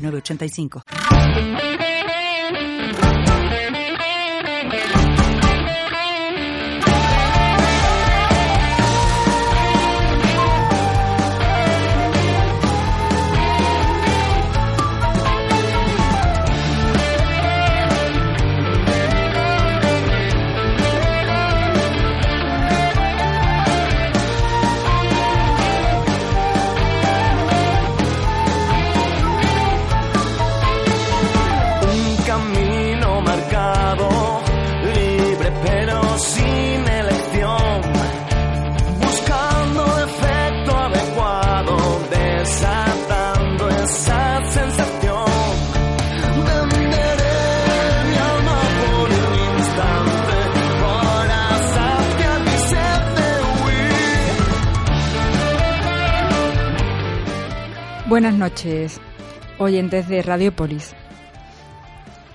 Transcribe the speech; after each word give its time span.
985. 0.00 0.82
Buenas 58.10 58.34
noches, 58.34 59.00
oyentes 59.58 60.08
de 60.08 60.20
Radiopolis. 60.20 60.94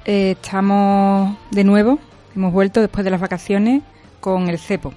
Eh, 0.06 0.38
estamos 0.42 1.38
de 1.52 1.66
nuevo, 1.66 2.00
hemos 2.34 2.54
vuelto 2.54 2.80
después 2.80 3.04
de 3.04 3.12
las 3.12 3.20
vacaciones 3.20 3.84
con 4.22 4.48
el 4.48 4.58
CEPO, 4.58 4.94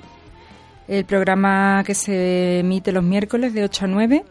el 0.86 1.04
programa 1.04 1.82
que 1.84 1.96
se 1.96 2.60
emite 2.60 2.92
los 2.92 3.02
miércoles 3.02 3.54
de 3.54 3.64
8 3.64 3.86
a 3.86 3.88
9. 3.88 4.24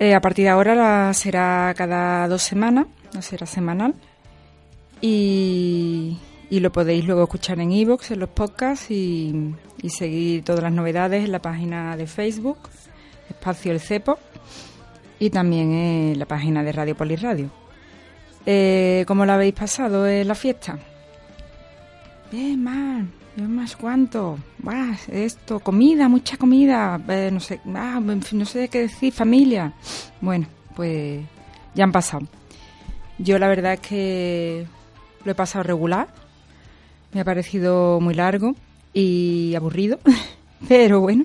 Eh, 0.00 0.14
a 0.14 0.20
partir 0.20 0.44
de 0.44 0.50
ahora 0.50 1.14
será 1.14 1.72
cada 1.74 2.28
dos 2.28 2.42
semanas, 2.42 2.86
no 3.14 3.22
será 3.22 3.46
semanal. 3.46 3.94
Y, 5.00 6.18
lo 6.50 6.72
podéis 6.72 7.06
luego 7.06 7.22
escuchar 7.22 7.58
en 7.60 7.72
iVoox, 7.72 8.10
en 8.10 8.20
los 8.20 8.28
podcasts 8.28 8.90
y 8.90 9.56
seguir 9.88 10.44
todas 10.44 10.62
las 10.62 10.72
novedades 10.72 11.24
en 11.24 11.32
la 11.32 11.40
página 11.40 11.96
de 11.96 12.06
Facebook, 12.06 12.58
Espacio 13.30 13.72
El 13.72 13.80
Cepo 13.80 14.18
y 15.18 15.30
también 15.30 15.72
en 15.72 16.18
la 16.18 16.26
página 16.26 16.62
de 16.62 16.72
Radio 16.72 16.96
Poliradio. 16.96 17.50
Eh, 18.46 19.04
¿Cómo 19.06 19.24
lo 19.24 19.32
habéis 19.32 19.54
pasado 19.54 20.06
en 20.06 20.28
la 20.28 20.34
fiesta? 20.34 20.78
Bien, 22.30 22.62
mal, 22.62 23.08
más 23.36 23.76
cuánto, 23.76 24.38
esto, 25.08 25.60
comida, 25.60 26.08
mucha 26.08 26.36
comida, 26.36 27.00
eh, 27.08 27.30
no 27.32 27.40
sé, 27.40 27.60
no 27.64 28.44
sé 28.44 28.68
qué 28.68 28.80
decir, 28.82 29.12
familia. 29.12 29.72
Bueno, 30.20 30.46
pues 30.74 31.22
ya 31.74 31.84
han 31.84 31.92
pasado. 31.92 32.26
Yo 33.18 33.38
la 33.38 33.48
verdad 33.48 33.74
es 33.74 33.80
que 33.80 34.66
lo 35.24 35.32
he 35.32 35.34
pasado 35.34 35.62
regular, 35.62 36.08
me 37.12 37.20
ha 37.20 37.24
parecido 37.24 38.00
muy 38.00 38.14
largo 38.14 38.54
y 38.92 39.54
aburrido, 39.54 40.00
pero 40.68 41.00
bueno, 41.00 41.24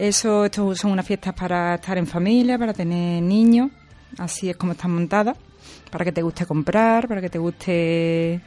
eso, 0.00 0.46
esto 0.46 0.74
son 0.74 0.92
unas 0.92 1.06
fiestas 1.06 1.34
para 1.34 1.74
estar 1.74 1.98
en 1.98 2.06
familia, 2.06 2.58
para 2.58 2.72
tener 2.72 3.22
niños, 3.22 3.70
así 4.16 4.48
es 4.48 4.56
como 4.56 4.72
están 4.72 4.92
montadas, 4.92 5.36
para 5.90 6.06
que 6.06 6.12
te 6.12 6.22
guste 6.22 6.46
comprar, 6.46 7.06
para 7.06 7.20
que 7.20 7.28
te 7.28 7.38
guste... 7.38 8.40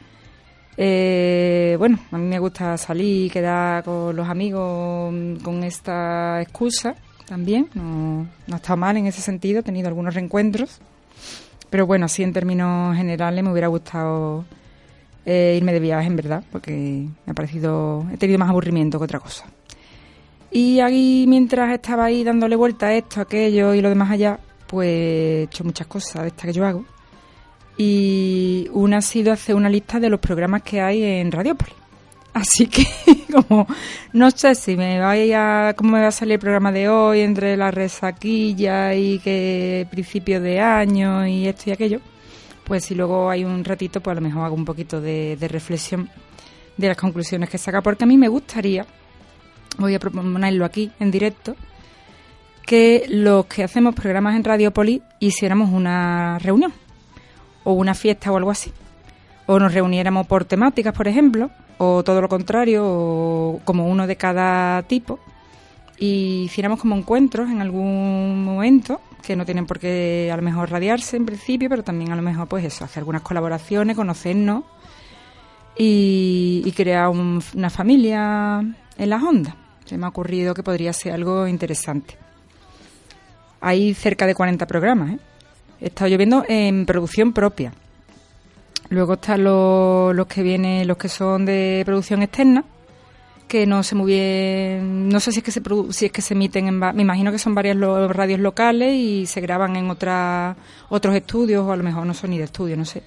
Eh, 0.76 1.76
bueno, 1.78 2.00
a 2.10 2.18
mí 2.18 2.26
me 2.26 2.40
gusta 2.40 2.76
salir, 2.76 3.30
quedar 3.30 3.84
con 3.84 4.16
los 4.16 4.28
amigos 4.28 5.14
con 5.44 5.62
esta 5.62 6.42
excusa 6.42 6.96
también, 7.28 7.68
no, 7.74 8.26
no 8.48 8.56
estado 8.56 8.76
mal 8.76 8.96
en 8.96 9.06
ese 9.06 9.22
sentido, 9.22 9.60
he 9.60 9.62
tenido 9.62 9.86
algunos 9.86 10.14
reencuentros, 10.14 10.80
pero 11.70 11.86
bueno, 11.86 12.06
así 12.06 12.24
en 12.24 12.32
términos 12.32 12.96
generales 12.96 13.44
me 13.44 13.52
hubiera 13.52 13.68
gustado 13.68 14.44
eh, 15.24 15.54
irme 15.56 15.72
de 15.72 15.78
viaje, 15.78 16.08
en 16.08 16.16
verdad, 16.16 16.42
porque 16.50 17.06
me 17.24 17.30
ha 17.30 17.34
parecido, 17.34 18.04
he 18.12 18.16
tenido 18.16 18.40
más 18.40 18.50
aburrimiento 18.50 18.98
que 18.98 19.04
otra 19.04 19.20
cosa. 19.20 19.44
Y 20.56 20.78
ahí, 20.78 21.24
mientras 21.26 21.72
estaba 21.72 22.04
ahí 22.04 22.22
dándole 22.22 22.54
vuelta 22.54 22.86
a 22.86 22.94
esto, 22.94 23.20
aquello 23.20 23.74
y 23.74 23.80
lo 23.80 23.88
demás 23.88 24.12
allá, 24.12 24.38
pues 24.68 24.86
he 24.86 25.42
hecho 25.42 25.64
muchas 25.64 25.88
cosas 25.88 26.22
de 26.22 26.28
estas 26.28 26.46
que 26.46 26.52
yo 26.52 26.64
hago. 26.64 26.84
Y 27.76 28.68
una 28.70 28.98
ha 28.98 29.02
sido 29.02 29.32
hacer 29.32 29.56
una 29.56 29.68
lista 29.68 29.98
de 29.98 30.08
los 30.08 30.20
programas 30.20 30.62
que 30.62 30.80
hay 30.80 31.02
en 31.02 31.32
Radiopolis. 31.32 31.74
Así 32.34 32.68
que, 32.68 32.86
como 33.32 33.66
no 34.12 34.30
sé 34.30 34.54
si 34.54 34.76
me 34.76 35.00
vaya, 35.00 35.74
cómo 35.74 35.90
me 35.94 36.02
va 36.02 36.06
a 36.06 36.12
salir 36.12 36.34
el 36.34 36.38
programa 36.38 36.70
de 36.70 36.88
hoy 36.88 37.22
entre 37.22 37.56
la 37.56 37.72
resaquilla 37.72 38.94
y 38.94 39.18
que 39.18 39.88
principio 39.90 40.40
de 40.40 40.60
año 40.60 41.26
y 41.26 41.48
esto 41.48 41.70
y 41.70 41.72
aquello, 41.72 41.98
pues 42.62 42.84
si 42.84 42.94
luego 42.94 43.28
hay 43.28 43.42
un 43.42 43.64
ratito, 43.64 44.00
pues 44.00 44.12
a 44.12 44.20
lo 44.20 44.24
mejor 44.24 44.44
hago 44.44 44.54
un 44.54 44.64
poquito 44.64 45.00
de, 45.00 45.36
de 45.36 45.48
reflexión 45.48 46.08
de 46.76 46.86
las 46.86 46.96
conclusiones 46.96 47.50
que 47.50 47.58
saca, 47.58 47.82
porque 47.82 48.04
a 48.04 48.06
mí 48.06 48.16
me 48.16 48.28
gustaría 48.28 48.86
voy 49.78 49.94
a 49.94 49.98
proponerlo 49.98 50.64
aquí 50.64 50.90
en 51.00 51.10
directo, 51.10 51.56
que 52.66 53.04
los 53.08 53.46
que 53.46 53.64
hacemos 53.64 53.94
programas 53.94 54.36
en 54.36 54.44
Radiopolis 54.44 55.02
hiciéramos 55.18 55.70
una 55.70 56.38
reunión 56.38 56.72
o 57.64 57.72
una 57.72 57.94
fiesta 57.94 58.32
o 58.32 58.36
algo 58.36 58.50
así. 58.50 58.72
O 59.46 59.58
nos 59.58 59.74
reuniéramos 59.74 60.26
por 60.26 60.44
temáticas, 60.44 60.94
por 60.94 61.06
ejemplo, 61.06 61.50
o 61.78 62.02
todo 62.02 62.20
lo 62.20 62.28
contrario, 62.28 62.82
o 62.86 63.60
como 63.64 63.88
uno 63.88 64.06
de 64.06 64.16
cada 64.16 64.82
tipo, 64.84 65.18
y 65.98 66.44
hiciéramos 66.44 66.80
como 66.80 66.96
encuentros 66.96 67.50
en 67.50 67.60
algún 67.60 68.44
momento, 68.44 69.00
que 69.22 69.36
no 69.36 69.44
tienen 69.44 69.66
por 69.66 69.78
qué 69.78 70.30
a 70.32 70.36
lo 70.36 70.42
mejor 70.42 70.70
radiarse 70.70 71.16
en 71.16 71.26
principio, 71.26 71.68
pero 71.68 71.82
también 71.82 72.12
a 72.12 72.16
lo 72.16 72.22
mejor 72.22 72.48
pues 72.48 72.64
eso, 72.64 72.84
hacer 72.84 73.00
algunas 73.00 73.22
colaboraciones, 73.22 73.96
conocernos 73.96 74.64
y, 75.76 76.72
crear 76.76 77.08
una 77.08 77.70
familia 77.70 78.60
en 78.98 79.10
las 79.10 79.22
ondas. 79.22 79.54
Se 79.84 79.98
me 79.98 80.06
ha 80.06 80.08
ocurrido 80.08 80.54
que 80.54 80.62
podría 80.62 80.92
ser 80.92 81.12
algo 81.12 81.46
interesante. 81.46 82.16
Hay 83.60 83.94
cerca 83.94 84.26
de 84.26 84.34
40 84.34 84.66
programas. 84.66 85.12
¿eh? 85.12 85.18
He 85.80 85.86
estado 85.86 86.08
yo 86.08 86.16
viendo 86.16 86.44
en 86.48 86.86
producción 86.86 87.32
propia. 87.32 87.72
Luego 88.90 89.14
están 89.14 89.44
los, 89.44 90.26
que 90.26 90.42
vienen, 90.42 90.86
los 90.86 90.96
que 90.96 91.08
son 91.08 91.46
de 91.46 91.82
producción 91.84 92.22
externa, 92.22 92.64
que 93.48 93.66
no 93.66 93.82
sé 93.82 93.94
muy 93.94 94.12
bien, 94.12 95.08
no 95.08 95.20
sé 95.20 95.32
si 95.32 95.38
es 95.38 95.44
que 95.44 95.50
se 95.50 95.62
si 95.90 96.06
es 96.06 96.12
que 96.12 96.22
se 96.22 96.34
emiten 96.34 96.68
en, 96.68 96.78
me 96.78 97.02
imagino 97.02 97.32
que 97.32 97.38
son 97.38 97.54
varias 97.54 97.78
radios 97.78 98.40
locales 98.40 98.94
y 98.94 99.26
se 99.26 99.40
graban 99.40 99.76
en 99.76 99.90
otra, 99.90 100.56
otros 100.90 101.14
estudios 101.14 101.64
o 101.64 101.72
a 101.72 101.76
lo 101.76 101.82
mejor 101.82 102.06
no 102.06 102.14
son 102.14 102.30
ni 102.30 102.38
de 102.38 102.44
estudio, 102.44 102.76
no 102.76 102.84
sé 102.84 103.02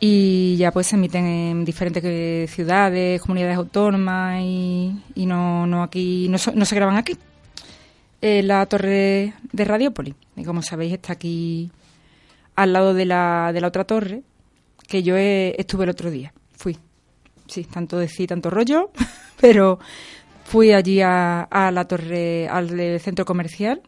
y 0.00 0.56
ya 0.56 0.70
pues 0.70 0.86
se 0.88 0.96
emiten 0.96 1.26
en 1.26 1.64
diferentes 1.64 2.50
ciudades, 2.50 3.20
comunidades 3.20 3.56
autónomas 3.56 4.40
y, 4.42 4.94
no, 5.16 5.66
no 5.66 5.82
aquí 5.82 6.28
no, 6.28 6.38
se 6.38 6.74
graban 6.76 6.96
aquí. 6.96 7.16
la 8.20 8.66
torre 8.66 9.34
de 9.52 9.64
Radiópolis, 9.64 10.14
y 10.36 10.44
como 10.44 10.62
sabéis 10.62 10.92
está 10.92 11.14
aquí 11.14 11.70
al 12.54 12.72
lado 12.72 12.94
de 12.94 13.06
la, 13.06 13.50
de 13.52 13.60
la 13.60 13.68
otra 13.68 13.84
torre 13.84 14.22
que 14.86 15.02
yo 15.02 15.16
estuve 15.16 15.84
el 15.84 15.90
otro 15.90 16.10
día. 16.10 16.32
Fui, 16.56 16.76
sí, 17.46 17.64
tanto 17.64 17.98
decir, 17.98 18.28
tanto 18.28 18.50
rollo, 18.50 18.90
pero 19.40 19.78
fui 20.44 20.72
allí 20.72 21.00
a, 21.00 21.42
a 21.42 21.70
la 21.70 21.86
torre, 21.86 22.48
al 22.48 23.00
centro 23.00 23.24
comercial 23.24 23.82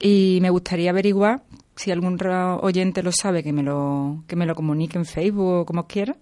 y 0.00 0.38
me 0.42 0.50
gustaría 0.50 0.90
averiguar 0.90 1.42
si 1.76 1.90
algún 1.90 2.18
oyente 2.62 3.02
lo 3.02 3.12
sabe, 3.12 3.42
que 3.42 3.52
me 3.52 3.62
lo, 3.62 4.24
que 4.26 4.34
me 4.34 4.46
lo 4.46 4.54
comunique 4.54 4.98
en 4.98 5.04
Facebook 5.04 5.60
o 5.60 5.66
como 5.66 5.86
quiera, 5.86 6.16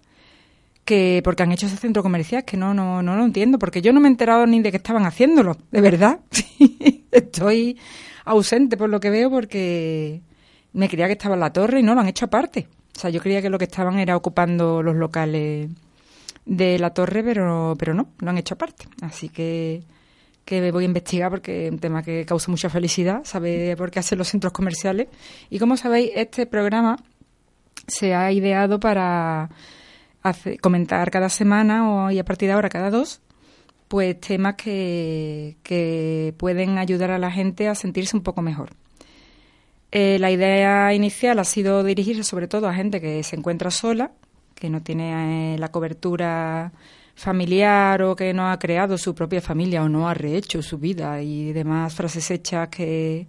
que 0.83 1.21
porque 1.23 1.43
han 1.43 1.51
hecho 1.51 1.65
ese 1.65 1.77
centro 1.77 2.03
comercial, 2.03 2.45
que 2.45 2.57
no, 2.57 2.73
no, 2.73 3.01
no 3.01 3.15
lo 3.15 3.25
entiendo, 3.25 3.57
porque 3.57 3.81
yo 3.81 3.91
no 3.93 3.99
me 3.99 4.07
he 4.07 4.11
enterado 4.11 4.45
ni 4.45 4.61
de 4.61 4.71
que 4.71 4.77
estaban 4.77 5.05
haciéndolo, 5.05 5.57
de 5.71 5.81
verdad. 5.81 6.19
Estoy 7.11 7.77
ausente 8.25 8.77
por 8.77 8.89
lo 8.89 8.99
que 8.99 9.09
veo 9.09 9.29
porque 9.29 10.21
me 10.73 10.89
creía 10.89 11.07
que 11.07 11.13
estaba 11.13 11.35
en 11.35 11.41
la 11.41 11.53
torre 11.53 11.79
y 11.79 11.83
no, 11.83 11.95
lo 11.95 12.01
han 12.01 12.07
hecho 12.07 12.25
aparte. 12.25 12.67
O 12.95 12.99
sea, 12.99 13.09
yo 13.09 13.21
creía 13.21 13.41
que 13.41 13.49
lo 13.49 13.57
que 13.57 13.65
estaban 13.65 13.97
era 13.97 14.15
ocupando 14.15 14.83
los 14.83 14.95
locales 14.95 15.69
de 16.45 16.79
la 16.79 16.91
torre, 16.91 17.23
pero, 17.23 17.75
pero 17.79 17.93
no, 17.93 18.09
lo 18.19 18.29
han 18.29 18.37
hecho 18.37 18.55
aparte. 18.55 18.87
Así 19.01 19.29
que, 19.29 19.83
que 20.45 20.71
voy 20.71 20.83
a 20.83 20.85
investigar 20.85 21.31
porque 21.31 21.65
es 21.65 21.71
un 21.71 21.79
tema 21.79 22.03
que 22.03 22.25
causa 22.25 22.51
mucha 22.51 22.69
felicidad, 22.69 23.23
saber 23.25 23.75
por 23.75 23.91
qué 23.91 23.99
hacen 23.99 24.19
los 24.19 24.29
centros 24.29 24.53
comerciales. 24.53 25.07
Y 25.49 25.59
como 25.59 25.75
sabéis, 25.75 26.11
este 26.15 26.45
programa 26.45 26.97
se 27.87 28.13
ha 28.13 28.31
ideado 28.31 28.79
para 28.79 29.49
comentar 30.61 31.11
cada 31.11 31.29
semana 31.29 32.07
o 32.07 32.11
y 32.11 32.19
a 32.19 32.25
partir 32.25 32.47
de 32.47 32.53
ahora 32.53 32.69
cada 32.69 32.89
dos, 32.89 33.21
pues 33.87 34.19
temas 34.19 34.55
que, 34.55 35.57
que 35.63 36.33
pueden 36.37 36.77
ayudar 36.77 37.11
a 37.11 37.19
la 37.19 37.31
gente 37.31 37.67
a 37.67 37.75
sentirse 37.75 38.15
un 38.15 38.23
poco 38.23 38.41
mejor. 38.41 38.69
Eh, 39.91 40.17
la 40.19 40.31
idea 40.31 40.93
inicial 40.93 41.39
ha 41.39 41.43
sido 41.43 41.83
dirigirse 41.83 42.23
sobre 42.23 42.47
todo 42.47 42.67
a 42.67 42.73
gente 42.73 42.99
que 42.99 43.23
se 43.23 43.35
encuentra 43.35 43.71
sola, 43.71 44.11
que 44.53 44.69
no 44.69 44.81
tiene 44.81 45.55
eh, 45.55 45.57
la 45.57 45.69
cobertura 45.69 46.73
familiar 47.15 48.01
o 48.03 48.15
que 48.15 48.33
no 48.33 48.49
ha 48.49 48.59
creado 48.59 48.97
su 48.97 49.15
propia 49.15 49.41
familia 49.41 49.83
o 49.83 49.89
no 49.89 50.07
ha 50.07 50.13
rehecho 50.13 50.61
su 50.61 50.77
vida 50.77 51.21
y 51.21 51.53
demás 51.53 51.93
frases 51.95 52.29
hechas 52.29 52.67
que, 52.69 53.27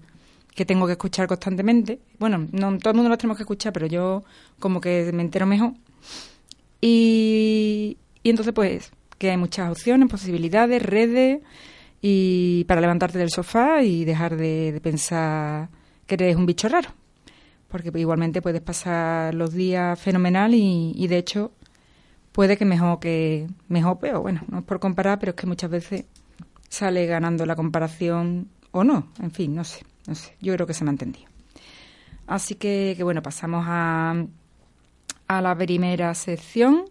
que 0.54 0.64
tengo 0.64 0.86
que 0.86 0.92
escuchar 0.92 1.26
constantemente. 1.28 2.00
Bueno, 2.18 2.46
no 2.52 2.78
todo 2.78 2.90
el 2.90 2.96
mundo 2.96 3.08
las 3.08 3.18
tenemos 3.18 3.36
que 3.36 3.44
escuchar, 3.44 3.72
pero 3.72 3.86
yo 3.86 4.24
como 4.58 4.80
que 4.80 5.10
me 5.12 5.22
entero 5.22 5.46
mejor. 5.46 5.72
Y, 6.80 7.96
y 8.22 8.30
entonces 8.30 8.52
pues 8.52 8.90
que 9.18 9.30
hay 9.30 9.36
muchas 9.36 9.70
opciones, 9.70 10.08
posibilidades, 10.10 10.82
redes 10.82 11.40
y 12.02 12.64
para 12.64 12.80
levantarte 12.80 13.18
del 13.18 13.30
sofá 13.30 13.82
y 13.82 14.04
dejar 14.04 14.36
de 14.36 14.78
pensar 14.82 15.68
que 16.06 16.14
eres 16.14 16.36
un 16.36 16.46
bicho 16.46 16.68
raro. 16.68 16.90
Porque 17.68 17.90
igualmente 17.98 18.42
puedes 18.42 18.60
pasar 18.62 19.34
los 19.34 19.52
días 19.52 19.98
fenomenal 20.00 20.54
y, 20.54 21.06
de 21.08 21.18
hecho 21.18 21.52
puede 22.36 22.58
que 22.58 22.66
mejor 22.66 23.00
que 23.00 23.46
mejor 23.66 23.96
pero 23.98 24.20
bueno, 24.20 24.42
no 24.48 24.58
es 24.58 24.64
por 24.64 24.78
comparar, 24.78 25.18
pero 25.18 25.30
es 25.30 25.36
que 25.36 25.46
muchas 25.46 25.70
veces 25.70 26.04
sale 26.68 27.06
ganando 27.06 27.46
la 27.46 27.56
comparación 27.56 28.48
o 28.72 28.84
no, 28.84 29.08
en 29.22 29.30
fin, 29.30 29.54
no 29.54 29.64
sé, 29.64 29.86
no 30.06 30.14
sé, 30.14 30.36
yo 30.42 30.52
creo 30.52 30.66
que 30.66 30.74
se 30.74 30.84
me 30.84 30.90
ha 30.90 30.92
entendido. 30.92 31.24
Así 32.26 32.56
que, 32.56 32.92
que 32.94 33.02
bueno, 33.02 33.22
pasamos 33.22 33.64
a, 33.66 34.22
a 35.28 35.40
la 35.40 35.56
primera 35.56 36.12
sección 36.12 36.84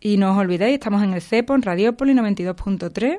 y 0.00 0.16
no 0.16 0.30
os 0.30 0.38
olvidéis, 0.38 0.74
estamos 0.74 1.02
en 1.02 1.12
el 1.14 1.22
CEPO, 1.22 1.56
en 1.56 1.62
Radiópolis 1.62 2.14
92.3 2.14 3.18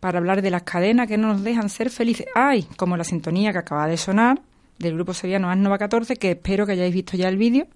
para 0.00 0.20
hablar 0.20 0.40
de 0.40 0.50
las 0.50 0.62
cadenas 0.62 1.06
que 1.06 1.18
no 1.18 1.28
nos 1.28 1.44
dejan 1.44 1.68
ser 1.68 1.90
felices. 1.90 2.26
¡Ay! 2.34 2.66
Como 2.78 2.96
la 2.96 3.04
sintonía 3.04 3.52
que 3.52 3.58
acaba 3.58 3.86
de 3.88 3.98
sonar 3.98 4.40
del 4.78 4.94
grupo 4.94 5.12
sevillano 5.12 5.50
Asnova 5.50 5.76
14, 5.76 6.16
que 6.16 6.30
espero 6.30 6.64
que 6.64 6.72
hayáis 6.72 6.94
visto 6.94 7.14
ya 7.14 7.28
el 7.28 7.36
vídeo, 7.36 7.66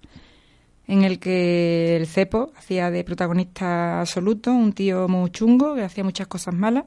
en 0.87 1.03
el 1.03 1.19
que 1.19 1.97
el 1.97 2.07
cepo 2.07 2.51
hacía 2.57 2.89
de 2.89 3.03
protagonista 3.03 3.99
absoluto, 3.99 4.51
un 4.51 4.73
tío 4.73 5.07
muy 5.07 5.29
chungo 5.31 5.75
que 5.75 5.83
hacía 5.83 6.03
muchas 6.03 6.27
cosas 6.27 6.53
malas, 6.53 6.85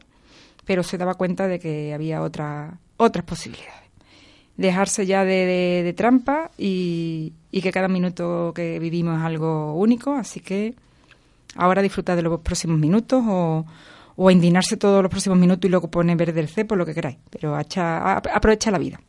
pero 0.64 0.82
se 0.82 0.98
daba 0.98 1.14
cuenta 1.14 1.46
de 1.46 1.58
que 1.58 1.92
había 1.92 2.22
otra, 2.22 2.78
otras 2.96 3.24
posibilidades. 3.24 3.90
Dejarse 4.56 5.06
ya 5.06 5.24
de, 5.24 5.82
de 5.84 5.92
trampa 5.92 6.50
y, 6.58 7.32
y 7.50 7.62
que 7.62 7.72
cada 7.72 7.88
minuto 7.88 8.52
que 8.54 8.78
vivimos 8.78 9.18
es 9.18 9.24
algo 9.24 9.74
único, 9.74 10.14
así 10.14 10.40
que 10.40 10.74
ahora 11.56 11.82
disfrutad 11.82 12.16
de 12.16 12.22
los 12.22 12.40
próximos 12.40 12.78
minutos 12.78 13.22
o 13.26 13.66
o 14.22 14.30
indignarse 14.30 14.76
todos 14.76 15.02
los 15.02 15.10
próximos 15.10 15.38
minutos 15.38 15.66
y 15.66 15.70
luego 15.70 15.90
pone 15.90 16.14
verde 16.14 16.40
el 16.40 16.48
cepo, 16.48 16.76
lo 16.76 16.84
que 16.84 16.92
queráis, 16.92 17.16
pero 17.30 17.56
aprovecha 17.56 18.70
la 18.70 18.76
vida. 18.76 19.00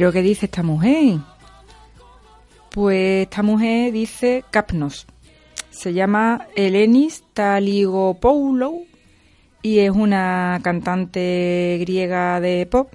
¿Pero 0.00 0.12
qué 0.12 0.22
dice 0.22 0.46
esta 0.46 0.62
mujer? 0.62 1.18
Pues 2.70 3.24
esta 3.24 3.42
mujer 3.42 3.92
dice 3.92 4.42
Capnos. 4.50 5.06
Se 5.68 5.92
llama 5.92 6.46
Elenis 6.56 7.22
Taligopoulou 7.34 8.86
y 9.60 9.80
es 9.80 9.90
una 9.90 10.58
cantante 10.62 11.76
griega 11.80 12.40
de 12.40 12.64
pop. 12.64 12.90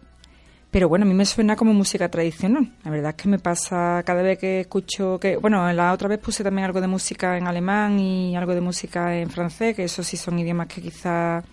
Pero 0.72 0.89
bueno, 0.89 1.06
a 1.06 1.08
mí 1.08 1.13
me 1.13 1.27
suena 1.27 1.56
como 1.56 1.75
música 1.75 2.10
tradicional. 2.10 2.74
La 2.84 2.89
verdad 2.89 3.12
es 3.12 3.22
que 3.22 3.30
me 3.30 3.38
pasa 3.38 4.01
cada 4.03 4.24
vez 4.24 4.39
que 4.39 4.62
escucho 4.62 5.20
que... 5.20 5.38
Bueno, 5.38 5.72
la 5.74 5.94
otra 5.94 6.08
vez 6.08 6.18
puse 6.18 6.44
también 6.44 6.65
algo 6.65 6.82
de 6.82 6.88
música 6.88 7.38
en 7.38 7.46
alemán 7.46 8.00
y 8.00 8.36
algo 8.36 8.56
de 8.56 8.62
música 8.62 9.15
en 9.15 9.30
francés, 9.30 9.75
que 9.75 9.84
eso 9.84 10.01
sí 10.01 10.18
son 10.18 10.39
idiomas 10.39 10.65
que 10.70 10.82
quizás 10.82 11.46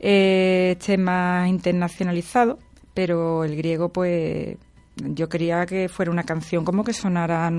eh, 0.00 0.76
estén 0.78 1.02
más 1.04 1.46
internacionalizados 1.46 2.56
pero 2.94 3.44
el 3.44 3.56
griego 3.56 3.90
pues 3.90 4.56
yo 4.96 5.28
quería 5.28 5.64
que 5.66 5.88
fuera 5.88 6.10
una 6.10 6.24
canción 6.24 6.64
como 6.64 6.84
que 6.84 6.92
sonara 6.92 7.50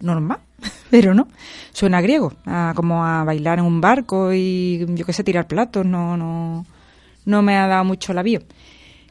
normal, 0.00 0.40
pero 0.90 1.14
no, 1.14 1.28
suena 1.72 2.00
griego, 2.00 2.32
como 2.74 3.04
a 3.04 3.24
bailar 3.24 3.58
en 3.58 3.64
un 3.64 3.80
barco 3.80 4.32
y 4.32 4.84
yo 4.88 5.06
qué 5.06 5.12
sé, 5.12 5.24
tirar 5.24 5.46
platos, 5.46 5.86
no, 5.86 6.16
no, 6.16 6.66
no 7.24 7.42
me 7.42 7.56
ha 7.56 7.66
dado 7.66 7.84
mucho 7.84 8.12
la 8.12 8.22
bio. 8.22 8.40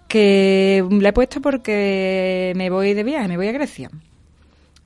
Que 0.08 0.86
la 0.92 1.10
he 1.10 1.14
puesto 1.14 1.42
porque 1.42 2.54
me 2.56 2.70
voy 2.70 2.94
de 2.94 3.04
viaje, 3.04 3.28
me 3.28 3.38
voy 3.38 3.48
a 3.48 3.52
Grecia. 3.52 3.90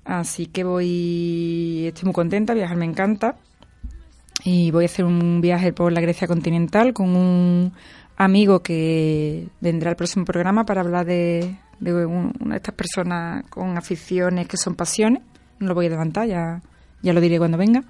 Así 0.05 0.46
que 0.46 0.63
voy, 0.63 1.88
estoy 1.88 2.05
muy 2.05 2.13
contenta, 2.13 2.53
viajar 2.53 2.77
me 2.77 2.86
encanta. 2.86 3.36
Y 4.46 4.72
voy 4.72 4.86
a 4.86 4.86
hacer 4.86 5.03
un 5.03 5.41
viaje 5.41 5.74
por 5.74 5.91
la 5.91 6.00
Grecia 6.00 6.27
continental 6.27 6.93
con 6.93 7.13
un 7.13 7.74
amigo 8.17 8.62
que 8.62 9.47
vendrá 9.62 9.91
al 9.91 9.95
próximo 9.95 10.25
programa 10.25 10.65
para 10.65 10.81
hablar 10.81 11.05
de, 11.05 11.55
una 11.79 12.53
de 12.53 12.55
estas 12.57 12.75
personas 12.75 13.45
con 13.50 13.77
aficiones 13.77 14.47
que 14.47 14.57
son 14.57 14.75
pasiones. 14.75 15.21
No 15.59 15.67
lo 15.67 15.75
voy 15.75 15.86
a 15.86 15.89
levantar, 15.89 16.27
ya, 16.27 16.62
ya 17.01 17.13
lo 17.13 17.21
diré 17.21 17.38
cuando 17.38 17.57
venga. 17.57 17.83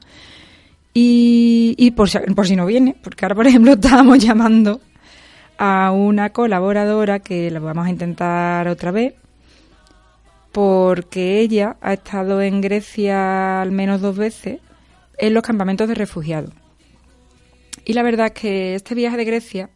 Y, 0.94 1.76
y 1.78 1.92
por, 1.92 2.10
si, 2.10 2.20
por 2.20 2.48
si 2.48 2.56
no 2.56 2.66
viene, 2.66 2.96
porque 3.02 3.26
ahora, 3.26 3.36
por 3.36 3.48
ejemplo, 3.48 3.72
estábamos 3.74 4.20
llamando 4.20 4.82
a 5.58 5.92
una 5.92 6.32
colaboradora 6.32 7.20
que 7.20 7.50
la 7.50 7.60
vamos 7.60 7.88
a 7.88 7.90
intentar 7.90 8.68
otra 8.68 8.92
vez, 8.92 9.14
porque 10.52 11.40
ella 11.40 11.78
ha 11.82 11.94
estado 11.94 12.42
en 12.42 12.62
Grecia 12.62 13.62
al 13.62 13.72
menos 13.72 14.02
dos 14.02 14.18
veces 14.18 14.60
en 15.18 15.34
los 15.34 15.44
campamentos 15.44 15.88
de 15.88 15.96
refugiados. 15.96 16.52
Y 17.86 17.94
la 17.94 18.04
verdad 18.04 18.28
es 18.28 18.34
que 18.34 18.76
este 18.76 18.96
viaje 18.96 19.18
de 19.18 19.26
Grecia 19.26 19.70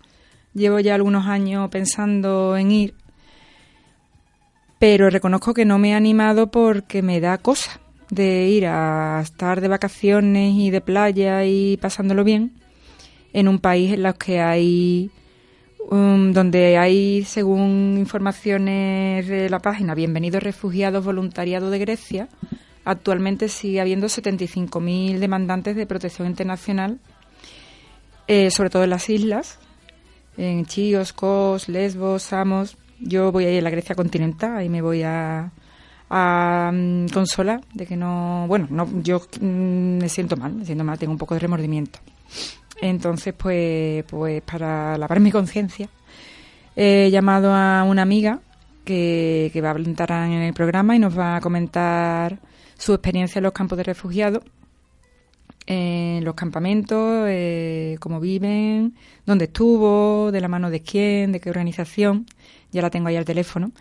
Llevo 0.54 0.80
ya 0.80 0.96
algunos 0.96 1.28
años 1.28 1.70
pensando 1.70 2.58
en 2.58 2.72
ir, 2.72 2.94
pero 4.80 5.10
reconozco 5.10 5.54
que 5.54 5.64
no 5.64 5.78
me 5.80 5.92
he 5.92 5.94
animado 5.94 6.52
porque 6.52 7.02
me 7.02 7.22
da 7.22 7.38
cosa 7.38 7.80
de 8.10 8.50
ir 8.50 8.66
a 8.66 9.22
estar 9.24 9.62
de 9.62 9.70
vacaciones 9.70 10.54
y 10.56 10.70
de 10.70 10.82
playa 10.82 11.46
y 11.46 11.78
pasándolo 11.78 12.26
bien 12.26 12.52
en 13.32 13.48
un 13.48 13.60
país 13.60 13.94
en 13.94 14.04
los 14.04 14.16
que 14.16 14.42
hay 14.42 15.10
um, 15.90 16.34
donde 16.34 16.78
hay, 16.78 17.24
según 17.24 17.96
informaciones 17.98 19.28
de 19.28 19.50
la 19.50 19.60
página 19.60 19.96
Bienvenidos 19.96 20.44
Refugiados 20.44 21.06
Voluntariado 21.06 21.70
de 21.70 21.80
Grecia, 21.80 22.28
actualmente 22.84 23.48
sigue 23.48 23.80
habiendo 23.80 24.08
75.000 24.08 25.20
demandantes 25.20 25.78
de 25.78 25.86
protección 25.86 26.28
internacional, 26.28 27.00
eh, 28.28 28.52
sobre 28.52 28.70
todo 28.70 28.84
en 28.84 28.90
las 28.90 29.10
islas, 29.10 29.60
en 30.38 30.66
Chios, 30.66 31.14
Kos, 31.14 31.70
Lesbos, 31.70 32.24
Samos. 32.24 32.78
Yo 33.00 33.32
voy 33.32 33.46
a 33.46 33.52
ir 33.52 33.60
a 33.60 33.62
la 33.64 33.70
Grecia 33.70 33.96
continental 33.96 34.64
y 34.64 34.70
me 34.70 34.82
voy 34.82 35.04
a, 35.04 35.52
mm, 36.10 37.08
consolar 37.08 37.62
de 37.74 37.86
que 37.86 37.98
no, 37.98 38.46
bueno, 38.48 38.68
no, 38.70 38.88
yo 39.02 39.22
mm, 39.40 39.98
me 39.98 40.10
siento 40.10 40.38
mal, 40.38 40.54
me 40.54 40.66
siento 40.66 40.84
mal, 40.84 41.00
tengo 41.00 41.14
un 41.14 41.18
poco 41.18 41.34
de 41.34 41.40
remordimiento. 41.40 42.00
Entonces, 42.82 43.34
pues, 43.38 44.04
pues 44.06 44.42
para 44.42 44.98
lavar 44.98 45.20
mi 45.20 45.32
conciencia, 45.32 45.90
he 46.76 47.10
llamado 47.12 47.54
a 47.54 47.84
una 47.84 48.02
amiga 48.02 48.40
que, 48.84 49.50
que 49.54 49.62
va 49.62 49.70
a 49.70 49.72
hablar 49.72 50.12
en 50.26 50.42
el 50.42 50.54
programa 50.54 50.96
y 50.96 51.00
nos 51.00 51.18
va 51.18 51.36
a 51.38 51.42
comentar 51.42 52.40
su 52.78 52.94
experiencia 52.94 53.40
en 53.40 53.44
los 53.44 53.54
campos 53.54 53.78
de 53.78 53.84
refugiados, 53.84 54.44
en 55.66 56.24
los 56.24 56.36
campamentos, 56.36 57.26
eh, 57.30 57.98
cómo 58.00 58.20
viven, 58.20 58.96
dónde 59.26 59.46
estuvo, 59.46 60.32
de 60.32 60.42
la 60.42 60.48
mano 60.48 60.70
de 60.70 60.82
quién, 60.82 61.32
de 61.32 61.40
qué 61.40 61.50
organización. 61.50 62.26
Ya 62.72 62.82
la 62.82 62.90
tengo 62.90 63.08
ahí 63.08 63.16
al 63.16 63.26
teléfono. 63.26 63.72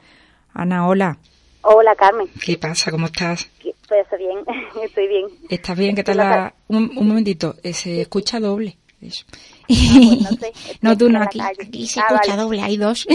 Ana, 0.53 0.87
hola. 0.87 1.19
Hola, 1.63 1.95
Carmen. 1.95 2.29
¿Qué 2.45 2.57
pasa? 2.57 2.91
¿Cómo 2.91 3.07
estás? 3.07 3.51
Pues 3.89 4.07
bien, 4.19 4.39
estoy 4.83 5.09
bien. 5.09 5.27
¿Estás 5.49 5.77
bien? 5.77 5.95
¿Qué 5.97 6.05
tal 6.05 6.19
la... 6.19 6.55
un, 6.69 6.97
un 6.97 7.09
momentito, 7.09 7.57
eh, 7.63 7.73
se 7.73 8.01
escucha 8.01 8.41
doble. 8.41 8.77
Eso. 9.01 9.25
Ah, 9.71 9.97
pues 9.99 10.21
no, 10.23 10.31
sé, 10.39 10.53
no, 10.81 10.99
tú 10.99 11.09
no, 11.11 11.23
aquí, 11.23 11.41
aquí 11.41 11.87
se 11.87 12.01
Ah, 12.01 12.07
escucha 12.11 12.31
vale. 12.33 12.43
doble, 12.43 12.63
hay 12.63 12.77
dos. 12.77 13.07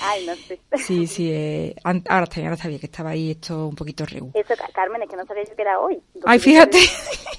Ay, 0.00 0.26
no 0.26 0.34
sé. 0.46 0.58
sí, 0.86 1.06
sí, 1.06 1.30
eh, 1.32 1.74
ahora 1.84 2.24
está 2.24 2.36
bien, 2.36 2.46
ahora 2.48 2.54
está 2.56 2.68
bien, 2.68 2.80
que 2.80 2.86
estaba 2.86 3.10
ahí 3.10 3.30
esto 3.32 3.66
un 3.68 3.74
poquito 3.74 4.04
regu. 4.06 4.30
Eso, 4.34 4.54
Ca- 4.56 4.68
Carmen, 4.74 5.02
es 5.02 5.08
que 5.08 5.16
no 5.16 5.24
sabía 5.26 5.44
yo 5.44 5.56
que 5.56 5.62
era 5.62 5.78
hoy. 5.80 5.98
Ay, 6.24 6.38
fíjate. 6.38 6.78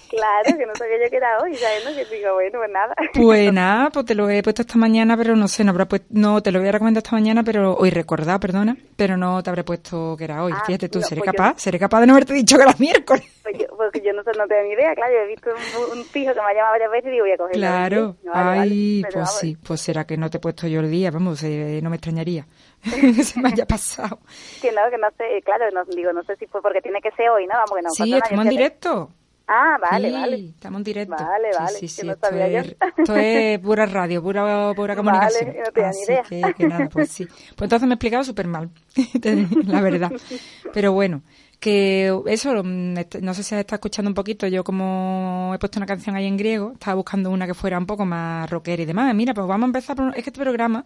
Claro, 0.10 0.58
que 0.58 0.66
no 0.66 0.74
sabía 0.76 0.96
yo 1.04 1.10
que 1.10 1.18
era 1.18 1.38
hoy, 1.44 1.56
¿sabes? 1.56 1.84
No? 1.86 1.92
Que 1.96 2.16
digo, 2.16 2.34
bueno, 2.34 2.60
pues 2.60 2.72
nada. 2.72 2.96
Pues 3.14 3.54
nada, 3.54 3.90
pues 3.90 4.06
te 4.06 4.16
lo 4.16 4.30
he 4.30 4.42
puesto 4.42 4.62
esta 4.64 4.78
mañana, 4.78 5.16
pero 5.18 5.36
no 5.36 5.48
sé, 5.48 5.64
no 5.64 5.72
habrá 5.72 5.88
puesto, 5.88 6.08
no, 6.12 6.42
te 6.42 6.52
lo 6.52 6.60
voy 6.60 6.70
a 6.70 6.72
recomendar 6.72 7.04
esta 7.04 7.16
mañana, 7.16 7.44
pero 7.44 7.76
hoy 7.76 7.90
recordado, 7.90 8.40
perdona, 8.40 8.76
pero 8.96 9.18
no 9.18 9.42
te 9.44 9.50
habré 9.50 9.64
puesto 9.64 10.16
que 10.18 10.24
era 10.24 10.44
hoy. 10.44 10.54
Ah, 10.56 10.64
Fíjate 10.66 10.90
tú, 10.90 11.00
no, 11.00 11.06
seré 11.08 11.22
pues 11.22 11.32
yo- 11.34 11.38
capaz, 11.38 11.60
seré 11.62 11.78
capaz 11.80 12.00
de 12.02 12.08
no 12.08 12.14
haberte 12.14 12.34
dicho 12.34 12.56
que 12.58 12.64
era 12.64 12.76
miércoles. 12.80 13.24
Pues 13.50 13.60
yo, 13.60 13.78
porque 13.78 14.02
yo 14.02 14.12
no, 14.14 14.24
no 14.24 14.48
tengo 14.48 14.64
ni 14.64 14.72
idea, 14.74 14.94
claro, 14.94 15.14
yo 15.14 15.20
he 15.20 15.28
visto 15.28 15.50
un, 15.92 16.00
un 16.00 16.04
fijo 16.06 16.34
que 16.34 16.40
me 16.40 16.46
ha 16.48 16.54
llamado 16.54 16.72
varias 16.74 16.92
veces 16.92 17.08
y 17.08 17.12
digo, 17.12 17.24
voy 17.26 17.32
a 17.32 17.38
cogerlo. 17.38 17.60
Claro, 17.62 18.16
vale, 18.26 18.60
ay, 18.62 19.02
pues 19.04 19.16
vamos, 19.16 19.40
sí, 19.40 19.58
pues 19.66 19.82
será 19.82 20.06
que 20.06 20.18
no 20.18 20.30
te 20.30 20.38
he 20.38 20.40
puesto 20.42 20.68
yo 20.68 20.82
el 20.82 20.92
día, 20.92 21.12
vamos, 21.12 21.42
eh, 21.44 21.80
no 21.82 21.90
me 21.90 21.96
extrañaría 21.96 22.46
que 22.84 23.24
se 23.24 23.40
me 23.40 23.50
haya 23.50 23.66
pasado. 23.66 24.20
Que 24.62 24.72
no, 24.72 24.82
que 24.90 24.98
no 24.98 25.08
sé, 25.18 25.42
claro, 25.46 25.66
no, 25.74 25.86
digo, 25.86 26.12
no 26.12 26.24
sé 26.24 26.36
si 26.36 26.46
fue 26.48 26.62
porque 26.62 26.82
tiene 26.82 27.00
que 27.02 27.12
ser 27.12 27.30
hoy, 27.30 27.46
¿no? 27.48 27.54
Vamos, 27.54 27.72
que 27.76 27.82
no 27.82 27.90
Sí, 27.92 28.14
estamos 28.14 28.46
en 28.46 28.50
directo. 28.50 29.12
Ah, 29.50 29.78
vale, 29.82 30.10
Sí, 30.10 30.14
vale. 30.14 30.36
Estamos 30.50 30.80
en 30.80 30.84
directo. 30.84 31.16
Vale, 31.24 31.54
Sí, 31.54 31.58
vale, 31.58 31.80
Sí, 31.80 31.88
sí, 31.88 32.06
no 32.06 32.12
esto, 32.12 32.28
sabía 32.28 32.48
yo. 32.50 32.58
es, 32.60 32.76
esto 32.98 33.16
es 33.16 33.60
pura 33.60 33.86
radio, 33.86 34.22
pura, 34.22 34.74
pura 34.76 34.94
comunicación. 34.94 35.46
Vale, 35.48 35.60
no 35.66 35.72
tenía 35.72 35.90
ni 35.92 35.96
Así 36.02 36.12
idea. 36.12 36.24
que, 36.24 36.54
que 36.54 36.68
nada, 36.68 36.90
pues 36.90 37.10
sí. 37.14 37.26
Pues 37.26 37.62
entonces 37.62 37.88
me 37.88 37.94
he 37.94 37.96
explicado 37.96 38.26
súper 38.26 38.46
mal, 38.48 38.70
la 39.68 39.80
verdad. 39.82 40.12
Pero 40.74 40.92
bueno, 40.92 41.22
que 41.60 42.14
eso, 42.28 42.64
mm, 42.64 42.98
est- 42.98 43.16
no 43.22 43.34
sé 43.34 43.44
si 43.44 43.56
has 43.56 43.62
estado 43.62 43.78
escuchando 43.78 44.10
un 44.10 44.16
poquito, 44.16 44.48
yo 44.48 44.64
como 44.64 45.52
he 45.56 45.60
puesto 45.60 45.80
una 45.80 45.86
canción 45.88 46.16
ahí 46.16 46.26
en 46.26 46.38
griego, 46.38 46.72
estaba 46.74 46.96
buscando 46.96 47.32
una 47.32 47.48
que 47.48 47.54
fuera 47.54 47.78
un 47.78 47.86
poco 47.86 48.06
más 48.06 48.50
rockera 48.50 48.84
y 48.84 48.86
demás. 48.86 49.14
Mira, 49.16 49.34
pues 49.34 49.48
vamos 49.48 49.66
a 49.66 49.68
empezar 49.68 49.96
por... 49.96 50.10
Es 50.10 50.24
que 50.24 50.30
este 50.30 50.42
programa, 50.42 50.86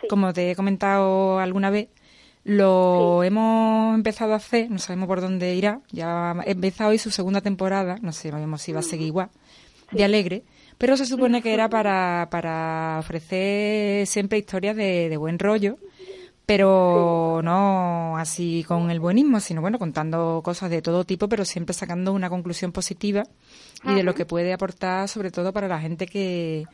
Sí. 0.00 0.08
como 0.08 0.32
te 0.32 0.50
he 0.52 0.56
comentado 0.56 1.38
alguna 1.38 1.68
vez, 1.70 1.88
lo 2.44 3.22
hemos 3.22 3.94
empezado 3.94 4.32
a 4.32 4.36
hacer, 4.36 4.70
no 4.70 4.78
sabemos 4.78 5.06
por 5.06 5.20
dónde 5.20 5.54
irá, 5.54 5.80
ya 5.92 6.30
ha 6.32 6.42
empezado 6.46 6.90
hoy 6.90 6.98
su 6.98 7.10
segunda 7.10 7.42
temporada, 7.42 7.98
no 8.00 8.12
sé 8.12 8.30
sabemos 8.30 8.62
si 8.62 8.72
va 8.72 8.80
a 8.80 8.82
seguir 8.82 9.08
igual, 9.08 9.28
de 9.92 10.04
Alegre, 10.04 10.42
pero 10.78 10.96
se 10.96 11.04
supone 11.04 11.42
que 11.42 11.52
era 11.52 11.68
para, 11.68 12.28
para 12.30 12.96
ofrecer 12.98 14.06
siempre 14.06 14.38
historias 14.38 14.74
de, 14.74 15.10
de 15.10 15.16
buen 15.18 15.38
rollo, 15.38 15.76
pero 16.50 17.40
no 17.44 18.18
así 18.18 18.64
con 18.66 18.90
el 18.90 18.98
buenismo, 18.98 19.38
sino 19.38 19.60
bueno, 19.60 19.78
contando 19.78 20.40
cosas 20.42 20.68
de 20.68 20.82
todo 20.82 21.04
tipo, 21.04 21.28
pero 21.28 21.44
siempre 21.44 21.74
sacando 21.74 22.12
una 22.12 22.28
conclusión 22.28 22.72
positiva 22.72 23.22
y 23.84 23.94
de 23.94 24.02
lo 24.02 24.16
que 24.16 24.26
puede 24.26 24.52
aportar 24.52 25.08
sobre 25.08 25.30
todo 25.30 25.52
para 25.52 25.68
la 25.68 25.78
gente 25.80 26.08
que, 26.08 26.64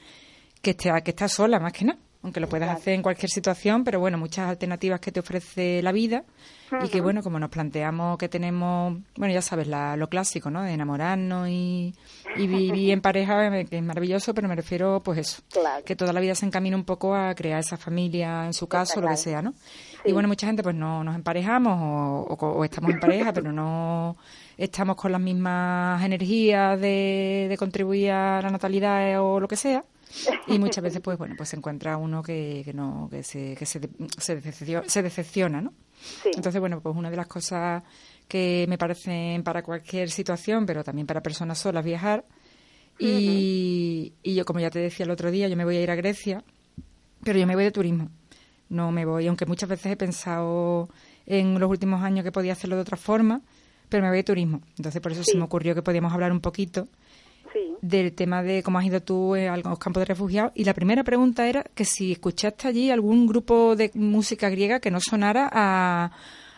que, 0.62 0.70
esté, 0.70 0.90
que 1.04 1.10
está 1.10 1.28
sola, 1.28 1.60
más 1.60 1.74
que 1.74 1.84
nada. 1.84 1.98
Aunque 2.26 2.40
lo 2.40 2.48
puedas 2.48 2.70
hacer 2.76 2.94
en 2.94 3.02
cualquier 3.02 3.30
situación, 3.30 3.84
pero 3.84 4.00
bueno, 4.00 4.18
muchas 4.18 4.48
alternativas 4.48 4.98
que 4.98 5.12
te 5.12 5.20
ofrece 5.20 5.80
la 5.80 5.92
vida 5.92 6.24
y 6.84 6.88
que 6.88 7.00
bueno, 7.00 7.22
como 7.22 7.38
nos 7.38 7.50
planteamos 7.50 8.18
que 8.18 8.28
tenemos, 8.28 8.98
bueno, 9.16 9.32
ya 9.32 9.40
sabes, 9.42 9.68
la, 9.68 9.94
lo 9.96 10.08
clásico, 10.08 10.50
¿no? 10.50 10.62
De 10.64 10.72
enamorarnos 10.72 11.48
y, 11.48 11.94
y 12.36 12.48
vivir 12.48 12.90
en 12.90 13.00
pareja, 13.00 13.46
eh, 13.56 13.64
que 13.66 13.76
es 13.76 13.82
maravilloso, 13.84 14.34
pero 14.34 14.48
me 14.48 14.56
refiero, 14.56 15.00
pues 15.04 15.20
eso, 15.20 15.42
Claro. 15.52 15.84
que 15.84 15.94
toda 15.94 16.12
la 16.12 16.18
vida 16.18 16.34
se 16.34 16.46
encamina 16.46 16.76
un 16.76 16.82
poco 16.82 17.14
a 17.14 17.32
crear 17.36 17.60
esa 17.60 17.76
familia, 17.76 18.44
en 18.46 18.54
su 18.54 18.66
caso, 18.66 19.00
lo 19.00 19.06
que 19.06 19.16
sea, 19.16 19.40
¿no? 19.40 19.52
Sí. 19.52 19.98
Y 20.06 20.12
bueno, 20.12 20.26
mucha 20.26 20.48
gente 20.48 20.64
pues 20.64 20.74
no 20.74 21.04
nos 21.04 21.14
emparejamos 21.14 21.78
o, 21.80 22.34
o 22.34 22.46
o 22.58 22.64
estamos 22.64 22.90
en 22.90 22.98
pareja, 22.98 23.32
pero 23.32 23.52
no 23.52 24.16
estamos 24.56 24.96
con 24.96 25.12
las 25.12 25.20
mismas 25.20 26.02
energías 26.04 26.80
de, 26.80 27.46
de 27.48 27.56
contribuir 27.56 28.10
a 28.10 28.42
la 28.42 28.50
natalidad 28.50 29.22
o 29.22 29.38
lo 29.38 29.46
que 29.46 29.54
sea. 29.56 29.84
Y 30.46 30.58
muchas 30.58 30.82
veces, 30.82 31.00
pues 31.00 31.18
bueno, 31.18 31.34
pues 31.36 31.48
se 31.48 31.56
encuentra 31.56 31.96
uno 31.96 32.22
que, 32.22 32.62
que 32.64 32.72
no, 32.72 33.08
que 33.10 33.22
se, 33.22 33.54
que 33.54 33.66
se, 33.66 33.80
se, 34.18 34.34
decepciona, 34.36 34.88
se 34.88 35.02
decepciona, 35.02 35.60
¿no? 35.60 35.72
Sí. 36.22 36.30
Entonces, 36.34 36.60
bueno, 36.60 36.80
pues 36.80 36.94
una 36.94 37.10
de 37.10 37.16
las 37.16 37.26
cosas 37.26 37.82
que 38.28 38.66
me 38.68 38.78
parecen 38.78 39.42
para 39.42 39.62
cualquier 39.62 40.10
situación, 40.10 40.66
pero 40.66 40.84
también 40.84 41.06
para 41.06 41.22
personas 41.22 41.58
solas, 41.58 41.84
viajar. 41.84 42.24
Y, 42.98 44.14
y 44.22 44.34
yo, 44.34 44.44
como 44.44 44.60
ya 44.60 44.70
te 44.70 44.78
decía 44.78 45.04
el 45.04 45.10
otro 45.10 45.30
día, 45.30 45.48
yo 45.48 45.56
me 45.56 45.64
voy 45.64 45.76
a 45.76 45.82
ir 45.82 45.90
a 45.90 45.94
Grecia, 45.96 46.42
pero 47.22 47.38
yo 47.38 47.46
me 47.46 47.54
voy 47.54 47.64
de 47.64 47.72
turismo. 47.72 48.10
No 48.68 48.90
me 48.90 49.04
voy, 49.04 49.26
aunque 49.26 49.46
muchas 49.46 49.68
veces 49.68 49.92
he 49.92 49.96
pensado 49.96 50.88
en 51.26 51.58
los 51.58 51.70
últimos 51.70 52.02
años 52.02 52.24
que 52.24 52.32
podía 52.32 52.52
hacerlo 52.52 52.76
de 52.76 52.82
otra 52.82 52.96
forma, 52.96 53.42
pero 53.88 54.02
me 54.02 54.08
voy 54.08 54.18
de 54.18 54.24
turismo. 54.24 54.62
Entonces, 54.76 55.00
por 55.00 55.12
eso 55.12 55.22
se 55.24 55.36
me 55.36 55.44
ocurrió 55.44 55.74
que 55.74 55.82
podíamos 55.82 56.12
hablar 56.12 56.32
un 56.32 56.40
poquito 56.40 56.88
Del 57.80 58.12
tema 58.12 58.42
de 58.42 58.62
cómo 58.62 58.78
has 58.78 58.84
ido 58.84 59.00
tú 59.02 59.34
eh, 59.34 59.48
a 59.48 59.56
los 59.56 59.78
campos 59.78 60.00
de 60.00 60.06
refugiados. 60.06 60.52
Y 60.54 60.64
la 60.64 60.74
primera 60.74 61.04
pregunta 61.04 61.48
era 61.48 61.64
que 61.74 61.84
si 61.84 62.12
escuchaste 62.12 62.68
allí 62.68 62.90
algún 62.90 63.26
grupo 63.26 63.76
de 63.76 63.90
música 63.94 64.48
griega 64.48 64.80
que 64.80 64.90
no 64.90 65.00
sonara 65.00 65.48
a, 65.52 66.12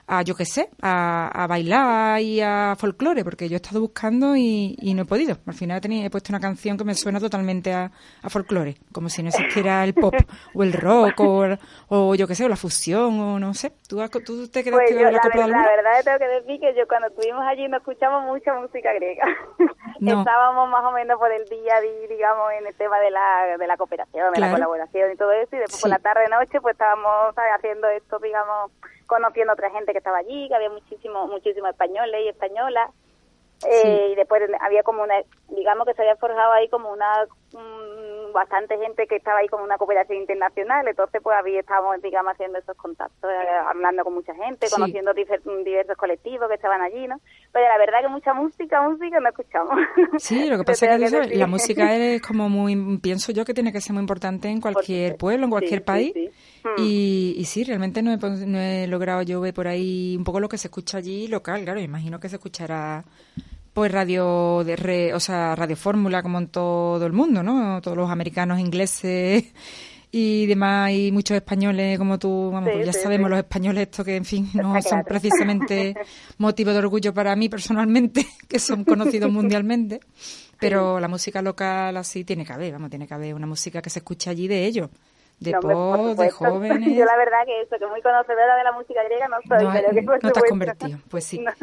a 0.09 0.23
yo 0.23 0.35
qué 0.35 0.45
sé, 0.47 0.71
a, 0.83 1.29
a 1.29 1.47
bailar 1.47 2.21
y 2.21 2.41
a 2.41 2.75
folclore, 2.79 3.23
porque 3.25 3.49
yo 3.49 3.55
he 3.55 3.61
estado 3.61 3.81
buscando 3.81 4.35
y, 4.37 4.75
y 4.81 4.95
no 4.95 5.03
he 5.03 5.05
podido. 5.05 5.37
Al 5.47 5.55
final 5.55 5.81
he, 5.85 6.05
he 6.07 6.11
puesto 6.11 6.33
una 6.33 6.41
canción 6.41 6.77
que 6.79 6.85
me 6.85 6.95
suena 6.95 7.21
totalmente 7.21 7.73
a, 7.75 7.91
a 8.23 8.31
folclore, 8.31 8.77
como 8.93 9.09
si 9.09 9.23
no 9.23 9.29
existiera 9.29 9.85
el 9.85 9.93
pop 9.95 10.15
o 10.55 10.63
el 10.63 10.73
rock 10.73 11.21
o, 11.21 11.47
o 11.89 12.15
yo 12.15 12.27
qué 12.27 12.35
sé, 12.35 12.45
o 12.45 12.49
la 12.49 12.57
fusión 12.57 13.21
o 13.21 13.39
no 13.39 13.53
sé. 13.55 13.73
¿Tú, 13.89 13.99
tú 14.25 14.49
te 14.49 14.65
quedaste 14.65 14.95
Pues 14.95 15.13
yo, 15.13 15.31
con 15.31 15.41
la, 15.41 15.47
la 15.47 15.63
ver- 15.69 15.83
la 15.83 15.91
verdad 15.91 16.05
tengo 16.05 16.19
que 16.19 16.27
decir 16.29 16.61
que 16.61 16.75
yo 16.75 16.89
cuando 16.89 17.09
estuvimos 17.09 17.45
allí 17.47 17.69
no 17.69 17.77
escuchamos 17.77 18.25
mucha 18.25 18.55
música 18.55 18.93
griega. 18.95 19.25
No. 20.01 20.21
Estábamos 20.21 20.69
más 20.71 20.85
o 20.85 20.93
menos 20.93 21.19
por 21.19 21.33
el 21.33 21.45
día, 21.49 21.75
digamos, 22.09 22.53
en 22.61 22.69
el 22.69 22.75
tema 22.77 23.01
de 23.01 23.11
la, 23.11 23.57
de 23.59 23.67
la 23.67 23.77
cooperación, 23.77 24.27
de 24.31 24.37
Claro. 24.37 24.53
la 24.53 24.59
colaboración 24.59 25.11
y 25.13 25.17
todo 25.17 25.33
eso. 25.33 25.57
Y 25.57 25.59
después 25.59 25.75
Sí. 25.75 25.83
por 25.83 25.91
la 25.91 25.99
tarde-noche 25.99 26.61
pues 26.61 26.75
estábamos 26.75 27.35
¿sabes? 27.35 27.51
haciendo 27.57 27.89
esto, 27.89 28.21
digamos, 28.21 28.71
conociendo 29.09 29.51
a 29.51 29.55
otra 29.55 29.71
gente 29.71 29.91
que 29.91 29.99
estaba 29.99 30.19
allí, 30.19 30.47
que 30.49 30.55
había 30.55 30.71
muchísimos 30.71 31.29
muchísimos 31.29 31.71
españoles 31.71 32.21
y 32.25 32.29
españolas. 32.29 32.91
Eh, 33.67 34.11
Y 34.13 34.15
después 34.15 34.41
había 34.61 34.85
como 34.85 35.03
una, 35.03 35.17
digamos 35.49 35.85
que 35.85 35.95
se 35.95 36.03
había 36.03 36.15
forjado 36.15 36.53
ahí 36.53 36.69
como 36.69 36.93
una, 36.93 37.27
mm, 37.53 38.18
bastante 38.33 38.77
gente 38.79 39.07
que 39.07 39.17
estaba 39.17 39.39
ahí 39.39 39.49
como 39.49 39.65
una 39.65 39.77
cooperación 39.79 40.19
internacional, 40.19 40.87
entonces 40.89 41.21
pues 41.23 41.37
había, 41.39 41.61
estábamos, 41.61 42.01
digamos, 42.03 42.33
haciendo 42.33 42.59
esos 42.59 42.77
contactos, 42.77 43.31
eh, 43.31 43.49
hablando 43.67 44.05
con 44.05 44.15
mucha 44.15 44.35
gente, 44.35 44.67
Sí. 44.67 44.75
conociendo 44.75 45.13
diversos 45.15 45.97
colectivos 45.97 46.49
que 46.49 46.55
estaban 46.55 46.81
allí, 46.83 47.07
¿no? 47.07 47.21
Pero 47.53 47.67
la 47.69 47.79
verdad 47.79 48.01
que 48.03 48.09
mucha 48.09 48.35
música, 48.35 48.83
música 48.83 49.21
no 49.21 49.29
escuchamos. 49.29 49.75
Sí, 50.19 50.49
lo 50.49 50.59
que 50.59 50.65
pasa 50.65 50.87
es 50.97 51.11
que 51.13 51.37
la 51.37 51.47
música 51.47 51.95
es 51.97 52.23
como 52.23 52.49
muy, 52.49 52.99
pienso 52.99 53.33
yo 53.33 53.45
que 53.45 53.55
tiene 53.55 53.73
que 53.73 53.81
ser 53.81 53.93
muy 53.95 54.01
importante 54.03 54.49
en 54.49 54.61
cualquier 54.61 55.17
pueblo, 55.17 55.45
en 55.45 55.51
cualquier 55.51 55.81
Sí, 55.81 55.85
país. 55.85 56.13
sí, 56.15 56.29
sí. 56.29 56.69
Mm. 56.69 56.75
Y, 56.79 57.35
y 57.39 57.45
sí, 57.45 57.65
realmente 57.65 58.03
no 58.03 58.13
he, 58.13 58.17
no 58.17 58.59
he 58.59 58.87
logrado 58.89 59.23
yo 59.23 59.41
ver 59.41 59.55
por 59.55 59.69
ahí 59.69 60.17
un 60.19 60.25
poco 60.25 60.41
lo 60.41 60.49
que 60.49 60.59
se 60.59 60.69
escucha 60.69 60.99
allí 60.99 61.29
local, 61.29 61.63
claro, 61.65 61.81
imagino 61.81 62.19
que 62.21 62.29
se 62.29 62.37
escuchará 62.37 63.05
pues 63.79 63.93
radio 63.93 64.63
de 64.65 64.77
re- 64.77 65.15
o 65.15 65.21
sea, 65.21 65.55
radio 65.55 65.77
fórmula 65.77 66.23
como 66.23 66.39
en 66.39 66.49
todo 66.49 67.05
el 67.07 67.13
mundo, 67.13 67.43
¿no? 67.43 67.81
Todos 67.81 67.97
los 67.97 68.11
americanos, 68.11 68.59
ingleses 68.59 69.45
y 70.11 70.47
demás 70.47 70.91
y 70.93 71.13
muchos 71.13 71.37
españoles 71.37 71.99
como 71.99 72.19
tú, 72.19 72.51
vamos, 72.53 72.71
Sí, 72.71 72.77
pues 72.77 72.87
ya 72.87 72.93
sí, 72.95 73.01
sabemos 73.03 73.27
sí. 73.27 73.31
los 73.31 73.39
españoles 73.41 73.83
esto 73.83 74.05
que 74.05 74.17
en 74.17 74.25
fin 74.25 74.49
no 74.55 74.77
Está 74.77 74.89
son 74.91 74.99
claro. 75.03 75.09
precisamente 75.09 75.95
motivo 76.39 76.73
de 76.73 76.79
orgullo 76.79 77.13
para 77.13 77.37
mí 77.37 77.49
personalmente, 77.49 78.27
que 78.49 78.59
son 78.59 78.85
conocidos 78.85 79.31
mundialmente. 79.31 80.01
Pero 80.61 80.99
la 80.99 81.07
música 81.09 81.41
local 81.41 81.97
así 81.99 82.25
tiene 82.25 82.45
que 82.45 82.53
haber, 82.53 82.73
vamos, 82.73 82.91
tiene 82.91 83.07
que 83.07 83.15
haber 83.15 83.35
una 83.35 83.47
música 83.47 83.81
que 83.81 83.91
se 83.91 84.01
escuche 84.01 84.29
allí 84.31 84.49
de 84.49 84.65
ellos 84.67 84.91
de 85.41 85.53
pop, 85.53 86.17
de 86.17 86.31
jóvenes. 86.31 86.97
Yo 86.97 87.05
la 87.05 87.17
verdad 87.17 87.45
que 87.47 87.63
eso, 87.63 87.77
que 87.79 87.87
muy 87.87 88.03
conocedora 88.03 88.57
de 88.57 88.65
la 88.65 88.73
música 88.73 89.03
griega 89.05 89.29
no 89.29 89.37
soy, 89.47 89.67
pero 89.73 89.91
que 89.91 90.03
No 90.03 90.33
te 90.33 90.41
has 90.41 90.49
convertido, 90.49 90.99
pues 91.11 91.25
sí. 91.25 91.45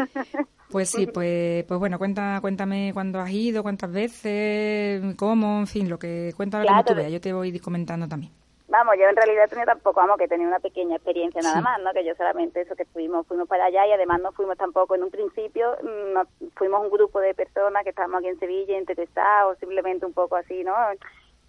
Pues 0.72 0.90
sí, 0.90 1.06
pues, 1.08 1.64
pues 1.66 1.80
bueno, 1.80 1.98
cuenta, 1.98 2.40
cuéntame 2.42 2.92
cuándo 2.94 3.20
has 3.20 3.30
ido, 3.30 3.62
cuántas 3.62 3.92
veces, 3.94 5.16
cómo, 5.16 5.60
en 5.60 5.68
fin, 5.68 5.90
lo 5.90 6.00
que 6.00 6.34
cuéntame 6.36 6.66
claro, 6.66 6.84
tú 6.84 6.96
veas, 6.96 7.12
yo 7.12 7.22
te 7.22 7.32
voy 7.32 7.58
comentando 7.60 8.08
también. 8.08 8.34
Vamos, 8.68 8.96
yo 9.00 9.08
en 9.08 9.16
realidad 9.16 9.48
tenía 9.48 9.66
tampoco, 9.66 10.02
vamos, 10.02 10.18
que 10.18 10.28
tenía 10.28 10.48
una 10.48 10.60
pequeña 10.60 10.96
experiencia 10.96 11.40
nada 11.42 11.62
más, 11.62 11.80
¿no? 11.82 11.94
Que 11.94 12.04
yo 12.04 12.16
solamente 12.16 12.62
eso 12.62 12.76
que 12.76 12.86
fuimos, 12.86 13.28
fuimos 13.28 13.48
para 13.48 13.66
allá 13.66 13.86
y 13.86 13.92
además 13.92 14.20
no 14.22 14.32
fuimos 14.32 14.58
tampoco 14.58 14.96
en 14.96 15.04
un 15.04 15.12
principio, 15.12 15.78
mm, 15.84 16.14
no, 16.14 16.24
fuimos 16.56 16.82
un 16.82 16.90
grupo 16.90 17.20
de 17.20 17.36
personas 17.36 17.84
que 17.84 17.92
estábamos 17.92 18.20
aquí 18.20 18.28
en 18.28 18.40
Sevilla 18.40 18.78
interesados, 18.78 19.60
simplemente 19.60 20.06
un 20.06 20.14
poco 20.14 20.36
así, 20.36 20.64
¿no? 20.64 20.74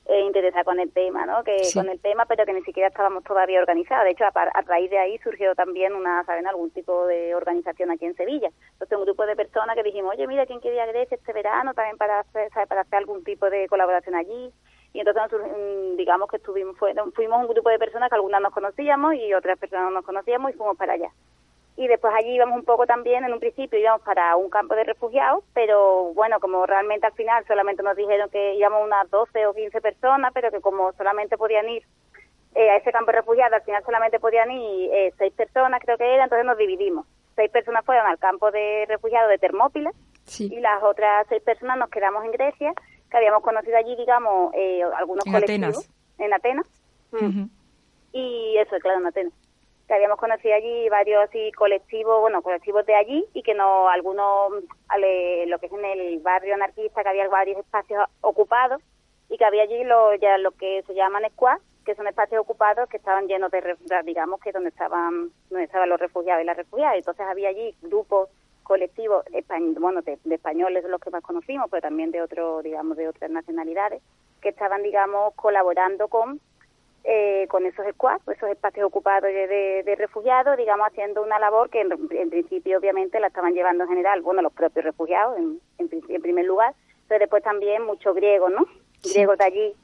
Eh, 0.08 0.20
interesada 0.20 0.62
con 0.62 0.78
el 0.78 0.92
tema, 0.92 1.26
¿no? 1.26 1.42
Que 1.42 1.56
con 1.74 1.88
el 1.88 2.00
tema, 2.00 2.26
pero 2.26 2.46
que 2.46 2.52
ni 2.52 2.62
siquiera 2.62 2.88
estábamos 2.88 3.24
todavía 3.24 3.58
organizados. 3.58 4.04
De 4.04 4.12
hecho, 4.12 4.24
a, 4.24 4.28
a, 4.28 4.62
raíz 4.62 4.88
de 4.90 4.98
ahí 4.98 5.18
surgió 5.18 5.54
también 5.54 5.94
una, 5.94 6.24
¿saben? 6.24 6.46
Algún 6.46 6.70
tipo 6.70 7.06
de 7.06 7.34
organización 7.34 7.90
aquí 7.90 8.04
en 8.04 8.14
Sevilla. 8.14 8.50
Entonces, 8.72 8.98
un 8.98 9.04
grupo 9.04 9.26
de 9.26 9.34
personas 9.34 9.74
que 9.74 9.82
dijimos, 9.82 10.14
oye, 10.14 10.26
mira, 10.26 10.46
¿quién 10.46 10.60
quería 10.60 10.86
Grecia 10.86 11.16
este 11.16 11.32
verano 11.32 11.74
también 11.74 11.96
para 11.96 12.20
hacer, 12.20 12.50
para 12.68 12.82
hacer 12.82 12.98
algún 12.98 13.24
tipo 13.24 13.50
de 13.50 13.66
colaboración 13.68 14.14
allí? 14.14 14.52
Y 14.92 15.00
entonces, 15.00 15.40
mm, 15.40 15.96
digamos 15.96 16.30
que 16.30 16.36
estuvimos, 16.36 16.76
fuimos 16.78 17.40
un 17.40 17.48
grupo 17.48 17.68
de 17.68 17.78
personas 17.78 18.08
que 18.08 18.14
algunas 18.14 18.40
nos 18.40 18.52
conocíamos 18.52 19.14
y 19.14 19.34
otras 19.34 19.58
personas 19.58 19.86
no 19.86 19.90
nos 19.90 20.04
conocíamos 20.04 20.52
y 20.52 20.54
fuimos 20.54 20.76
para 20.76 20.92
allá 20.92 21.10
y 21.76 21.88
después 21.88 22.12
allí 22.16 22.34
íbamos 22.34 22.58
un 22.58 22.64
poco 22.64 22.86
también, 22.86 23.24
en 23.24 23.32
un 23.32 23.38
principio 23.38 23.78
íbamos 23.78 24.00
para 24.00 24.34
un 24.36 24.48
campo 24.48 24.74
de 24.74 24.84
refugiados, 24.84 25.44
pero 25.52 26.14
bueno, 26.14 26.40
como 26.40 26.64
realmente 26.64 27.06
al 27.06 27.12
final 27.12 27.44
solamente 27.46 27.82
nos 27.82 27.96
dijeron 27.96 28.30
que 28.30 28.54
íbamos 28.54 28.82
unas 28.82 29.10
12 29.10 29.46
o 29.46 29.54
15 29.54 29.80
personas, 29.82 30.32
pero 30.32 30.50
que 30.50 30.60
como 30.60 30.92
solamente 30.94 31.36
podían 31.36 31.68
ir 31.68 31.82
eh, 32.54 32.70
a 32.70 32.76
ese 32.76 32.92
campo 32.92 33.12
de 33.12 33.18
refugiados, 33.18 33.52
al 33.52 33.62
final 33.62 33.84
solamente 33.84 34.18
podían 34.18 34.50
ir 34.50 34.90
eh, 34.90 35.12
seis 35.18 35.34
personas, 35.34 35.82
creo 35.84 35.98
que 35.98 36.14
era, 36.14 36.24
entonces 36.24 36.46
nos 36.46 36.56
dividimos. 36.56 37.06
Seis 37.34 37.50
personas 37.50 37.84
fueron 37.84 38.06
al 38.06 38.18
campo 38.18 38.50
de 38.50 38.86
refugiados 38.88 39.28
de 39.28 39.36
Termópilas 39.36 39.94
y 40.38 40.58
las 40.60 40.82
otras 40.82 41.26
seis 41.28 41.42
personas 41.42 41.76
nos 41.76 41.90
quedamos 41.90 42.24
en 42.24 42.32
Grecia, 42.32 42.72
que 43.10 43.16
habíamos 43.18 43.42
conocido 43.42 43.76
allí, 43.76 43.94
digamos, 43.96 44.54
eh, 44.54 44.82
algunos 44.96 45.26
en 45.26 45.32
colectivos. 45.32 45.76
Atenas. 45.76 45.90
En 46.18 46.32
Atenas. 46.32 46.66
Y 48.12 48.56
eso, 48.56 48.76
claro, 48.80 49.00
en 49.00 49.06
Atenas 49.06 49.45
que 49.86 49.94
habíamos 49.94 50.18
conocido 50.18 50.54
allí 50.54 50.88
varios 50.88 51.22
así 51.22 51.52
colectivos, 51.52 52.20
bueno, 52.20 52.42
colectivos 52.42 52.84
de 52.86 52.94
allí 52.94 53.24
y 53.34 53.42
que 53.42 53.54
no 53.54 53.88
algunos, 53.88 54.52
lo 55.46 55.58
que 55.58 55.66
es 55.66 55.72
en 55.72 55.84
el 55.84 56.18
barrio 56.20 56.54
anarquista, 56.54 57.02
que 57.02 57.08
había 57.08 57.28
varios 57.28 57.58
espacios 57.58 58.04
ocupados 58.20 58.82
y 59.28 59.38
que 59.38 59.44
había 59.44 59.62
allí 59.62 59.84
lo, 59.84 60.14
ya 60.16 60.38
lo 60.38 60.52
que 60.52 60.82
se 60.86 60.94
llaman 60.94 61.24
squads, 61.32 61.62
que 61.84 61.94
son 61.94 62.08
espacios 62.08 62.40
ocupados 62.40 62.88
que 62.88 62.96
estaban 62.96 63.28
llenos 63.28 63.50
de, 63.52 63.76
digamos, 64.04 64.40
que 64.40 64.50
donde 64.50 64.70
estaban, 64.70 65.30
donde 65.50 65.64
estaban 65.64 65.88
los 65.88 66.00
refugiados 66.00 66.42
y 66.42 66.46
las 66.46 66.56
refugiadas. 66.56 66.96
Entonces 66.96 67.24
había 67.26 67.50
allí 67.50 67.74
grupos 67.82 68.28
colectivos, 68.64 69.24
bueno, 69.78 70.02
de, 70.02 70.18
de 70.24 70.34
españoles 70.34 70.84
los 70.84 71.00
que 71.00 71.10
más 71.10 71.22
conocimos, 71.22 71.68
pero 71.70 71.82
también 71.82 72.10
de 72.10 72.22
otros, 72.22 72.64
digamos, 72.64 72.96
de 72.96 73.08
otras 73.08 73.30
nacionalidades, 73.30 74.02
que 74.42 74.48
estaban, 74.48 74.82
digamos, 74.82 75.32
colaborando 75.34 76.08
con 76.08 76.40
eh, 77.08 77.46
con 77.48 77.64
esos 77.66 77.86
squads, 77.92 78.26
esos 78.26 78.50
espacios 78.50 78.84
ocupados 78.84 79.30
de, 79.30 79.94
refugiados, 79.96 80.56
digamos, 80.56 80.88
haciendo 80.88 81.22
una 81.22 81.38
labor 81.38 81.70
que 81.70 81.80
en, 81.80 82.30
principio 82.30 82.78
obviamente 82.78 83.20
la 83.20 83.28
estaban 83.28 83.54
llevando 83.54 83.84
en 83.84 83.90
general, 83.90 84.22
bueno, 84.22 84.42
los 84.42 84.52
propios 84.52 84.84
refugiados 84.84 85.38
en, 85.38 85.60
en, 85.78 86.20
primer 86.20 86.44
lugar, 86.44 86.74
pero 87.06 87.20
después 87.20 87.44
también 87.44 87.84
muchos 87.84 88.12
griegos, 88.16 88.50
¿no? 88.50 88.66
Griegos 89.04 89.38
de 89.38 89.44
allí 89.44 89.74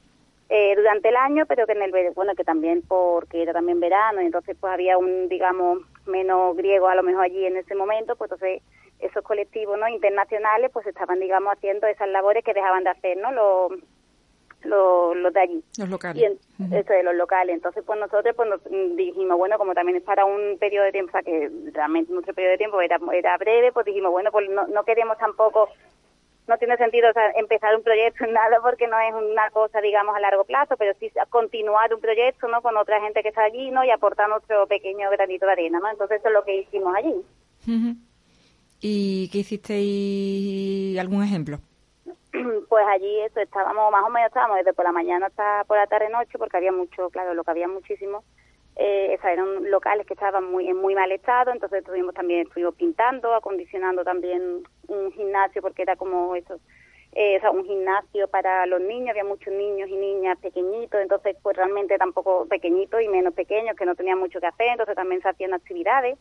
eh, 0.49 0.75
durante 0.75 1.07
el 1.07 1.15
año, 1.15 1.45
pero 1.45 1.65
que 1.65 1.71
en 1.71 1.83
el 1.83 2.11
bueno, 2.13 2.35
que 2.35 2.43
también 2.43 2.81
porque 2.81 3.41
era 3.41 3.53
también 3.53 3.79
verano, 3.79 4.21
y 4.21 4.25
entonces 4.25 4.57
pues 4.59 4.73
había 4.73 4.97
un, 4.97 5.29
digamos, 5.29 5.79
menos 6.05 6.57
griegos 6.57 6.91
a 6.91 6.95
lo 6.95 7.03
mejor 7.03 7.23
allí 7.23 7.45
en 7.45 7.55
ese 7.55 7.73
momento, 7.73 8.17
pues 8.17 8.31
entonces 8.33 8.61
esos 8.99 9.23
colectivos 9.23 9.79
no 9.79 9.87
internacionales 9.87 10.71
pues 10.73 10.87
estaban 10.87 11.19
digamos 11.19 11.53
haciendo 11.53 11.87
esas 11.87 12.07
labores 12.09 12.43
que 12.43 12.53
dejaban 12.53 12.85
de 12.85 12.91
hacer 12.91 13.17
no 13.17 13.31
los 13.31 13.79
los, 14.65 15.33
de 15.33 15.39
allí. 15.39 15.63
Los 15.77 15.89
locales. 15.89 16.23
Y 16.23 16.75
Eso 16.75 16.93
de 16.93 17.03
los 17.03 17.15
locales. 17.15 17.55
Entonces, 17.55 17.83
pues 17.85 17.99
nosotros 17.99 18.35
pues 18.35 18.49
dijimos, 18.95 19.37
bueno, 19.37 19.57
como 19.57 19.73
también 19.73 19.97
es 19.97 20.03
para 20.03 20.25
un 20.25 20.57
periodo 20.59 20.85
de 20.85 20.91
tiempo, 20.91 21.09
o 21.09 21.11
sea, 21.11 21.23
que 21.23 21.49
realmente 21.73 22.11
nuestro 22.13 22.33
periodo 22.33 22.51
de 22.51 22.57
tiempo 22.57 22.81
era, 22.81 22.99
era 23.13 23.37
breve, 23.37 23.71
pues 23.71 23.85
dijimos, 23.85 24.11
bueno, 24.11 24.31
pues 24.31 24.49
no, 24.49 24.67
no 24.67 24.83
queremos 24.83 25.17
tampoco, 25.17 25.69
no 26.47 26.57
tiene 26.57 26.77
sentido 26.77 27.09
empezar 27.35 27.75
un 27.75 27.83
proyecto 27.83 28.25
en 28.25 28.33
nada 28.33 28.59
porque 28.61 28.87
no 28.87 28.99
es 28.99 29.13
una 29.13 29.49
cosa, 29.51 29.81
digamos, 29.81 30.15
a 30.15 30.19
largo 30.19 30.43
plazo, 30.43 30.75
pero 30.77 30.93
sí 30.99 31.11
continuar 31.29 31.93
un 31.93 32.01
proyecto, 32.01 32.47
¿no? 32.47 32.61
Con 32.61 32.77
otra 32.77 33.01
gente 33.01 33.21
que 33.21 33.29
está 33.29 33.43
allí, 33.43 33.71
¿no? 33.71 33.83
Y 33.83 33.91
aportar 33.91 34.29
nuestro 34.29 34.67
pequeño 34.67 35.09
granito 35.09 35.45
de 35.45 35.51
arena, 35.51 35.79
¿no? 35.79 35.89
Entonces, 35.89 36.19
eso 36.19 36.27
es 36.27 36.33
lo 36.33 36.43
que 36.43 36.61
hicimos 36.61 36.95
allí. 36.95 37.15
¿Y 38.81 39.29
qué 39.29 39.37
hicisteis? 39.39 40.99
¿Algún 40.99 41.23
ejemplo? 41.23 41.59
pues 42.69 42.85
allí 42.87 43.21
eso 43.21 43.39
estábamos 43.39 43.91
más 43.91 44.03
o 44.03 44.09
menos 44.09 44.27
estábamos 44.27 44.57
desde 44.57 44.73
por 44.73 44.85
la 44.85 44.91
mañana 44.91 45.27
hasta 45.27 45.63
por 45.65 45.77
la 45.77 45.87
tarde 45.87 46.09
noche 46.09 46.37
porque 46.37 46.57
había 46.57 46.71
mucho 46.71 47.09
claro 47.09 47.33
lo 47.33 47.43
que 47.43 47.51
había 47.51 47.67
muchísimo 47.67 48.23
eh, 48.75 49.19
eran 49.23 49.69
locales 49.69 50.07
que 50.07 50.15
estaban 50.15 50.45
muy 50.45 50.67
en 50.67 50.77
muy 50.77 50.95
mal 50.95 51.11
estado 51.11 51.51
entonces 51.51 51.79
estuvimos 51.79 52.15
también 52.15 52.47
estuvimos 52.47 52.73
pintando 52.75 53.35
acondicionando 53.35 54.03
también 54.03 54.63
un 54.87 55.11
gimnasio 55.11 55.61
porque 55.61 55.83
era 55.83 55.95
como 55.95 56.35
eso 56.35 56.59
eh, 57.15 57.37
o 57.37 57.41
sea, 57.41 57.51
un 57.51 57.65
gimnasio 57.65 58.27
para 58.27 58.65
los 58.65 58.81
niños 58.81 59.11
había 59.11 59.23
muchos 59.23 59.53
niños 59.53 59.87
y 59.87 59.95
niñas 59.95 60.39
pequeñitos 60.39 60.99
entonces 60.99 61.37
pues 61.43 61.55
realmente 61.55 61.95
tampoco 61.99 62.47
pequeñitos 62.47 62.99
y 63.03 63.07
menos 63.09 63.35
pequeños 63.35 63.75
que 63.75 63.85
no 63.85 63.93
tenían 63.93 64.17
mucho 64.17 64.39
que 64.39 64.47
hacer 64.47 64.69
entonces 64.69 64.95
también 64.95 65.21
se 65.21 65.29
hacían 65.29 65.53
actividades. 65.53 66.17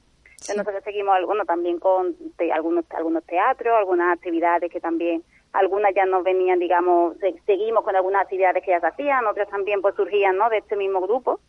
Nosotros 0.49 0.83
seguimos 0.83 1.17
bueno 1.25 1.45
también 1.45 1.79
con 1.79 2.17
algunos 2.53 2.85
algunos 2.91 3.25
teatros 3.25 3.75
algunas 3.79 4.13
actividades 4.13 4.71
que 4.71 4.81
también 4.81 5.23
algunas 5.53 5.95
ya 5.95 6.07
nos 6.07 6.25
venían, 6.25 6.59
digamos, 6.59 7.17
seguimos 7.47 7.85
con 7.85 7.95
algunas 7.95 8.23
actividades 8.23 8.63
que 8.65 8.71
ya 8.71 8.81
se 8.81 8.87
hacían, 8.87 9.27
otras 9.27 9.49
también 9.49 9.81
pues 9.83 9.95
surgían, 9.95 10.37
¿no?, 10.37 10.49
de 10.49 10.59
este 10.59 10.77
mismo 10.77 11.01
grupo, 11.01 11.41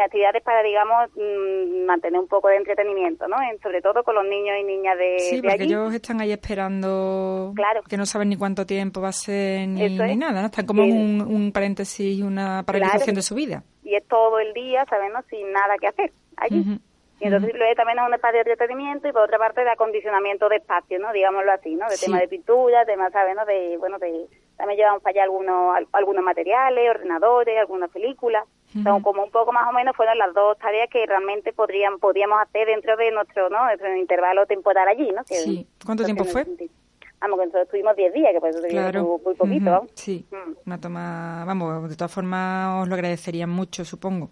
actividades 0.00 0.42
para, 0.42 0.62
digamos, 0.62 1.10
mm, 1.16 1.84
mantener 1.84 2.20
un 2.20 2.28
poco 2.28 2.48
de 2.48 2.56
entretenimiento, 2.56 3.28
¿no?, 3.28 3.36
sobre 3.62 3.82
todo 3.82 4.02
con 4.04 4.14
los 4.14 4.24
niños 4.24 4.56
y 4.60 4.64
niñas 4.64 4.96
de 4.98 5.18
Sí, 5.18 5.42
porque 5.42 5.64
ellos 5.64 5.92
están 5.94 6.20
ahí 6.20 6.32
esperando, 6.32 7.52
claro. 7.54 7.82
que 7.82 7.96
no 7.96 8.06
saben 8.06 8.30
ni 8.30 8.36
cuánto 8.36 8.66
tiempo 8.66 9.00
va 9.00 9.08
a 9.08 9.12
ser 9.12 9.68
ni, 9.68 10.16
nada, 10.16 10.40
¿no? 10.40 10.46
Están 10.46 10.66
como 10.66 10.82
un, 10.82 11.20
un, 11.20 11.52
paréntesis, 11.52 12.22
una 12.22 12.62
paralización 12.64 13.14
de 13.14 13.22
su 13.22 13.34
vida. 13.34 13.64
Y 13.82 13.94
es 13.94 14.06
todo 14.06 14.38
el 14.38 14.52
día, 14.54 14.84
¿sabes?, 14.88 15.12
sin 15.28 15.52
nada 15.52 15.76
que 15.80 15.88
hacer 15.88 16.12
allí. 16.36 16.78
Y 17.22 17.26
entonces 17.26 17.54
luego 17.54 17.74
también 17.76 18.00
es 18.00 18.04
un 18.04 18.14
espacio 18.14 18.42
de 18.42 18.50
entretenimiento 18.50 19.06
y 19.06 19.12
por 19.12 19.22
otra 19.22 19.38
parte 19.38 19.62
de 19.62 19.70
acondicionamiento 19.70 20.48
de 20.48 20.56
espacio, 20.56 20.98
¿no? 20.98 21.12
Digámoslo 21.12 21.52
así, 21.52 21.76
¿no? 21.76 21.88
De 21.88 21.96
tema 21.96 22.18
de 22.18 22.26
pintura, 22.26 22.84
tema, 22.84 23.10
¿sabes? 23.10 23.36
¿no? 23.36 23.46
De, 23.46 23.76
bueno, 23.78 24.00
de, 24.00 24.26
también 24.56 24.78
llevamos 24.78 25.04
para 25.04 25.12
allá 25.12 25.22
algunos, 25.22 25.76
algunos 25.92 26.24
materiales, 26.24 26.90
ordenadores, 26.90 27.56
algunas 27.60 27.90
películas. 27.90 28.44
Son 28.82 29.02
como 29.02 29.22
un 29.22 29.30
poco 29.30 29.52
más 29.52 29.68
o 29.68 29.72
menos 29.72 29.94
fueron 29.94 30.18
las 30.18 30.34
dos 30.34 30.58
tareas 30.58 30.88
que 30.90 31.06
realmente 31.06 31.52
podrían, 31.52 32.00
podríamos 32.00 32.40
hacer 32.40 32.66
dentro 32.66 32.96
de 32.96 33.12
nuestro, 33.12 33.48
¿no? 33.50 33.68
Dentro 33.68 33.94
intervalo 33.94 34.46
temporal 34.46 34.88
allí, 34.88 35.12
¿no? 35.12 35.22
sí. 35.26 35.64
¿Cuánto 35.84 36.04
tiempo 36.04 36.24
fue? 36.24 36.44
Vamos, 37.20 37.38
que 37.38 37.46
nosotros 37.46 37.64
estuvimos 37.66 37.94
10 37.94 38.14
días, 38.14 38.32
que 38.32 38.40
por 38.40 38.48
eso 38.48 38.58
claro. 38.68 39.20
muy 39.24 39.34
poquito. 39.36 39.86
Sí, 39.94 40.26
mm. 40.28 40.66
una 40.66 40.80
toma, 40.80 41.44
vamos, 41.46 41.88
de 41.88 41.94
todas 41.94 42.10
formas 42.10 42.82
os 42.82 42.88
lo 42.88 42.94
agradecerían 42.96 43.48
mucho, 43.48 43.84
supongo 43.84 44.30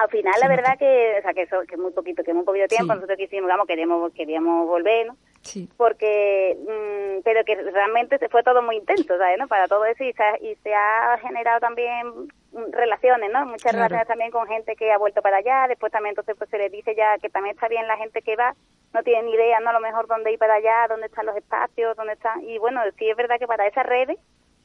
al 0.00 0.08
final 0.08 0.34
la 0.40 0.48
verdad 0.48 0.78
que 0.78 1.16
o 1.18 1.22
sea 1.22 1.34
que 1.34 1.42
eso 1.42 1.60
que 1.68 1.74
es 1.74 1.80
muy 1.80 1.92
poquito 1.92 2.22
que 2.22 2.32
muy 2.32 2.44
poquito 2.44 2.66
tiempo 2.66 2.94
nosotros 2.94 3.18
quisimos 3.18 3.46
digamos 3.46 3.66
queríamos 3.66 4.12
queríamos 4.14 4.66
volver 4.66 5.08
¿no? 5.08 5.16
sí. 5.42 5.68
porque 5.76 6.56
mm, 6.58 7.22
pero 7.22 7.44
que 7.44 7.54
realmente 7.56 8.18
se 8.18 8.28
fue 8.28 8.42
todo 8.42 8.62
muy 8.62 8.76
intenso 8.76 9.16
¿sabes? 9.18 9.38
¿no? 9.38 9.46
para 9.46 9.68
todo 9.68 9.84
eso 9.84 10.02
y 10.04 10.12
se, 10.12 10.22
ha, 10.22 10.38
y 10.38 10.54
se 10.62 10.74
ha 10.74 11.18
generado 11.18 11.60
también 11.60 12.28
relaciones 12.72 13.30
no 13.30 13.44
muchas 13.46 13.72
relaciones 13.72 14.08
también 14.08 14.30
con 14.30 14.46
gente 14.46 14.74
que 14.74 14.90
ha 14.90 14.98
vuelto 14.98 15.20
para 15.20 15.38
allá 15.38 15.66
después 15.68 15.92
también 15.92 16.12
entonces 16.12 16.34
pues 16.38 16.48
se 16.50 16.58
les 16.58 16.72
dice 16.72 16.94
ya 16.96 17.18
que 17.18 17.28
también 17.28 17.54
está 17.54 17.68
bien 17.68 17.86
la 17.86 17.96
gente 17.96 18.22
que 18.22 18.36
va 18.36 18.54
no 18.94 19.02
tiene 19.02 19.24
ni 19.24 19.32
idea 19.34 19.60
no 19.60 19.70
a 19.70 19.74
lo 19.74 19.80
mejor 19.80 20.06
dónde 20.08 20.32
ir 20.32 20.38
para 20.38 20.54
allá 20.54 20.86
dónde 20.88 21.06
están 21.06 21.26
los 21.26 21.36
espacios 21.36 21.96
dónde 21.96 22.14
están 22.14 22.42
y 22.42 22.58
bueno 22.58 22.80
sí 22.98 23.08
es 23.08 23.16
verdad 23.16 23.38
que 23.38 23.46
para 23.46 23.66
esas 23.66 23.86
redes 23.86 24.18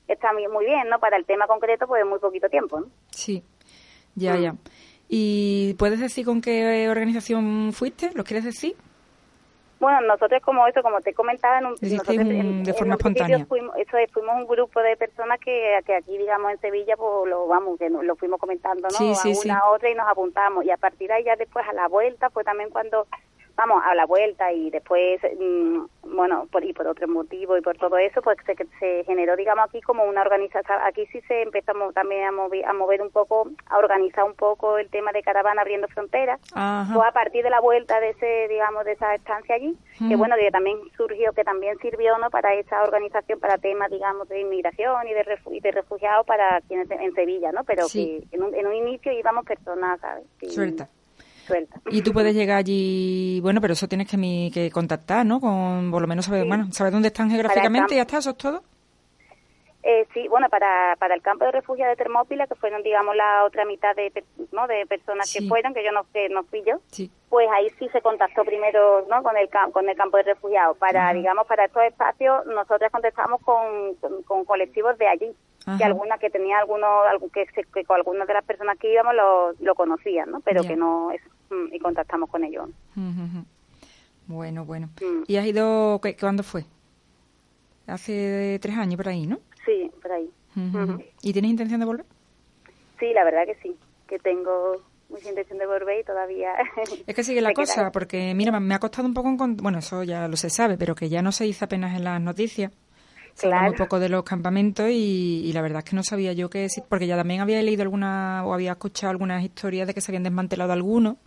está 0.08 0.32
muy 0.34 0.66
bien 0.66 0.88
no 0.88 1.00
para 1.00 1.18
el 1.18 1.26
tema 1.26 1.46
concreto 1.48 1.88
pues 1.88 2.06
muy 2.06 2.20
poquito 2.20 2.50
tiempo 2.50 2.80
¿no? 2.80 2.88
sí 3.12 3.44
ya 4.16 4.36
ya 4.38 4.56
¿Y 5.08 5.76
puedes 5.76 6.00
decir 6.00 6.26
con 6.26 6.42
qué 6.42 6.90
organización 6.90 7.72
fuiste? 7.74 8.12
¿Lo 8.16 8.24
quieres 8.24 8.46
decir? 8.46 8.76
Bueno, 9.80 10.02
nosotros 10.02 10.42
como 10.42 10.66
eso, 10.68 10.82
como 10.82 11.02
te 11.02 11.14
comentaba, 11.14 11.60
en 11.60 11.66
un, 11.68 12.64
de 12.64 12.74
forma 12.74 12.96
espontánea. 12.96 13.46
Fuimos, 13.46 13.76
eso 13.78 13.98
fuimos 14.14 14.36
un 14.36 14.48
grupo 14.48 14.82
de 14.82 14.96
personas 14.96 15.40
que, 15.40 15.78
que 15.86 15.96
aquí, 15.96 16.18
digamos, 16.18 16.52
en 16.52 16.60
Sevilla, 16.60 16.96
pues 16.96 17.30
lo 17.30 17.46
vamos, 17.48 17.78
que 17.78 17.90
lo 17.90 18.16
fuimos 18.16 18.40
comentando, 18.40 18.88
¿no? 18.88 18.98
Sí, 18.98 19.14
sí, 19.16 19.50
a 19.50 19.54
una 19.54 19.60
a 19.60 19.70
otra 19.72 19.90
y 19.90 19.96
nos 19.96 20.08
apuntamos. 20.08 20.66
Y 20.66 20.72
a 20.72 20.78
partir 20.78 21.10
de 21.10 21.16
ahí 21.16 21.24
ya 21.26 21.36
después 21.36 21.68
a 21.68 21.74
la 21.74 21.88
vuelta 21.88 22.30
fue 22.30 22.44
también 22.44 22.70
cuando 22.70 23.06
vamos, 23.56 23.82
a 23.86 23.96
la 23.96 24.06
vuelta 24.06 24.52
y 24.52 24.70
después, 24.70 25.22
mm, 25.24 26.16
bueno, 26.16 26.48
por, 26.52 26.64
y 26.64 26.74
por 26.74 26.88
otro 26.88 27.08
motivo 27.08 27.58
y 27.58 27.62
por 27.62 27.78
todo 27.78 27.98
eso, 27.98 28.22
pues 28.22 28.38
se, 28.46 28.56
se 28.80 29.04
generó, 29.06 29.36
digamos, 29.36 29.66
aquí 29.66 29.82
como 29.82 30.04
una 30.04 30.22
organización, 30.22 30.80
aquí 30.84 31.06
sí 31.08 31.22
se 31.22 31.42
empezó 31.42 31.74
también 31.94 32.26
a 32.26 32.32
mover, 32.32 32.66
a 32.66 32.74
mover 32.74 33.02
un 33.02 33.12
poco, 33.12 33.50
a 33.68 33.78
organizar 33.78 34.24
un 34.24 34.36
poco 34.36 34.78
el 34.78 34.90
tema 34.90 35.12
de 35.12 35.24
caravana 35.24 35.62
abriendo 35.62 35.88
fronteras, 35.88 36.40
fue 36.52 37.08
a 37.08 37.12
partir 37.12 37.44
de 37.44 37.50
la 37.50 37.60
vuelta 37.60 38.00
de 38.00 38.10
ese, 38.10 38.48
digamos, 38.50 38.86
de 38.86 38.94
esa 38.94 39.16
estancia 39.16 39.56
allí, 39.56 39.78
que 40.08 40.16
bueno, 40.16 40.36
que 40.36 40.52
también 40.52 40.78
surgió, 40.98 41.34
que 41.34 41.44
también 41.44 41.78
sirvió, 41.80 42.18
¿no?, 42.18 42.30
para 42.30 42.54
esa 42.54 42.84
organización, 42.84 43.40
para 43.40 43.58
temas, 43.58 43.90
digamos, 43.90 44.28
de 44.30 44.42
inmigración 44.42 45.08
y 45.08 45.14
de, 45.14 45.24
de 45.62 45.72
refugiados 45.72 46.26
para 46.26 46.62
quienes 46.62 46.90
en 46.92 47.14
Sevilla, 47.14 47.52
¿no?, 47.52 47.64
pero 47.64 47.88
que 47.92 48.24
en 48.32 48.44
un, 48.44 48.54
en 48.54 48.68
un 48.68 48.74
inicio 48.74 49.12
íbamos 49.12 49.46
personas, 49.46 50.00
¿sabes? 50.00 50.26
Suelta. 50.50 50.90
Y 51.90 52.02
tú 52.02 52.12
puedes 52.12 52.36
llegar 52.36 52.58
allí, 52.58 53.40
bueno, 53.42 53.62
pero 53.62 53.74
eso 53.74 53.88
tienes 53.88 54.10
que, 54.10 54.18
que 54.54 54.72
contactar, 54.72 55.26
¿no? 55.26 55.40
Con, 55.40 55.92
por 55.92 56.02
lo 56.02 56.08
menos, 56.08 56.26
saber, 56.26 56.46
bueno, 56.48 56.68
¿sabes 56.72 56.94
dónde 56.94 57.10
están 57.10 57.30
geográficamente 57.30 57.94
y 57.94 57.98
ya 57.98 58.04
está? 58.04 58.18
¿Eso 58.18 58.32
es 58.32 58.38
todo? 58.38 58.64
Eh, 59.88 60.08
sí, 60.16 60.28
bueno, 60.28 60.50
para, 60.50 60.96
para 60.98 61.14
el 61.14 61.22
campo 61.22 61.46
de 61.46 61.52
refugio 61.52 61.86
de 61.86 61.96
Termópila, 61.96 62.48
que 62.48 62.56
fueron, 62.56 62.82
digamos, 62.82 63.16
la 63.16 63.44
otra 63.46 63.66
mitad 63.66 63.96
de, 63.96 64.12
¿no? 64.52 64.66
de 64.66 64.88
personas 64.88 65.32
que 65.32 65.48
fueron, 65.48 65.76
que 65.76 65.84
yo 65.84 65.92
no, 65.92 66.08
que 66.12 66.28
no 66.28 66.44
fui 66.46 66.64
yo, 66.64 66.80
pues 67.30 67.48
ahí 67.56 67.70
sí 67.78 67.88
se 67.90 68.02
contactó 68.02 68.44
primero 68.44 69.06
¿no? 69.08 69.22
con, 69.22 69.38
el, 69.38 69.48
con 69.72 69.88
el 69.88 69.96
campo 69.96 70.18
de 70.18 70.24
refugiados. 70.24 70.76
Para, 70.80 71.14
digamos, 71.14 71.46
para 71.46 71.66
estos 71.66 71.84
espacios, 71.84 72.48
nosotros 72.48 72.92
contestamos 72.92 73.40
con, 73.44 73.94
con, 74.24 74.44
colectivos 74.44 74.98
de 74.98 75.08
allí, 75.08 75.36
que 75.78 75.84
algunas 75.84 76.20
que 76.20 76.30
tenía 76.30 76.60
algunos, 76.60 76.90
que, 77.34 77.46
que, 77.74 77.84
con 77.86 77.98
algunas 77.98 78.28
de 78.28 78.34
las 78.34 78.46
personas 78.46 78.78
que 78.78 78.92
íbamos 78.92 79.16
lo, 79.16 79.54
lo 79.60 79.76
conocían, 79.76 80.32
¿no? 80.32 80.40
Pero 80.42 80.64
que 80.64 80.76
no, 80.76 81.10
mm, 81.50 81.74
y 81.74 81.80
contactamos 81.80 82.30
con 82.30 82.44
ellos. 82.44 82.70
Bueno, 84.28 84.66
bueno. 84.66 84.90
Mm. 85.02 85.24
¿Y 85.28 85.38
has 85.38 85.46
ido, 85.46 86.00
cuándo 86.20 86.44
fue? 86.44 86.66
Hace 87.88 88.60
tres 88.62 88.78
años 88.78 88.98
por 88.98 89.10
ahí, 89.10 89.28
¿no? 89.28 89.40
Sí, 89.66 89.92
por 90.02 90.12
ahí. 90.12 90.30
¿Y 91.22 91.34
tienes 91.34 91.52
intención 91.52 91.80
de 91.80 91.86
volver? 91.86 92.06
Sí, 93.00 93.12
la 93.14 93.24
verdad 93.24 93.46
que 93.46 93.56
sí, 93.56 93.76
que 94.08 94.20
tengo 94.20 94.82
mucha 95.10 95.30
intención 95.30 95.60
de 95.60 95.68
volver 95.68 96.00
y 96.00 96.04
todavía... 96.04 96.54
Es 97.08 97.16
que 97.16 97.24
sigue 97.24 97.42
la 97.42 97.54
cosa, 97.54 97.92
porque 97.92 98.34
mira, 98.34 98.58
me 98.60 98.74
ha 98.74 98.80
costado 98.80 99.08
un 99.08 99.14
poco, 99.14 99.36
bueno, 99.38 99.80
eso 99.80 100.04
ya 100.04 100.28
lo 100.28 100.38
se 100.38 100.50
sabe, 100.50 100.78
pero 100.78 100.96
que 100.96 101.10
ya 101.10 101.22
no 101.22 101.32
se 101.32 101.46
hizo 101.46 101.66
apenas 101.66 101.96
en 101.96 102.04
las 102.04 102.22
noticias. 102.22 102.72
Claro. 103.40 103.72
un 103.72 103.78
poco 103.78 104.00
de 104.00 104.10
los 104.10 104.24
campamentos 104.24 104.90
y, 104.90 105.52
la 105.54 105.62
verdad 105.62 105.80
es 105.80 105.90
que 105.90 105.96
no 105.96 106.04
sabía 106.04 106.34
yo 106.34 106.50
que... 106.50 106.68
Porque 106.88 107.06
ya 107.06 107.18
también 107.18 107.42
había 107.42 107.62
leído 107.62 107.82
alguna 107.82 108.44
o 108.46 108.54
había 108.54 108.72
escuchado 108.72 109.12
algunas 109.12 109.44
historias 109.44 109.88
de 109.88 109.94
que 109.94 110.02
se 110.02 110.12
habían 110.12 110.24
desmantelado 110.24 110.72
algunos 110.72 111.18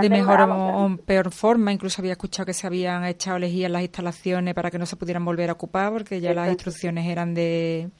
de 0.00 0.10
mejor 0.10 0.40
o, 0.40 0.96
peor 1.04 1.30
forma. 1.30 1.72
Incluso 1.72 2.00
había 2.00 2.12
escuchado 2.12 2.46
que 2.46 2.54
se 2.54 2.66
habían 2.66 3.04
echado 3.04 3.38
lejía 3.38 3.68
las 3.68 3.82
instalaciones 3.82 4.54
para 4.54 4.70
que 4.70 4.78
no 4.78 4.86
se 4.86 4.96
pudieran 4.96 5.24
volver 5.24 5.50
a 5.50 5.54
ocupar 5.54 5.92
porque 5.92 6.20
ya 6.20 6.34
las 6.34 6.48
instrucciones 6.48 7.06
eran 7.06 7.34
de, 7.34 7.90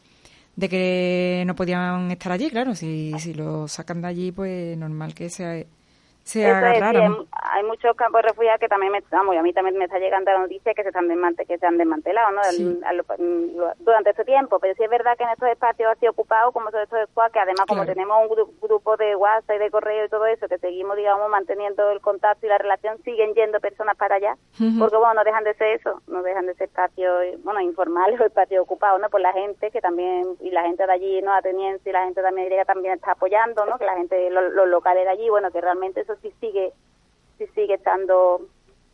de 0.56 0.68
que 0.68 1.44
no 1.46 1.54
podían 1.54 2.10
estar 2.10 2.32
allí. 2.32 2.50
Claro, 2.50 2.74
si, 2.74 3.12
si 3.18 3.34
lo 3.34 3.68
sacan 3.68 4.00
de 4.02 4.08
allí, 4.08 4.32
pues 4.32 4.76
normal 4.76 5.14
que 5.14 5.30
sea 5.30 5.64
se 6.28 6.44
hay, 6.44 7.64
muchos 7.64 7.96
campos 7.96 8.22
de 8.22 8.28
refugiados 8.28 8.60
que 8.60 8.68
también 8.68 8.92
me, 8.92 9.02
vamos, 9.10 9.36
a 9.36 9.42
mí 9.42 9.52
también 9.52 9.76
me 9.76 9.84
está 9.84 9.98
llegando 9.98 10.30
la 10.30 10.40
noticia 10.40 10.74
que 10.74 10.82
se 10.82 10.88
están 10.88 11.08
que 11.46 11.58
se 11.58 11.66
han 11.66 11.78
desmantelado 11.78 12.30
¿no? 12.32 12.40
durante 13.78 14.10
este 14.10 14.24
tiempo, 14.24 14.58
pero 14.58 14.74
sí 14.74 14.82
es 14.84 14.90
verdad 14.90 15.16
que 15.16 15.24
en 15.24 15.30
estos 15.30 15.48
espacios 15.48 15.92
así 15.92 16.06
ocupados, 16.06 16.52
como 16.52 16.70
son 16.70 16.82
estos 16.82 17.08
squads, 17.10 17.32
que 17.32 17.40
además 17.40 17.66
como 17.66 17.86
tenemos 17.86 18.16
un 18.22 18.50
grupo 18.60 18.96
de 18.96 19.16
WhatsApp 19.16 19.56
y 19.56 19.58
de 19.58 19.70
correo 19.70 20.04
y 20.04 20.08
todo 20.08 20.26
eso, 20.26 20.48
que 20.48 20.58
seguimos, 20.58 20.96
digamos, 20.96 21.28
manteniendo 21.30 21.90
el 21.90 22.00
contacto 22.00 22.46
y 22.46 22.48
la 22.48 22.58
relación, 22.58 22.98
siguen 23.04 23.34
yendo 23.34 23.60
personas 23.60 23.96
para 23.96 24.16
allá, 24.16 24.36
porque 24.78 24.96
bueno, 24.96 25.14
no 25.14 25.24
dejan 25.24 25.44
de 25.44 25.54
ser 25.54 25.80
eso, 25.80 26.02
no 26.06 26.22
dejan 26.22 26.46
de 26.46 26.54
ser 26.54 26.68
espacios, 26.68 27.42
bueno, 27.42 27.60
informales 27.60 28.20
o 28.20 28.24
espacios 28.24 28.62
ocupados, 28.62 29.00
¿no? 29.00 29.08
Por 29.08 29.20
la 29.20 29.32
gente 29.32 29.70
que 29.70 29.80
también, 29.80 30.36
y 30.40 30.50
la 30.50 30.62
gente 30.62 30.86
de 30.86 30.92
allí, 30.92 31.22
¿no? 31.22 31.32
Ateniense 31.32 31.88
y 31.88 31.92
la 31.92 32.04
gente 32.04 32.22
también 32.22 32.48
también 32.66 32.94
está 32.94 33.12
apoyando, 33.12 33.66
¿no? 33.66 33.78
Que 33.78 33.84
la 33.84 33.96
gente, 33.96 34.30
los, 34.30 34.52
los 34.52 34.68
locales 34.68 35.04
de 35.04 35.10
allí, 35.10 35.28
bueno, 35.28 35.50
que 35.50 35.60
realmente 35.60 36.00
eso 36.00 36.17
sí 36.22 36.32
sigue, 36.40 36.72
sí 37.38 37.46
sigue 37.54 37.74
estando 37.74 38.42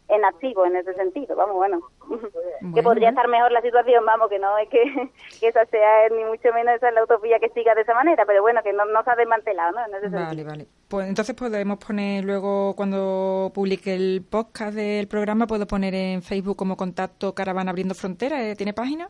en 0.08 0.24
activo 0.24 0.66
en 0.66 0.76
ese 0.76 0.92
sentido, 0.94 1.34
vamos, 1.34 1.56
bueno, 1.56 1.80
que 2.74 2.82
podría 2.82 3.08
estar 3.08 3.26
mejor 3.28 3.52
la 3.52 3.62
situación, 3.62 4.04
vamos, 4.04 4.28
que 4.28 4.38
no 4.38 4.58
es 4.58 4.68
que, 5.40 5.48
esa 5.48 5.64
sea 5.66 6.08
ni 6.10 6.24
mucho 6.24 6.52
menos 6.52 6.74
esa 6.74 6.90
la 6.90 7.04
utopía 7.04 7.38
que 7.38 7.48
siga 7.50 7.74
de 7.74 7.82
esa 7.82 7.94
manera, 7.94 8.24
pero 8.26 8.42
bueno, 8.42 8.62
que 8.62 8.72
no, 8.72 8.84
no 8.84 9.02
se 9.02 9.10
ha 9.10 9.16
desmantelado, 9.16 9.72
¿no? 9.72 9.87
En 9.87 9.94
ese 9.94 10.08
vale, 10.14 10.44
vale. 10.44 10.66
Pues 10.88 11.08
entonces 11.08 11.34
podemos 11.34 11.78
poner 11.78 12.24
luego, 12.24 12.74
cuando 12.76 13.50
publique 13.54 13.94
el 13.94 14.24
podcast 14.28 14.74
del 14.74 15.08
programa, 15.08 15.46
puedo 15.46 15.66
poner 15.66 15.94
en 15.94 16.22
Facebook 16.22 16.56
como 16.56 16.76
contacto 16.76 17.34
Caravana 17.34 17.70
Abriendo 17.70 17.94
Fronteras, 17.94 18.40
¿eh? 18.42 18.54
¿tiene 18.56 18.74
página? 18.74 19.08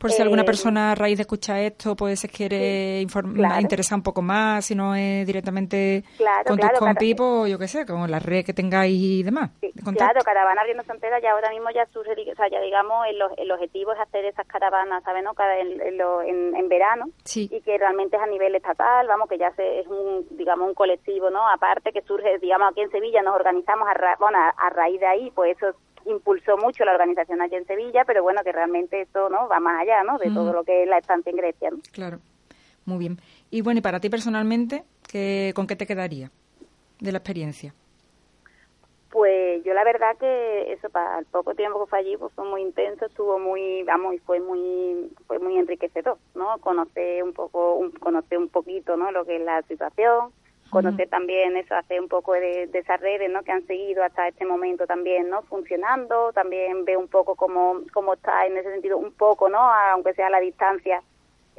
Por 0.00 0.10
si 0.12 0.22
alguna 0.22 0.42
eh, 0.42 0.46
persona 0.46 0.92
a 0.92 0.94
raíz 0.94 1.18
de 1.18 1.22
escuchar 1.24 1.58
esto 1.58 1.94
pues 1.94 2.20
se 2.20 2.28
quiere 2.30 3.02
informar, 3.02 3.60
interesar 3.60 3.98
un 3.98 4.02
poco 4.02 4.22
más, 4.22 4.64
si 4.64 4.74
no 4.74 4.94
es 4.94 5.26
directamente 5.26 6.04
con 6.46 6.58
tus 6.58 6.70
compis, 6.78 7.14
pues, 7.14 7.50
yo 7.50 7.58
qué 7.58 7.68
sé, 7.68 7.84
con 7.84 8.10
la 8.10 8.18
red 8.18 8.42
que 8.42 8.54
tengáis 8.54 8.98
y 8.98 9.22
demás. 9.22 9.50
claro, 9.60 10.20
caravana 10.24 10.62
abriendo 10.62 10.84
fronteras 10.84 11.22
ya 11.22 11.32
ahora 11.32 11.50
mismo 11.50 11.68
ya 11.74 11.84
surge, 11.92 12.12
o 12.32 12.34
sea, 12.34 12.48
ya 12.48 12.62
digamos, 12.62 13.06
el, 13.08 13.20
el 13.36 13.52
objetivo 13.52 13.92
es 13.92 14.00
hacer 14.00 14.24
esas 14.24 14.46
caravanas, 14.46 15.04
¿sabes? 15.04 15.22
No? 15.22 15.32
En, 15.38 15.82
en, 15.82 16.56
en, 16.56 16.68
verano 16.70 17.06
y 17.34 17.60
que 17.60 17.76
realmente 17.76 18.16
es 18.16 18.22
a 18.22 18.26
nivel 18.26 18.54
estatal, 18.54 19.06
vamos, 19.06 19.28
que 19.28 19.36
ya 19.36 19.52
se, 19.52 19.80
es 19.80 19.86
un, 19.86 20.26
digamos, 20.30 20.66
un 20.66 20.74
colectivo, 20.74 21.28
¿no? 21.28 21.46
Aparte 21.46 21.92
que 21.92 22.00
surge, 22.02 22.38
digamos, 22.38 22.70
aquí 22.70 22.80
en 22.80 22.90
Sevilla 22.90 23.20
nos 23.20 23.34
organizamos 23.34 23.86
a, 23.86 24.16
bueno, 24.18 24.38
a 24.38 24.70
raíz 24.70 24.98
de 24.98 25.06
ahí, 25.06 25.30
pues 25.34 25.58
eso 25.58 25.76
impulsó 26.06 26.56
mucho 26.56 26.84
la 26.84 26.92
organización 26.92 27.40
allí 27.40 27.56
en 27.56 27.66
Sevilla, 27.66 28.04
pero 28.04 28.22
bueno, 28.22 28.42
que 28.42 28.52
realmente 28.52 29.02
esto 29.02 29.28
no 29.28 29.48
va 29.48 29.60
más 29.60 29.82
allá 29.82 30.02
¿no? 30.02 30.18
de 30.18 30.30
todo 30.30 30.52
lo 30.52 30.64
que 30.64 30.82
es 30.82 30.88
la 30.88 30.98
estancia 30.98 31.30
en 31.30 31.36
Grecia. 31.36 31.70
Claro, 31.92 32.18
muy 32.84 32.98
bien. 32.98 33.18
Y 33.50 33.62
bueno, 33.62 33.78
y 33.78 33.82
para 33.82 34.00
ti 34.00 34.08
personalmente, 34.08 34.84
¿qué, 35.08 35.52
¿con 35.54 35.66
qué 35.66 35.76
te 35.76 35.86
quedaría 35.86 36.30
de 37.00 37.12
la 37.12 37.18
experiencia? 37.18 37.74
Pues 39.10 39.64
yo 39.64 39.74
la 39.74 39.82
verdad 39.82 40.16
que 40.18 40.72
eso 40.72 40.88
para 40.88 41.18
el 41.18 41.26
poco 41.26 41.54
tiempo 41.56 41.84
que 41.84 41.90
fue 41.90 41.98
allí 41.98 42.16
pues 42.16 42.32
fue 42.32 42.48
muy 42.48 42.62
intenso, 42.62 43.06
estuvo 43.06 43.40
muy, 43.40 43.82
vamos, 43.82 44.14
y 44.14 44.18
fue 44.18 44.38
muy 44.38 45.10
fue 45.26 45.40
muy 45.40 45.58
enriquecedor, 45.58 46.16
¿no? 46.36 46.58
Conocer 46.58 47.24
un 47.24 47.32
poco 47.32 47.74
un, 47.74 47.90
conocer 47.90 48.38
un 48.38 48.48
poquito, 48.48 48.96
¿no? 48.96 49.10
lo 49.10 49.24
que 49.24 49.36
es 49.36 49.42
la 49.42 49.62
situación, 49.62 50.30
conocer 50.70 51.08
también 51.08 51.56
eso, 51.56 51.74
hacer 51.74 52.00
un 52.00 52.08
poco 52.08 52.32
de, 52.32 52.70
esas 52.72 53.00
redes 53.00 53.30
¿no? 53.30 53.42
que 53.42 53.52
han 53.52 53.66
seguido 53.66 54.02
hasta 54.02 54.28
este 54.28 54.46
momento 54.46 54.86
también 54.86 55.28
no 55.28 55.42
funcionando, 55.42 56.32
también 56.32 56.84
ver 56.84 56.96
un 56.96 57.08
poco 57.08 57.34
cómo, 57.34 57.80
cómo 57.92 58.14
está 58.14 58.46
en 58.46 58.56
ese 58.56 58.70
sentido, 58.70 58.96
un 58.96 59.12
poco, 59.12 59.48
no 59.48 59.58
aunque 59.58 60.14
sea 60.14 60.28
a 60.28 60.30
la 60.30 60.40
distancia, 60.40 61.02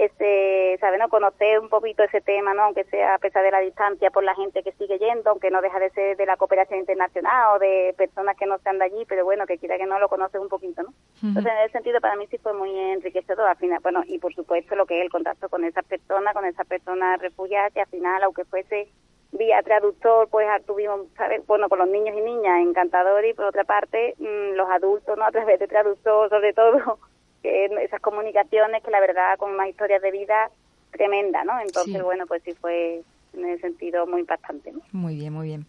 este, 0.05 0.77
sabe, 0.79 0.97
¿no? 0.97 1.09
conocer 1.09 1.59
un 1.59 1.69
poquito 1.69 2.03
ese 2.03 2.21
tema, 2.21 2.53
¿no? 2.53 2.63
aunque 2.63 2.83
sea 2.85 3.15
a 3.15 3.19
pesar 3.19 3.43
de 3.43 3.51
la 3.51 3.59
distancia 3.59 4.09
por 4.09 4.23
la 4.23 4.35
gente 4.35 4.63
que 4.63 4.71
sigue 4.73 4.97
yendo, 4.97 5.29
aunque 5.29 5.51
no 5.51 5.61
deja 5.61 5.79
de 5.79 5.91
ser 5.91 6.17
de 6.17 6.25
la 6.25 6.37
cooperación 6.37 6.79
internacional 6.79 7.55
o 7.55 7.59
de 7.59 7.93
personas 7.97 8.35
que 8.35 8.45
no 8.45 8.55
están 8.55 8.79
de 8.79 8.85
allí, 8.85 9.05
pero 9.07 9.25
bueno, 9.25 9.45
que 9.45 9.57
quiera 9.57 9.77
que 9.77 9.85
no 9.85 9.99
lo 9.99 10.09
conoce 10.09 10.39
un 10.39 10.49
poquito, 10.49 10.81
¿no? 10.83 10.93
Entonces, 11.21 11.51
en 11.51 11.59
ese 11.59 11.73
sentido, 11.73 12.01
para 12.01 12.15
mí 12.15 12.25
sí 12.31 12.37
fue 12.39 12.53
muy 12.53 12.75
enriquecedor, 12.77 13.47
al 13.47 13.57
final, 13.57 13.79
bueno, 13.83 14.01
y 14.05 14.17
por 14.17 14.33
supuesto 14.33 14.75
lo 14.75 14.85
que 14.85 14.97
es 14.97 15.03
el 15.03 15.11
contacto 15.11 15.49
con 15.49 15.63
esas 15.63 15.85
personas, 15.85 16.33
con 16.33 16.45
esas 16.45 16.65
personas 16.65 17.21
refugiadas, 17.21 17.71
que 17.73 17.81
al 17.81 17.87
final, 17.87 18.23
aunque 18.23 18.45
fuese 18.45 18.87
vía 19.31 19.61
traductor, 19.61 20.27
pues 20.29 20.47
tuvimos, 20.65 21.01
¿sabes? 21.15 21.45
bueno, 21.47 21.69
con 21.69 21.79
los 21.79 21.87
niños 21.87 22.15
y 22.17 22.21
niñas, 22.21 22.59
encantador, 22.61 23.23
y 23.25 23.33
por 23.33 23.45
otra 23.45 23.63
parte, 23.63 24.15
mm, 24.17 24.55
los 24.55 24.69
adultos, 24.69 25.17
¿no? 25.17 25.25
A 25.25 25.31
través 25.31 25.59
de 25.59 25.67
traductor, 25.67 26.29
sobre 26.29 26.53
todo, 26.53 26.99
que 27.41 27.65
esas 27.65 27.99
comunicaciones 28.01 28.83
que 28.83 28.91
la 28.91 28.99
verdad 28.99 29.37
con 29.37 29.51
unas 29.51 29.69
historias 29.69 30.01
de 30.01 30.11
vida 30.11 30.49
tremenda, 30.91 31.43
¿no? 31.43 31.59
Entonces, 31.61 32.01
bueno, 32.03 32.25
pues 32.27 32.41
sí 32.43 32.53
fue 32.53 33.01
en 33.33 33.45
ese 33.45 33.61
sentido 33.61 34.05
muy 34.05 34.21
impactante. 34.21 34.73
Muy 34.91 35.15
bien, 35.15 35.33
muy 35.33 35.47
bien. 35.47 35.65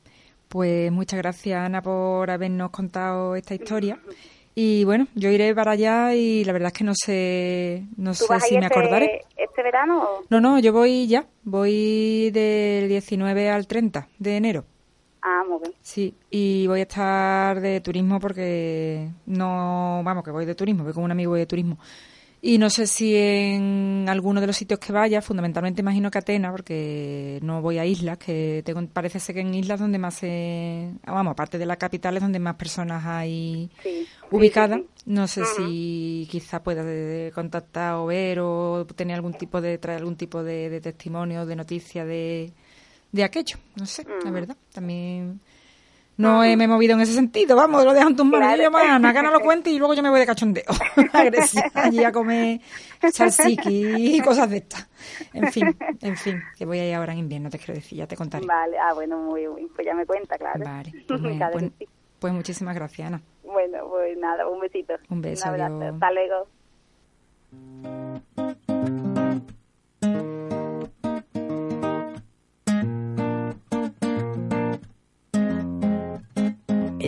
Pues 0.49 0.93
muchas 0.93 1.19
gracias, 1.19 1.59
Ana, 1.59 1.81
por 1.81 2.31
habernos 2.31 2.71
contado 2.71 3.37
esta 3.37 3.55
historia. 3.55 3.99
Y 4.55 4.85
bueno, 4.85 5.07
yo 5.15 5.31
iré 5.31 5.55
para 5.55 5.71
allá 5.71 6.15
y 6.15 6.45
la 6.45 6.53
verdad 6.53 6.67
es 6.67 6.73
que 6.75 6.85
no 6.85 6.93
sé, 6.95 7.85
no 7.97 8.13
sé 8.13 8.27
si 8.41 8.59
me 8.59 8.67
este 8.67 8.79
acordaré. 8.79 9.23
¿Este 9.35 9.63
verano? 9.63 10.07
No, 10.29 10.43
no, 10.43 10.59
yo 10.59 10.75
voy 10.75 11.07
ya. 11.07 11.25
Voy 11.43 12.31
del 12.33 12.87
19 12.89 13.49
al 13.49 13.67
30 13.67 14.09
de 14.19 14.37
enero. 14.37 14.65
Ah, 15.23 15.45
muy 15.49 15.61
bien. 15.61 15.73
Sí, 15.81 16.15
y 16.31 16.67
voy 16.67 16.81
a 16.81 16.83
estar 16.83 17.61
de 17.61 17.81
turismo 17.81 18.19
porque 18.19 19.09
no, 19.27 20.03
vamos, 20.05 20.25
que 20.25 20.33
voy 20.33 20.45
de 20.45 20.57
turismo, 20.57 20.83
voy 20.83 20.93
con 20.93 21.05
un 21.05 21.13
amigo 21.13 21.35
de 21.35 21.47
turismo. 21.47 21.79
Y 22.45 22.59
no 22.59 22.71
sé 22.71 22.89
si 22.89 23.15
en 23.15 24.07
alguno 24.09 24.41
de 24.41 24.49
los 24.49 24.57
sitios 24.57 24.81
que 24.81 24.93
vaya, 24.93 25.23
fundamentalmente 25.23 25.81
imagino 25.81 26.11
que 26.11 26.19
Atenas, 26.19 26.51
porque 26.51 27.39
no 27.41 27.63
voy 27.63 27.79
a 27.79 27.87
islas, 27.87 28.19
que 28.19 28.63
tengo, 28.67 28.85
parece 28.89 29.21
ser 29.21 29.37
que 29.37 29.43
en 29.43 29.55
islas 29.55 29.79
donde 29.79 30.01
más 30.01 30.15
se, 30.15 30.91
vamos, 31.07 31.31
aparte 31.31 31.57
de 31.57 31.67
la 31.67 31.77
capital 31.77 32.17
es 32.17 32.23
donde 32.23 32.41
más 32.41 32.57
personas 32.57 33.07
hay 33.07 33.71
ubicadas. 34.33 34.81
no 35.07 35.29
sé 35.29 35.45
si 35.45 36.27
quizá 36.29 36.65
pueda 36.65 36.83
contactar 37.31 37.95
o 37.95 38.07
ver 38.07 38.41
o 38.41 38.87
tener 38.87 39.15
algún 39.15 39.35
tipo 39.35 39.61
de, 39.61 39.79
traer 39.79 40.01
algún 40.01 40.17
tipo 40.17 40.43
de, 40.43 40.69
de 40.69 40.81
testimonio, 40.81 41.47
de 41.47 41.55
noticia 41.55 42.05
de, 42.05 42.53
de 43.13 43.25
aquello. 43.25 43.59
No 43.77 43.87
sé, 43.87 44.05
la 44.25 44.31
verdad. 44.31 44.57
También 44.73 45.41
no 46.17 46.41
me 46.41 46.53
he 46.53 46.69
movido 46.69 46.95
en 46.95 47.01
ese 47.01 47.15
sentido, 47.15 47.57
vamos, 47.57 47.85
lo 47.85 47.93
dejan 47.93 48.15
tus 48.15 48.27
manos, 48.27 48.59
yo 48.61 48.71
más, 48.71 49.01
no 49.01 49.31
lo 49.31 49.41
cuente 49.41 49.71
y 49.71 49.79
luego 49.79 49.95
yo 49.95 50.03
me 50.03 50.11
voy 50.11 50.21
de 50.21 50.27
cachondeo, 50.27 50.65
agresiva, 51.13 51.71
allí 51.75 52.05
a 52.05 52.13
comer 52.13 52.61
salsiqui 53.11 54.17
y 54.17 54.21
cosas 54.21 54.51
de 54.51 54.59
estas. 54.59 54.89
En 55.33 55.51
fin, 55.51 55.77
en 56.01 56.17
fin, 56.17 56.41
que 56.57 56.67
voy 56.67 56.79
a 56.79 56.89
ir 56.89 56.95
ahora 56.95 57.13
en 57.13 57.21
invierno, 57.21 57.51
te 57.51 57.59
quiero 57.59 57.75
decir, 57.75 57.99
ya 57.99 58.07
te 58.07 58.17
contaré. 58.17 58.47
Vale, 58.47 58.79
ah, 58.79 58.93
bueno, 58.95 59.19
muy 59.19 59.41
bien, 59.41 59.69
pues 59.75 59.87
ya 59.87 59.95
me 59.95 60.07
cuenta, 60.07 60.37
claro. 60.37 60.63
Vale, 60.63 60.93
pues, 61.09 61.21
pues, 61.21 61.89
pues, 62.19 62.33
muchísimas 62.33 62.75
gracias, 62.75 63.09
Ana. 63.09 63.23
Bueno, 63.43 63.89
pues 63.89 64.17
nada, 64.19 64.47
un 64.49 64.61
besito. 64.61 64.95
Un 65.09 65.23
beso. 65.23 65.49
Un 65.49 65.61
abrazo, 65.61 65.95
hasta 65.95 66.13
luego. 66.13 66.47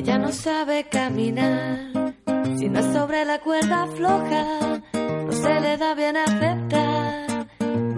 Ella 0.05 0.19
no 0.19 0.33
sabe 0.33 0.85
caminar, 0.91 2.13
si 2.59 2.69
no 2.69 2.81
es 2.81 2.93
sobre 2.93 3.25
la 3.25 3.39
cuerda 3.39 3.87
floja, 3.87 4.83
no 4.93 5.33
se 5.33 5.61
le 5.61 5.79
da 5.79 5.95
bien 5.95 6.15
aceptar, 6.19 7.47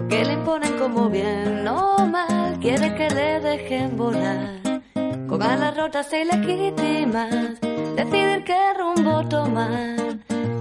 que 0.07 0.23
le 0.23 0.33
imponen 0.35 0.79
como 0.79 1.09
bien 1.09 1.67
o 1.67 2.07
mal, 2.07 2.57
quiere 2.61 2.95
que 2.95 3.09
le 3.09 3.41
dejen 3.41 3.97
volar, 3.97 4.81
con 5.27 5.43
alas 5.43 5.75
rotas 5.75 6.07
e 6.13 6.21
ilegítimas, 6.21 7.59
decidir 7.97 8.45
qué 8.45 8.73
rumbo 8.79 9.27
tomar. 9.27 9.97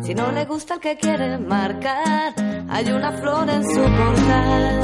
Si 0.02 0.16
no 0.16 0.32
le 0.32 0.46
gusta 0.46 0.74
el 0.74 0.80
que 0.80 0.96
quiere 0.96 1.38
marcar, 1.38 2.34
hay 2.68 2.90
una 2.90 3.12
flor 3.12 3.48
en 3.48 3.62
su 3.62 3.82
portal 3.82 4.80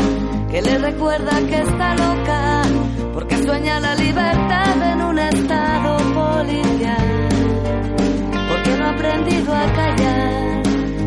que 0.48 0.62
le 0.62 0.78
recuerda 0.78 1.40
que 1.40 1.60
está 1.60 1.96
loca, 1.96 2.62
porque 3.12 3.42
sueña 3.42 3.78
la 3.80 3.94
libertad 3.94 4.92
en 4.92 5.02
un 5.02 5.18
estado 5.18 5.96
policial. 6.14 7.28
Porque 8.48 8.76
no 8.78 8.84
ha 8.84 8.90
aprendido 8.90 9.54
a 9.54 9.64
callar, 9.72 10.62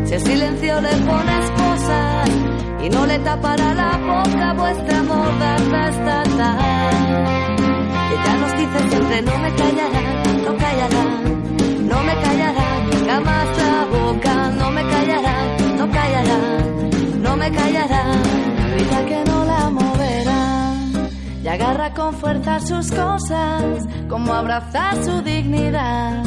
si 0.06 0.14
el 0.14 0.20
silencio 0.20 0.80
le 0.80 0.96
pone 1.08 1.32
esposas 1.44 2.30
y 2.82 2.88
no 2.90 3.06
le 3.06 3.18
tapará 3.18 3.74
la 3.74 3.96
boca 3.98 4.52
vuestra 4.54 5.02
mordaza 5.02 5.88
estatal. 5.88 6.94
Ella 8.12 8.34
nos 8.40 8.52
dice 8.58 8.88
siempre 8.90 9.22
no 9.22 9.38
me 9.38 9.54
callará, 9.54 10.02
no 10.44 10.56
callará, 10.56 11.04
no 11.90 12.02
me 12.02 12.14
callará, 12.22 12.68
jamás 13.06 13.46
la 13.58 13.84
boca, 13.98 14.50
no 14.50 14.70
me 14.70 14.82
callará, 14.82 15.34
no 15.76 15.90
callará, 15.90 16.38
no 17.18 17.36
me 17.36 17.50
callará, 17.50 18.02
grita 18.74 19.06
que 19.06 19.24
no 19.24 19.45
y 21.46 21.48
agarra 21.48 21.94
con 21.94 22.12
fuerza 22.12 22.58
sus 22.58 22.90
cosas, 22.90 23.86
como 24.08 24.34
abrazar 24.34 24.96
su 25.04 25.22
dignidad. 25.22 26.24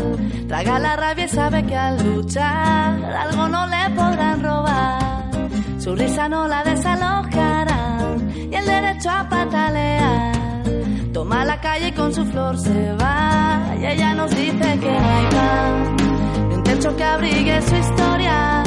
Traga 0.47 0.79
la 0.79 0.95
rabia 0.95 1.25
y 1.25 1.27
sabe 1.27 1.65
que 1.65 1.75
al 1.75 1.97
luchar 2.01 3.03
algo 3.03 3.49
no 3.49 3.67
le 3.67 3.89
podrán 3.97 4.41
robar. 4.41 5.29
Su 5.77 5.93
risa 5.93 6.29
no 6.29 6.47
la 6.47 6.63
desalojarán 6.63 8.32
y 8.49 8.55
el 8.55 8.65
derecho 8.65 9.10
a 9.10 9.27
patalear. 9.27 10.63
Toma 11.12 11.43
la 11.43 11.60
calle 11.60 11.89
y 11.89 11.91
con 11.91 12.13
su 12.13 12.25
flor 12.25 12.58
se 12.58 12.93
va 12.93 13.75
y 13.77 13.88
ella 13.88 14.13
nos 14.13 14.32
dice 14.32 14.79
que 14.79 14.99
no 15.01 15.10
hay 15.10 15.25
pan. 15.32 16.53
un 16.53 16.63
techo 16.63 16.95
que 16.95 17.03
abrigue 17.03 17.62
su 17.63 17.75
historia. 17.75 18.63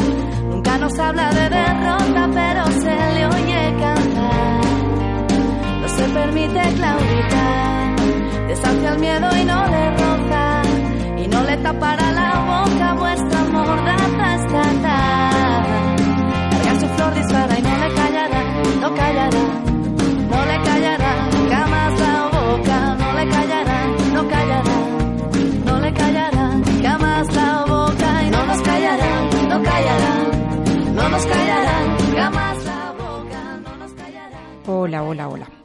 Nunca 0.50 0.76
nos 0.76 0.98
habla 0.98 1.32
de 1.32 1.48
derrota, 1.48 2.28
pero 2.30 2.66
se 2.82 3.14
le 3.14 3.26
oye 3.26 3.76
se 6.02 6.08
permite 6.08 6.60
claudicar, 6.74 7.96
desancia 8.48 8.92
el 8.92 8.98
miedo 8.98 9.28
y 9.40 9.44
no 9.44 9.66
le 9.68 9.90
roza. 9.92 10.62
Y 11.22 11.28
no 11.28 11.42
le 11.44 11.56
tapará 11.58 12.12
la 12.12 12.30
boca 12.50 12.94
vuestra 12.94 13.44
mordaza 13.44 14.34
estatal. 14.34 15.62
Carga 16.50 16.80
su 16.80 16.86
flor, 16.94 17.14
dispara 17.14 17.58
y 17.58 17.62
no 17.62 17.78
le 17.82 17.94
callará, 17.94 18.42
no 18.80 18.94
callará, 18.94 19.44
no 20.32 20.44
le 20.50 20.56
callará 20.68 21.12
jamás 21.52 22.00
la 22.00 22.14
boca, 22.34 22.96
no 23.00 23.12
le 23.18 23.28
callará, 23.34 23.78
no 24.14 24.28
callará, 24.28 24.78
no 25.66 25.80
le 25.80 25.92
callará 25.92 26.46
jamás 26.82 27.34
la 27.36 27.64
boca 27.64 28.22
y 28.26 28.30
no 28.30 28.46
nos 28.46 28.60
callará, 28.62 29.10
no 29.50 29.62
callará, 29.62 30.14
no 30.96 31.08
nos 31.08 31.26
callará 31.26 31.76
jamás 32.16 32.64
la 32.64 32.92
boca, 32.98 33.40
no 33.64 33.76
nos 33.76 33.92
callará. 33.92 34.38
Hola, 34.66 35.02
hola, 35.04 35.28
hola. 35.28 35.61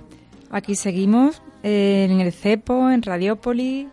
Aquí 0.50 0.76
seguimos 0.76 1.42
en 1.62 2.22
el 2.22 2.32
CEPO, 2.32 2.90
en 2.90 3.02
Radiópolis. 3.02 3.88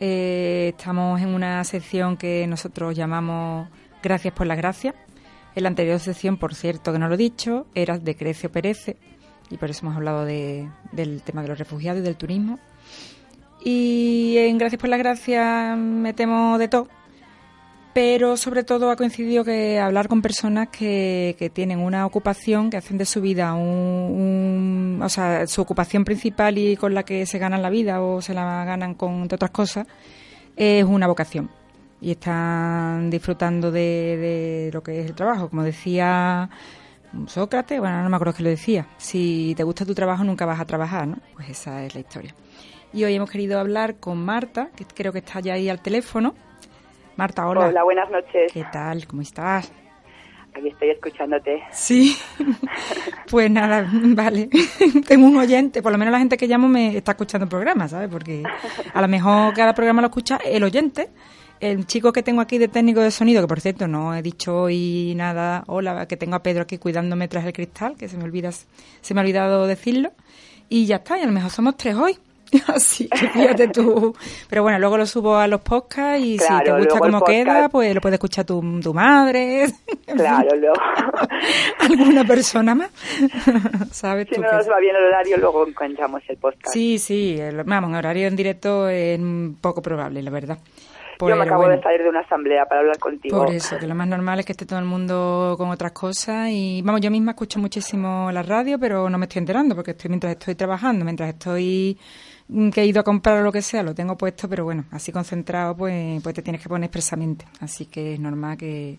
Eh, 0.00 0.74
estamos 0.76 1.20
en 1.20 1.28
una 1.28 1.62
sección 1.64 2.16
que 2.16 2.46
nosotros 2.48 2.96
llamamos 2.96 3.68
Gracias 4.02 4.34
por 4.34 4.48
la 4.48 4.56
Gracia. 4.56 4.94
En 5.54 5.62
la 5.62 5.68
anterior 5.68 6.00
sección, 6.00 6.38
por 6.38 6.54
cierto, 6.54 6.92
que 6.92 6.98
no 6.98 7.08
lo 7.08 7.14
he 7.14 7.18
dicho, 7.18 7.66
era 7.74 7.98
de 7.98 8.16
Crece 8.16 8.48
o 8.48 8.52
Perece, 8.52 8.96
y 9.48 9.56
por 9.56 9.70
eso 9.70 9.86
hemos 9.86 9.96
hablado 9.96 10.24
de, 10.24 10.68
del 10.92 11.22
tema 11.22 11.42
de 11.42 11.48
los 11.48 11.58
refugiados 11.58 12.00
y 12.00 12.04
del 12.04 12.16
turismo. 12.16 12.58
Y 13.64 14.34
en 14.38 14.58
Gracias 14.58 14.80
por 14.80 14.90
la 14.90 14.96
Gracia 14.98 15.76
metemos 15.76 16.58
de 16.58 16.68
todo, 16.68 16.88
pero 17.96 18.36
sobre 18.36 18.62
todo 18.62 18.90
ha 18.90 18.96
coincidido 18.96 19.42
que 19.42 19.80
hablar 19.80 20.06
con 20.06 20.20
personas 20.20 20.68
que, 20.68 21.34
que 21.38 21.48
tienen 21.48 21.78
una 21.78 22.04
ocupación, 22.04 22.68
que 22.68 22.76
hacen 22.76 22.98
de 22.98 23.06
su 23.06 23.22
vida 23.22 23.54
un, 23.54 25.00
o 25.02 25.08
sea, 25.08 25.46
su 25.46 25.62
ocupación 25.62 26.04
principal 26.04 26.58
y 26.58 26.76
con 26.76 26.92
la 26.92 27.04
que 27.04 27.24
se 27.24 27.38
ganan 27.38 27.62
la 27.62 27.70
vida 27.70 28.02
o 28.02 28.20
se 28.20 28.34
la 28.34 28.66
ganan 28.66 28.96
con 28.96 29.22
otras 29.22 29.50
cosas, 29.50 29.86
es 30.56 30.84
una 30.84 31.06
vocación. 31.06 31.48
Y 32.02 32.10
están 32.10 33.08
disfrutando 33.08 33.70
de, 33.70 33.80
de 33.80 34.70
lo 34.74 34.82
que 34.82 35.00
es 35.00 35.06
el 35.06 35.14
trabajo. 35.14 35.48
Como 35.48 35.62
decía 35.62 36.50
Sócrates, 37.28 37.80
bueno, 37.80 38.02
no 38.02 38.10
me 38.10 38.16
acuerdo 38.16 38.34
que 38.34 38.42
lo 38.42 38.50
decía, 38.50 38.88
si 38.98 39.54
te 39.56 39.62
gusta 39.62 39.86
tu 39.86 39.94
trabajo 39.94 40.22
nunca 40.22 40.44
vas 40.44 40.60
a 40.60 40.66
trabajar, 40.66 41.08
¿no? 41.08 41.16
Pues 41.32 41.48
esa 41.48 41.82
es 41.82 41.94
la 41.94 42.00
historia. 42.02 42.34
Y 42.92 43.04
hoy 43.04 43.14
hemos 43.14 43.30
querido 43.30 43.58
hablar 43.58 43.96
con 43.96 44.22
Marta, 44.22 44.68
que 44.76 44.84
creo 44.84 45.14
que 45.14 45.20
está 45.20 45.40
ya 45.40 45.54
ahí 45.54 45.70
al 45.70 45.80
teléfono. 45.80 46.34
Marta, 47.16 47.48
hola. 47.48 47.68
Hola, 47.68 47.82
buenas 47.82 48.10
noches. 48.10 48.52
¿Qué 48.52 48.64
tal? 48.70 49.06
¿Cómo 49.06 49.22
estás? 49.22 49.72
Aquí 50.54 50.68
estoy 50.68 50.90
escuchándote. 50.90 51.62
Sí, 51.72 52.16
pues 53.30 53.50
nada, 53.50 53.88
vale. 53.90 54.50
Tengo 55.08 55.26
un 55.26 55.36
oyente, 55.38 55.82
por 55.82 55.92
lo 55.92 55.98
menos 55.98 56.12
la 56.12 56.18
gente 56.18 56.36
que 56.36 56.46
llamo 56.46 56.68
me 56.68 56.96
está 56.96 57.12
escuchando 57.12 57.44
el 57.44 57.48
programa, 57.48 57.88
¿sabes? 57.88 58.10
Porque 58.10 58.42
a 58.92 59.00
lo 59.00 59.08
mejor 59.08 59.54
cada 59.54 59.74
programa 59.74 60.02
lo 60.02 60.08
escucha 60.08 60.38
el 60.44 60.62
oyente. 60.62 61.08
El 61.58 61.86
chico 61.86 62.12
que 62.12 62.22
tengo 62.22 62.42
aquí 62.42 62.58
de 62.58 62.68
técnico 62.68 63.00
de 63.00 63.10
sonido, 63.10 63.40
que 63.40 63.48
por 63.48 63.62
cierto 63.62 63.88
no 63.88 64.14
he 64.14 64.20
dicho 64.20 64.62
hoy 64.62 65.14
nada, 65.16 65.64
hola, 65.68 66.06
que 66.06 66.18
tengo 66.18 66.36
a 66.36 66.42
Pedro 66.42 66.64
aquí 66.64 66.76
cuidándome 66.76 67.28
tras 67.28 67.46
el 67.46 67.54
cristal, 67.54 67.96
que 67.96 68.08
se 68.08 68.18
me 68.18 68.24
olvida, 68.24 68.50
se 68.52 69.14
me 69.14 69.20
ha 69.20 69.22
olvidado 69.22 69.66
decirlo. 69.66 70.12
Y 70.68 70.84
ya 70.84 70.96
está, 70.96 71.18
y 71.18 71.22
a 71.22 71.26
lo 71.26 71.32
mejor 71.32 71.50
somos 71.50 71.78
tres 71.78 71.94
hoy. 71.94 72.18
Así 72.68 73.08
que 73.08 73.28
fíjate 73.28 73.68
tú. 73.68 74.14
Pero 74.48 74.62
bueno, 74.62 74.78
luego 74.78 74.96
lo 74.96 75.06
subo 75.06 75.36
a 75.36 75.46
los 75.46 75.60
podcasts 75.60 76.24
y 76.24 76.38
si 76.38 76.54
te 76.64 76.72
gusta 76.72 76.98
cómo 76.98 77.20
queda, 77.22 77.68
pues 77.68 77.94
lo 77.94 78.00
puede 78.00 78.14
escuchar 78.16 78.44
tu, 78.44 78.80
tu 78.80 78.94
madre. 78.94 79.66
Claro, 80.06 80.48
luego. 80.56 80.74
Alguna 81.80 82.24
persona 82.24 82.74
más. 82.74 82.90
¿Sabes 83.90 84.28
si 84.28 84.36
tú 84.36 84.40
no 84.40 84.48
que- 84.48 84.56
nos 84.56 84.70
va 84.70 84.78
bien 84.78 84.94
el 84.96 85.04
horario, 85.04 85.36
luego 85.36 85.66
enganchamos 85.66 86.22
el 86.28 86.36
podcast. 86.36 86.72
Sí, 86.72 86.98
sí, 86.98 87.36
el- 87.38 87.64
vamos, 87.64 87.90
en 87.90 87.96
horario 87.96 88.28
en 88.28 88.36
directo 88.36 88.88
es 88.88 89.18
poco 89.60 89.82
probable, 89.82 90.22
la 90.22 90.30
verdad. 90.30 90.58
Yo 91.18 91.34
me 91.34 91.44
acabo 91.44 91.62
bueno. 91.62 91.76
de 91.76 91.82
salir 91.82 92.02
de 92.02 92.10
una 92.10 92.20
asamblea 92.20 92.66
para 92.66 92.82
hablar 92.82 92.98
contigo. 92.98 93.38
Por 93.38 93.50
eso, 93.54 93.78
que 93.78 93.86
lo 93.86 93.94
más 93.94 94.06
normal 94.06 94.38
es 94.38 94.44
que 94.46 94.52
esté 94.52 94.66
todo 94.66 94.78
el 94.78 94.84
mundo 94.84 95.54
con 95.56 95.70
otras 95.70 95.92
cosas 95.92 96.50
y 96.50 96.82
vamos, 96.82 97.00
yo 97.00 97.10
misma 97.10 97.32
escucho 97.32 97.58
muchísimo 97.58 98.30
la 98.32 98.42
radio, 98.42 98.78
pero 98.78 99.08
no 99.08 99.16
me 99.16 99.24
estoy 99.24 99.40
enterando 99.40 99.74
porque 99.74 99.92
estoy 99.92 100.10
mientras 100.10 100.32
estoy 100.32 100.54
trabajando, 100.54 101.04
mientras 101.06 101.30
estoy 101.30 101.98
que 102.72 102.80
he 102.82 102.86
ido 102.86 103.00
a 103.00 103.04
comprar 103.04 103.38
o 103.38 103.42
lo 103.42 103.50
que 103.52 103.62
sea, 103.62 103.82
lo 103.82 103.94
tengo 103.94 104.16
puesto, 104.16 104.48
pero 104.48 104.64
bueno, 104.64 104.84
así 104.92 105.10
concentrado 105.12 105.76
pues 105.76 106.22
pues 106.22 106.34
te 106.34 106.42
tienes 106.42 106.62
que 106.62 106.68
poner 106.68 106.84
expresamente, 106.86 107.44
así 107.60 107.86
que 107.86 108.14
es 108.14 108.20
normal 108.20 108.56
que 108.56 108.98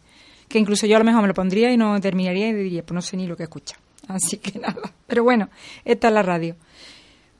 que 0.49 0.59
incluso 0.59 0.85
yo 0.87 0.95
a 0.95 0.99
lo 0.99 1.05
mejor 1.05 1.21
me 1.21 1.27
lo 1.27 1.33
pondría 1.33 1.71
y 1.71 1.77
no 1.77 1.99
terminaría 1.99 2.47
y 2.49 2.53
diría, 2.53 2.81
pues 2.83 2.93
no 2.95 3.01
sé 3.01 3.17
ni 3.17 3.27
lo 3.27 3.35
que 3.35 3.43
escucha. 3.43 3.75
Así 4.07 4.37
que 4.37 4.57
nada. 4.59 4.81
Pero 5.05 5.21
bueno, 5.25 5.49
esta 5.83 6.07
es 6.07 6.13
la 6.13 6.23
radio. 6.23 6.55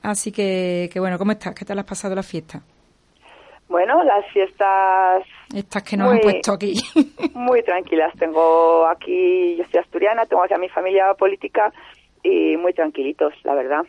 Así 0.02 0.30
que, 0.30 0.90
que 0.92 1.00
bueno, 1.00 1.16
¿cómo 1.16 1.32
estás? 1.32 1.54
¿Qué 1.54 1.64
tal 1.64 1.78
has 1.78 1.86
pasado 1.86 2.14
la 2.14 2.22
fiesta? 2.22 2.60
Bueno, 3.66 4.02
las 4.04 4.26
fiestas 4.30 5.22
Estas 5.54 5.82
que 5.82 5.96
nos 5.96 6.08
Muy- 6.08 6.16
han 6.16 6.20
puesto 6.20 6.52
aquí. 6.52 6.74
muy 7.34 7.62
tranquilas. 7.62 8.12
Tengo 8.18 8.86
aquí, 8.86 9.56
yo 9.56 9.64
soy 9.70 9.80
asturiana, 9.80 10.26
tengo 10.26 10.42
aquí 10.44 10.52
a 10.52 10.58
mi 10.58 10.68
familia 10.68 11.14
política 11.18 11.72
y 12.22 12.58
muy 12.58 12.74
tranquilitos, 12.74 13.32
la 13.44 13.54
verdad. 13.54 13.82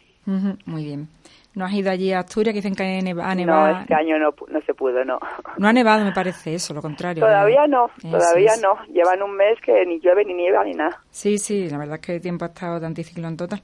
Muy 0.65 0.86
bien. 0.86 1.10
¿No 1.55 1.65
has 1.65 1.73
ido 1.73 1.89
allí 1.89 2.13
a 2.13 2.19
Asturias 2.19 2.53
que 2.53 2.59
dicen 2.59 2.75
que 2.75 2.83
ha 2.83 3.01
nevado? 3.01 3.45
No, 3.73 3.81
este 3.81 3.95
año 3.95 4.19
no, 4.19 4.29
no 4.49 4.62
se 4.62 4.73
pudo, 4.73 5.03
no. 5.03 5.19
No 5.57 5.67
ha 5.67 5.73
nevado, 5.73 6.05
me 6.05 6.12
parece 6.12 6.53
eso, 6.53 6.73
lo 6.73 6.81
contrario. 6.81 7.25
Todavía 7.25 7.65
no, 7.67 7.89
todavía 8.01 8.53
no. 8.62 8.75
Llevan 8.93 9.23
un 9.23 9.35
mes 9.35 9.59
que 9.65 9.83
ni 9.85 9.99
llueve 9.99 10.25
ni 10.25 10.35
nieva 10.35 10.63
ni 10.63 10.73
nada. 10.73 11.01
Sí, 11.09 11.39
sí, 11.39 11.67
la 11.67 11.79
verdad 11.79 11.95
es 11.95 12.01
que 12.01 12.15
el 12.15 12.21
tiempo 12.21 12.45
ha 12.45 12.49
estado 12.49 12.79
de 12.79 12.85
anticiclón 12.85 13.35
total. 13.35 13.62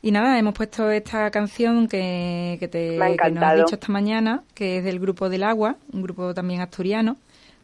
Y 0.00 0.12
nada, 0.12 0.38
hemos 0.38 0.54
puesto 0.54 0.90
esta 0.90 1.30
canción 1.30 1.88
que, 1.88 2.56
que 2.58 2.68
te 2.68 2.98
que 2.98 3.30
nos 3.30 3.44
has 3.44 3.56
dicho 3.56 3.74
esta 3.74 3.92
mañana, 3.92 4.42
que 4.54 4.78
es 4.78 4.84
del 4.84 4.98
grupo 4.98 5.28
del 5.28 5.42
Agua, 5.42 5.76
un 5.92 6.02
grupo 6.02 6.32
también 6.32 6.62
asturiano, 6.62 7.16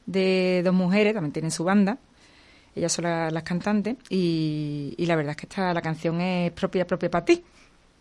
de 0.05 0.63
dos 0.65 0.75
mujeres, 0.75 1.15
también 1.15 1.33
tienen 1.33 1.51
su 1.51 1.65
banda. 1.65 1.97
Ellas 2.75 2.93
son 2.93 3.05
las 3.05 3.43
cantantes 3.43 3.97
y, 4.09 4.95
y 4.97 5.07
la 5.07 5.17
verdad 5.17 5.31
es 5.33 5.37
que 5.37 5.47
esta 5.47 5.75
la 5.75 5.83
canción 5.83 6.21
es 6.21 6.53
propia 6.53 6.87
propia 6.87 7.11
para 7.11 7.25
ti 7.25 7.43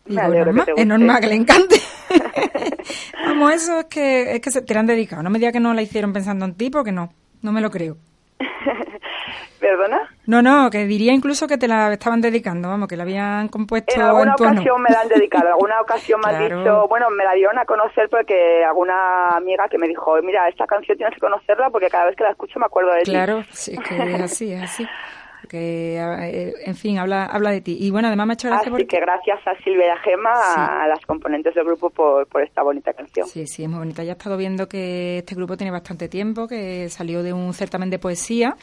es 0.05 0.87
normal 0.87 1.19
que 1.21 1.27
le 1.27 1.35
encante. 1.35 1.75
Vamos, 3.25 3.53
eso 3.53 3.79
es 3.79 3.85
que, 3.85 4.35
es 4.35 4.41
que 4.41 4.51
se 4.51 4.61
te 4.61 4.77
han 4.77 4.87
dedicado. 4.87 5.23
No 5.23 5.29
me 5.29 5.39
digas 5.39 5.53
que 5.53 5.59
no 5.59 5.73
la 5.73 5.81
hicieron 5.81 6.13
pensando 6.13 6.45
en 6.45 6.55
ti, 6.55 6.69
porque 6.69 6.91
no, 6.91 7.13
no 7.41 7.51
me 7.51 7.61
lo 7.61 7.69
creo. 7.69 7.97
¿Perdona? 9.59 10.09
No, 10.25 10.41
no, 10.41 10.71
que 10.71 10.87
diría 10.87 11.13
incluso 11.13 11.47
que 11.47 11.57
te 11.57 11.67
la 11.67 11.93
estaban 11.93 12.19
dedicando, 12.19 12.67
vamos, 12.67 12.87
que 12.87 12.97
la 12.97 13.03
habían 13.03 13.47
compuesto 13.47 13.93
en 13.93 14.01
alguna 14.01 14.33
ocasión 14.33 14.81
me 14.81 14.89
la 14.89 15.01
han 15.01 15.07
dedicado, 15.07 15.49
alguna 15.49 15.81
ocasión 15.81 16.19
me 16.19 16.33
han 16.33 16.43
dicho, 16.43 16.87
bueno, 16.87 17.11
me 17.11 17.23
la 17.23 17.33
dieron 17.33 17.59
a 17.59 17.65
conocer 17.65 18.09
porque 18.09 18.63
alguna 18.65 19.29
amiga 19.29 19.67
que 19.69 19.77
me 19.77 19.87
dijo, 19.87 20.19
mira, 20.23 20.47
esta 20.47 20.65
canción 20.65 20.97
tienes 20.97 21.13
que 21.13 21.21
conocerla 21.21 21.69
porque 21.69 21.89
cada 21.89 22.05
vez 22.05 22.15
que 22.15 22.23
la 22.23 22.31
escucho 22.31 22.57
me 22.59 22.65
acuerdo 22.65 22.91
de 22.91 23.03
ti. 23.03 23.11
Claro, 23.11 23.43
sí, 23.51 23.77
que 23.77 24.13
es 24.15 24.21
así, 24.21 24.51
es 24.51 24.63
así 24.63 24.87
que, 25.49 25.97
eh, 25.97 26.53
en 26.65 26.75
fin, 26.75 26.97
habla, 26.97 27.25
habla 27.25 27.51
de 27.51 27.61
ti. 27.61 27.77
Y 27.79 27.91
bueno, 27.91 28.07
además 28.07 28.27
me 28.27 28.33
ha 28.33 28.35
hecho 28.35 28.47
gracia 28.47 28.73
Así 28.73 28.85
que 28.85 28.99
gracias 28.99 29.39
a 29.45 29.55
Silvia 29.63 29.87
y 29.87 29.89
a 29.89 29.97
Gema, 29.97 30.83
a 30.83 30.87
las 30.87 31.05
componentes 31.05 31.53
del 31.55 31.65
grupo, 31.65 31.89
por, 31.89 32.27
por 32.27 32.41
esta 32.41 32.63
bonita 32.63 32.93
canción. 32.93 33.27
Sí, 33.27 33.47
sí, 33.47 33.63
es 33.63 33.69
muy 33.69 33.79
bonita. 33.79 34.03
Ya 34.03 34.11
he 34.11 34.13
estado 34.13 34.37
viendo 34.37 34.67
que 34.67 35.19
este 35.19 35.35
grupo 35.35 35.57
tiene 35.57 35.71
bastante 35.71 36.09
tiempo, 36.09 36.47
que 36.47 36.89
salió 36.89 37.23
de 37.23 37.33
un 37.33 37.53
certamen 37.53 37.89
de 37.89 37.99
poesía, 37.99 38.55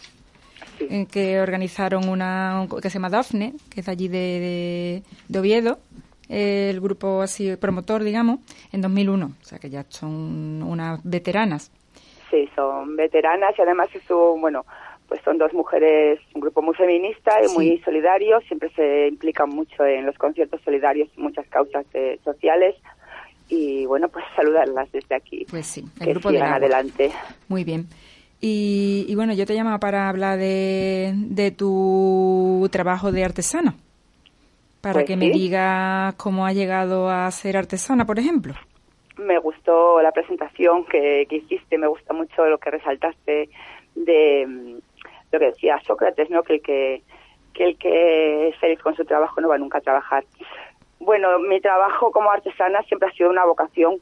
en 0.80 1.06
que 1.06 1.40
organizaron 1.40 2.08
una 2.08 2.66
que 2.80 2.90
se 2.90 2.94
llama 2.94 3.10
Dafne, 3.10 3.54
que 3.72 3.80
es 3.80 3.88
allí 3.88 4.08
de, 4.08 5.02
de, 5.28 5.38
Oviedo, 5.38 5.78
el 6.28 6.80
grupo 6.80 7.22
así 7.22 7.56
promotor, 7.56 8.04
digamos, 8.04 8.40
en 8.72 8.82
2001. 8.82 9.26
O 9.26 9.44
sea 9.44 9.58
que 9.58 9.70
ya 9.70 9.84
son 9.88 10.62
unas 10.62 11.00
veteranas. 11.02 11.72
Sí, 12.30 12.48
son 12.54 12.94
veteranas 12.96 13.54
y 13.58 13.62
además 13.62 13.88
es 13.94 14.08
un, 14.10 14.40
bueno, 14.40 14.64
pues 15.08 15.22
son 15.24 15.38
dos 15.38 15.52
mujeres, 15.54 16.20
un 16.34 16.42
grupo 16.42 16.60
muy 16.60 16.74
feminista 16.74 17.32
y 17.42 17.48
muy 17.54 17.78
solidario, 17.78 18.40
siempre 18.42 18.70
se 18.76 19.08
implican 19.08 19.48
mucho 19.48 19.84
en 19.84 20.04
los 20.04 20.16
conciertos 20.18 20.60
solidarios 20.62 21.08
y 21.16 21.20
muchas 21.20 21.46
causas 21.48 21.86
eh, 21.94 22.18
sociales 22.22 22.76
y 23.48 23.86
bueno, 23.86 24.08
pues 24.08 24.24
saludarlas 24.36 24.92
desde 24.92 25.14
aquí. 25.14 25.46
Pues 25.48 25.66
sí, 25.66 25.84
el 26.00 26.06
que 26.06 26.12
grupo 26.12 26.30
sigan 26.30 26.52
adelante. 26.52 27.10
Muy 27.48 27.64
bien. 27.64 27.86
Y, 28.40 29.12
bueno, 29.16 29.32
yo 29.32 29.46
te 29.46 29.54
llamaba 29.54 29.78
para 29.78 30.08
hablar 30.08 30.38
de, 30.38 31.12
de 31.12 31.50
tu 31.50 32.68
trabajo 32.70 33.10
de 33.10 33.24
artesana, 33.24 33.74
para 34.80 34.94
pues 34.94 35.06
que 35.06 35.16
me 35.16 35.30
digas 35.30 36.14
cómo 36.14 36.46
ha 36.46 36.52
llegado 36.52 37.10
a 37.10 37.28
ser 37.32 37.56
artesana, 37.56 38.04
por 38.04 38.20
ejemplo. 38.20 38.54
Me 39.16 39.40
gustó 39.40 40.00
la 40.02 40.12
presentación 40.12 40.84
que, 40.84 41.26
que 41.28 41.36
hiciste, 41.38 41.78
me 41.78 41.88
gusta 41.88 42.14
mucho 42.14 42.44
lo 42.46 42.58
que 42.58 42.70
resaltaste 42.70 43.48
de 43.96 44.78
lo 45.32 45.38
que 45.38 45.46
decía 45.46 45.80
Sócrates, 45.86 46.30
¿no? 46.30 46.42
Que 46.42 46.54
el 46.54 46.62
que, 46.62 47.02
que 47.54 47.64
el 47.64 47.78
que 47.78 48.48
es 48.48 48.56
feliz 48.58 48.80
con 48.80 48.94
su 48.96 49.04
trabajo 49.04 49.40
no 49.40 49.48
va 49.48 49.58
nunca 49.58 49.78
a 49.78 49.82
trabajar. 49.82 50.24
Bueno, 51.00 51.38
mi 51.38 51.60
trabajo 51.60 52.10
como 52.10 52.30
artesana 52.30 52.82
siempre 52.82 53.08
ha 53.08 53.12
sido 53.12 53.30
una 53.30 53.44
vocación 53.44 53.98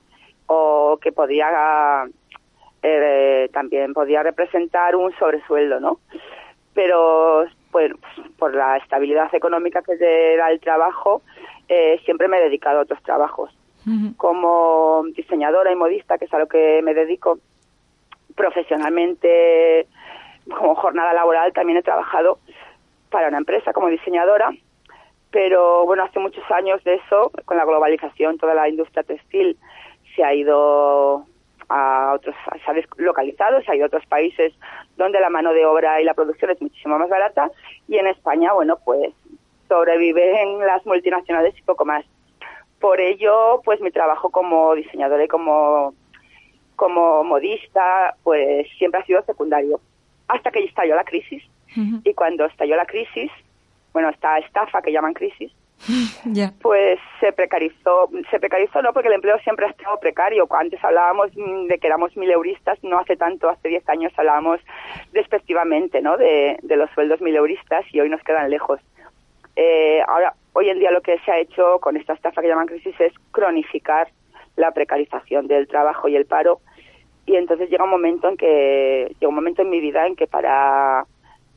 o 0.47 0.99
que 1.01 1.13
podía 1.13 2.07
eh, 2.83 3.49
también 3.53 3.93
podía 3.93 4.23
representar 4.23 4.95
un 4.97 5.13
sobresueldo, 5.19 5.81
¿no? 5.81 5.99
Pero 6.75 7.47
pues, 7.71 7.93
por 8.39 8.55
la 8.55 8.77
estabilidad 8.77 9.35
económica 9.35 9.83
que 9.83 9.97
te 9.97 10.37
da 10.37 10.51
el 10.51 10.61
trabajo, 10.61 11.23
eh, 11.69 12.01
siempre 12.05 12.29
me 12.29 12.39
he 12.39 12.45
dedicado 12.45 12.79
a 12.79 12.83
otros 12.83 13.03
trabajos. 13.03 13.57
Como 14.17 15.05
diseñadora 15.15 15.71
y 15.71 15.77
modista, 15.77 16.19
que 16.19 16.25
es 16.25 16.35
a 16.35 16.41
lo 16.41 16.49
que 16.49 16.81
me 16.83 16.93
dedico 16.93 17.39
profesionalmente, 18.35 19.87
como 20.51 20.75
jornada 20.75 21.13
laboral 21.13 21.53
también 21.53 21.79
he 21.79 21.83
trabajado 21.83 22.39
para 23.11 23.29
una 23.29 23.39
empresa 23.39 23.73
como 23.73 23.89
diseñadora, 23.89 24.51
pero 25.31 25.85
bueno, 25.85 26.05
hace 26.05 26.19
muchos 26.19 26.49
años 26.51 26.83
de 26.85 26.95
eso, 26.95 27.31
con 27.45 27.57
la 27.57 27.65
globalización, 27.65 28.39
toda 28.39 28.55
la 28.55 28.69
industria 28.69 29.03
textil 29.03 29.59
se 30.15 30.25
ha 30.25 30.35
ido 30.35 31.25
a 31.69 32.13
otros, 32.15 32.35
se 32.65 32.71
ha 32.71 32.75
deslocalizado, 32.75 33.61
se 33.63 33.71
ha 33.71 33.77
ido 33.77 33.85
a 33.85 33.89
otros 33.89 34.07
países 34.07 34.53
donde 34.97 35.21
la 35.21 35.31
mano 35.31 35.53
de 35.53 35.67
obra 35.67 36.01
y 36.01 36.05
la 36.05 36.15
producción 36.15 36.53
es 36.53 36.63
muchísimo 36.63 36.99
más 36.99 37.09
barata 37.09 37.51
y 37.89 37.99
en 37.99 38.07
España, 38.07 38.53
bueno, 38.53 38.79
pues 38.85 39.13
sobreviven 39.69 40.61
las 40.61 40.87
multinacionales 40.87 41.59
y 41.59 41.63
poco 41.63 41.85
más. 41.85 42.05
Por 42.81 43.01
ello, 43.01 43.61
pues 43.65 43.81
mi 43.81 43.91
trabajo 43.91 44.31
como 44.31 44.75
diseñadora 44.75 45.25
y 45.25 45.29
como, 45.29 45.95
como 46.77 47.25
modista, 47.25 48.15
pues 48.23 48.69
siempre 48.79 49.01
ha 49.01 49.05
sido 49.05 49.23
secundario 49.23 49.81
hasta 50.29 50.51
que 50.51 50.65
estalló 50.65 50.95
la 50.97 51.05
crisis. 51.05 51.43
Y 52.05 52.15
cuando 52.15 52.47
estalló 52.47 52.75
la 52.75 52.87
crisis, 52.87 53.31
bueno, 53.93 54.09
esta 54.09 54.39
estafa 54.39 54.81
que 54.81 54.93
llaman 54.93 55.13
crisis, 55.13 55.53
pues 56.63 56.99
se 57.21 57.33
precarizó, 57.33 58.09
se 58.31 58.41
precarizó 58.41 58.83
no 58.83 58.93
porque 58.93 59.09
el 59.09 59.15
empleo 59.15 59.39
siempre 59.41 59.67
ha 59.67 59.71
estado 59.71 59.99
precario. 60.01 60.47
Antes 60.51 60.83
hablábamos 60.83 61.31
de 61.35 61.79
que 61.79 61.87
éramos 61.87 62.17
mileuristas, 62.17 62.83
no 62.83 62.99
hace 62.99 63.17
tanto, 63.17 63.49
hace 63.49 63.69
10 63.69 63.89
años 63.89 64.13
hablábamos 64.17 64.61
despectivamente 65.13 66.01
¿no? 66.01 66.17
de, 66.17 66.59
los 66.63 66.91
sueldos 66.91 67.21
mileuristas 67.21 67.85
y 67.93 68.01
hoy 68.01 68.09
nos 68.09 68.23
quedan 68.23 68.51
lejos. 68.51 68.81
Eh, 69.55 70.01
ahora, 70.07 70.35
hoy 70.53 70.69
en 70.71 70.79
día 70.79 70.91
lo 70.91 71.01
que 71.01 71.19
se 71.21 71.31
ha 71.31 71.39
hecho 71.39 71.79
con 71.81 71.97
esta 71.97 72.15
estafa 72.15 72.43
que 72.43 72.49
llaman 72.49 72.67
crisis 72.67 72.99
es 73.01 73.13
cronificar 73.33 74.09
la 74.57 74.73
precarización 74.73 75.47
del 75.47 75.69
trabajo 75.69 76.09
y 76.09 76.17
el 76.17 76.27
paro 76.27 76.61
y 77.27 77.35
entonces 77.35 77.69
llega 77.69 77.85
un 77.85 77.91
momento 77.91 78.29
en 78.29 78.37
que 78.37 79.15
llega 79.19 79.29
un 79.29 79.35
momento 79.35 79.63
en 79.63 79.71
mi 79.71 79.81
vida 79.81 80.07
en 80.07 80.15
que 80.15 80.29
para 80.29 81.05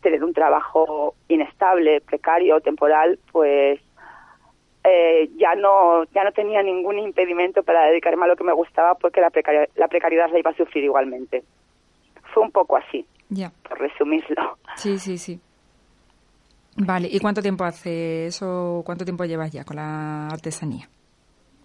tener 0.02 0.24
un 0.24 0.34
trabajo 0.34 1.14
inestable, 1.28 2.02
precario, 2.02 2.60
temporal, 2.60 3.20
pues 3.32 3.80
eh, 4.84 5.30
ya 5.38 5.56
no 5.56 6.06
ya 6.06 6.24
no 6.24 6.32
tenía 6.32 6.64
ningún 6.64 6.98
impedimento 6.98 7.64
para 7.64 7.86
dedicarme 7.86 8.26
a 8.26 8.30
lo 8.30 8.36
que 8.36 8.44
me 8.44 8.54
gustaba 8.54 8.96
porque 8.96 9.22
la, 9.22 9.30
precariedad, 9.30 9.70
la 9.76 9.88
precariedad 9.88 10.32
la 10.32 10.40
iba 10.40 10.52
a 10.52 10.56
sufrir 10.56 10.84
igualmente. 10.86 11.44
Fue 12.34 12.44
un 12.44 12.52
poco 12.52 12.78
así, 12.78 13.06
ya. 13.30 13.52
por 13.68 13.80
resumirlo. 13.80 14.58
Sí, 14.76 14.98
sí, 14.98 15.18
sí. 15.18 15.40
Vale, 16.78 17.10
¿y 17.12 17.20
cuánto 17.20 17.42
tiempo 17.42 17.64
hace 17.64 18.28
eso? 18.28 18.82
¿Cuánto 18.86 19.04
tiempo 19.04 19.26
llevas 19.26 19.52
ya 19.52 19.66
con 19.66 19.76
la 19.76 20.28
artesanía? 20.28 20.88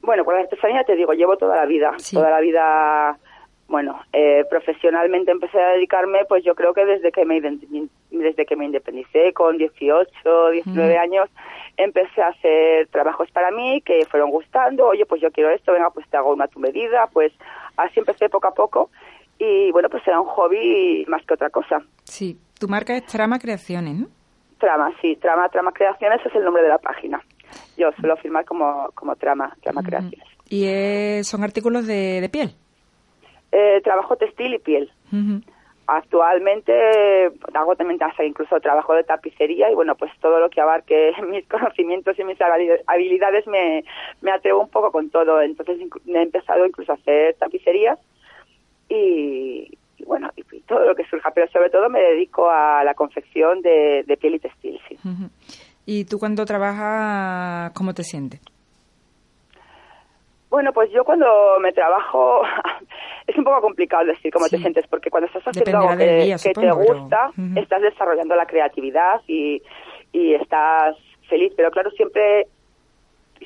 Bueno, 0.02 0.24
con 0.24 0.34
la 0.34 0.40
artesanía 0.40 0.82
te 0.84 0.96
digo, 0.96 1.12
llevo 1.12 1.36
toda 1.36 1.56
la 1.56 1.66
vida, 1.66 1.94
toda 2.12 2.30
la 2.30 2.40
vida 2.40 3.18
bueno, 3.74 4.00
eh, 4.12 4.44
profesionalmente 4.48 5.32
empecé 5.32 5.60
a 5.60 5.70
dedicarme, 5.70 6.20
pues 6.28 6.44
yo 6.44 6.54
creo 6.54 6.72
que 6.74 6.84
desde 6.84 7.10
que 7.10 7.24
me 7.24 7.40
desde 7.40 8.46
que 8.46 8.54
me 8.54 8.66
independicé 8.66 9.32
con 9.32 9.58
18, 9.58 10.50
19 10.50 10.96
años, 10.96 11.28
empecé 11.76 12.22
a 12.22 12.28
hacer 12.28 12.86
trabajos 12.92 13.28
para 13.32 13.50
mí 13.50 13.82
que 13.84 14.06
fueron 14.06 14.30
gustando. 14.30 14.86
Oye, 14.86 15.06
pues 15.06 15.20
yo 15.20 15.32
quiero 15.32 15.50
esto, 15.50 15.72
venga, 15.72 15.90
pues 15.90 16.08
te 16.08 16.16
hago 16.16 16.32
una 16.32 16.46
tu 16.46 16.60
medida. 16.60 17.08
Pues 17.12 17.32
así 17.76 17.98
empecé 17.98 18.28
poco 18.28 18.46
a 18.46 18.54
poco 18.54 18.90
y 19.40 19.72
bueno, 19.72 19.88
pues 19.88 20.06
era 20.06 20.20
un 20.20 20.28
hobby 20.28 21.04
más 21.08 21.26
que 21.26 21.34
otra 21.34 21.50
cosa. 21.50 21.82
Sí, 22.04 22.38
tu 22.60 22.68
marca 22.68 22.94
es 22.96 23.04
Trama 23.06 23.40
Creaciones, 23.40 23.96
¿no? 23.96 24.06
Trama, 24.60 24.92
sí, 25.02 25.16
Trama, 25.16 25.48
Trama 25.48 25.72
Creaciones 25.72 26.24
es 26.24 26.32
el 26.32 26.44
nombre 26.44 26.62
de 26.62 26.68
la 26.68 26.78
página. 26.78 27.20
Yo 27.76 27.90
suelo 27.98 28.16
firmar 28.18 28.44
como, 28.44 28.88
como 28.94 29.16
Trama, 29.16 29.52
Trama 29.64 29.82
Creaciones. 29.82 30.28
¿Y 30.48 31.24
son 31.24 31.42
artículos 31.42 31.88
de, 31.88 32.20
de 32.20 32.28
piel? 32.28 32.54
Eh, 33.56 33.80
trabajo 33.84 34.16
textil 34.16 34.52
y 34.54 34.58
piel. 34.58 34.90
Actualmente 35.86 36.72
hago 37.52 37.76
también 37.76 38.00
incluso 38.26 38.58
trabajo 38.58 38.94
de 38.94 39.04
tapicería 39.04 39.70
y 39.70 39.76
bueno, 39.76 39.94
pues 39.94 40.10
todo 40.20 40.40
lo 40.40 40.50
que 40.50 40.60
abarque 40.60 41.12
mis 41.28 41.46
conocimientos 41.46 42.18
y 42.18 42.24
mis 42.24 42.38
habilidades 42.40 43.46
me, 43.46 43.84
me 44.22 44.32
atrevo 44.32 44.60
un 44.60 44.70
poco 44.70 44.90
con 44.90 45.08
todo. 45.10 45.40
Entonces 45.40 45.78
he 45.78 46.20
empezado 46.20 46.66
incluso 46.66 46.90
a 46.90 46.96
hacer 46.96 47.36
tapicerías 47.38 48.00
y, 48.88 49.78
bueno, 50.04 50.30
y, 50.34 50.42
todo 50.62 50.84
lo 50.84 50.96
que 50.96 51.04
surja, 51.04 51.30
pero 51.30 51.48
sobre 51.52 51.70
todo 51.70 51.88
me 51.88 52.00
dedico 52.00 52.50
a 52.50 52.82
la 52.82 52.94
confección 52.94 53.62
de, 53.62 54.18
piel 54.20 54.34
y 54.34 54.38
textil, 54.40 54.80
sí. 54.88 54.98
¿Y 55.86 56.06
tú 56.06 56.18
cuando 56.18 56.44
trabajas, 56.44 57.70
cómo 57.72 57.94
te 57.94 58.02
sientes? 58.02 58.40
Bueno, 60.54 60.72
pues 60.72 60.88
yo 60.92 61.02
cuando 61.02 61.26
me 61.60 61.72
trabajo 61.72 62.42
es 63.26 63.36
un 63.36 63.42
poco 63.42 63.60
complicado 63.60 64.04
decir 64.04 64.32
cómo 64.32 64.46
te 64.46 64.56
sientes, 64.58 64.86
porque 64.86 65.10
cuando 65.10 65.26
estás 65.26 65.42
haciendo 65.48 65.78
algo 65.80 65.98
que, 65.98 66.36
te 66.54 66.70
gusta, 66.70 67.32
estás 67.56 67.82
desarrollando 67.82 68.36
la 68.36 68.46
creatividad 68.46 69.20
y, 69.26 69.60
y 70.12 70.34
estás 70.34 70.96
feliz, 71.28 71.52
pero 71.56 71.72
claro, 71.72 71.90
siempre 71.90 72.46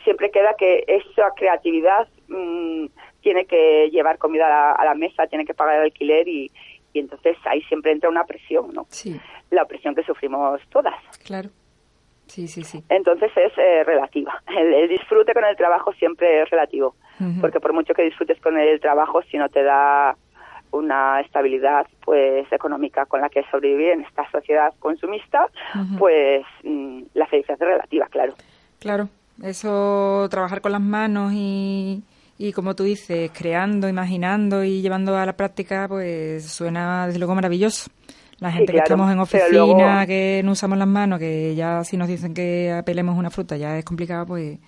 siempre 0.04 0.30
queda 0.30 0.52
que 0.58 0.84
esa 0.86 1.30
creatividad 1.34 2.08
mm, 2.28 2.88
tiene 3.22 3.46
que 3.46 3.88
llevar 3.90 4.18
comida 4.18 4.72
a 4.72 4.84
la, 4.84 4.94
mesa, 4.94 5.26
tiene 5.28 5.46
que 5.46 5.54
pagar 5.54 5.76
el 5.76 5.84
alquiler 5.84 6.28
y, 6.28 6.52
y 6.92 6.98
entonces 6.98 7.38
ahí 7.46 7.62
siempre 7.62 7.90
entra 7.92 8.10
una 8.10 8.24
presión, 8.24 8.74
¿no? 8.74 8.86
Sí. 8.90 9.18
La 9.48 9.64
presión 9.64 9.94
que 9.94 10.02
sufrimos 10.02 10.60
todas. 10.68 10.94
Claro. 11.24 11.48
Sí, 12.28 12.46
sí, 12.46 12.62
sí. 12.62 12.84
Entonces 12.88 13.30
es 13.36 13.52
eh, 13.56 13.84
relativa. 13.84 14.40
El, 14.46 14.88
disfrute 14.88 15.32
con 15.32 15.44
el 15.44 15.56
trabajo 15.56 15.92
siempre 15.94 16.42
es 16.42 16.50
relativo, 16.50 16.94
porque 17.40 17.58
por 17.58 17.72
mucho 17.72 17.94
que 17.94 18.04
disfrutes 18.04 18.40
con 18.40 18.58
el 18.58 18.78
trabajo, 18.80 19.22
si 19.22 19.38
no 19.38 19.48
te 19.48 19.62
da 19.62 20.14
una 20.70 21.20
estabilidad 21.20 21.86
pues 22.04 22.50
económica 22.52 23.06
con 23.06 23.22
la 23.22 23.30
que 23.30 23.42
sobrevivir 23.50 23.90
en 23.90 24.02
esta 24.02 24.30
sociedad 24.30 24.72
consumista, 24.78 25.46
pues 25.98 26.44
mm, 26.62 27.02
la 27.14 27.26
felicidad 27.26 27.58
es 27.60 27.66
relativa, 27.66 28.06
claro. 28.06 28.34
Claro, 28.78 29.08
eso 29.42 30.28
trabajar 30.30 30.60
con 30.60 30.72
las 30.72 30.80
manos 30.82 31.32
y, 31.34 32.02
y 32.36 32.52
como 32.52 32.76
tú 32.76 32.84
dices, 32.84 33.30
creando, 33.36 33.88
imaginando 33.88 34.62
y 34.62 34.82
llevando 34.82 35.16
a 35.16 35.24
la 35.24 35.32
práctica, 35.32 35.88
pues 35.88 36.44
suena 36.44 37.06
desde 37.06 37.18
luego 37.18 37.34
maravilloso. 37.34 37.90
La 38.40 38.52
gente 38.52 38.72
que 38.72 38.78
estamos 38.78 39.10
en 39.10 39.18
oficina, 39.18 40.06
que 40.06 40.42
no 40.44 40.52
usamos 40.52 40.78
las 40.78 40.86
manos, 40.86 41.18
que 41.18 41.54
ya 41.56 41.82
si 41.82 41.96
nos 41.96 42.06
dicen 42.06 42.34
que 42.34 42.72
apelemos 42.72 43.18
una 43.18 43.30
fruta 43.30 43.56
ya 43.56 43.76
es 43.78 43.84
complicado, 43.84 44.26
pues 44.26 44.58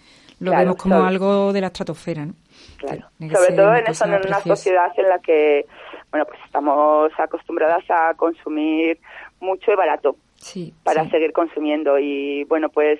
lo 0.40 0.50
vemos 0.52 0.76
como 0.76 1.04
algo 1.04 1.52
de 1.52 1.60
la 1.60 1.68
estratosfera, 1.68 2.26
¿no? 2.26 2.34
Claro. 2.78 3.06
Sobre 3.18 3.52
todo 3.54 3.74
en, 3.74 3.86
eso, 3.86 4.06
en 4.06 4.14
una 4.26 4.40
sociedad 4.40 4.90
en 4.96 5.08
la 5.08 5.18
que, 5.18 5.66
bueno, 6.10 6.26
pues 6.26 6.40
estamos 6.44 7.12
acostumbradas 7.18 7.84
a 7.90 8.14
consumir 8.14 8.98
mucho 9.38 9.70
y 9.70 9.76
barato 9.76 10.16
sí, 10.36 10.74
para 10.82 11.08
seguir 11.10 11.32
consumiendo 11.32 11.98
y, 11.98 12.44
bueno, 12.44 12.70
pues 12.70 12.98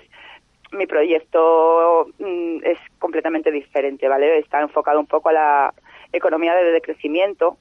mi 0.71 0.85
proyecto 0.85 2.07
mm, 2.19 2.63
es 2.63 2.77
completamente 2.99 3.51
diferente, 3.51 4.07
¿vale? 4.07 4.39
Está 4.39 4.61
enfocado 4.61 4.99
un 4.99 5.07
poco 5.07 5.29
a 5.29 5.33
la 5.33 5.73
economía 6.13 6.55
de 6.55 6.71
decrecimiento, 6.71 7.57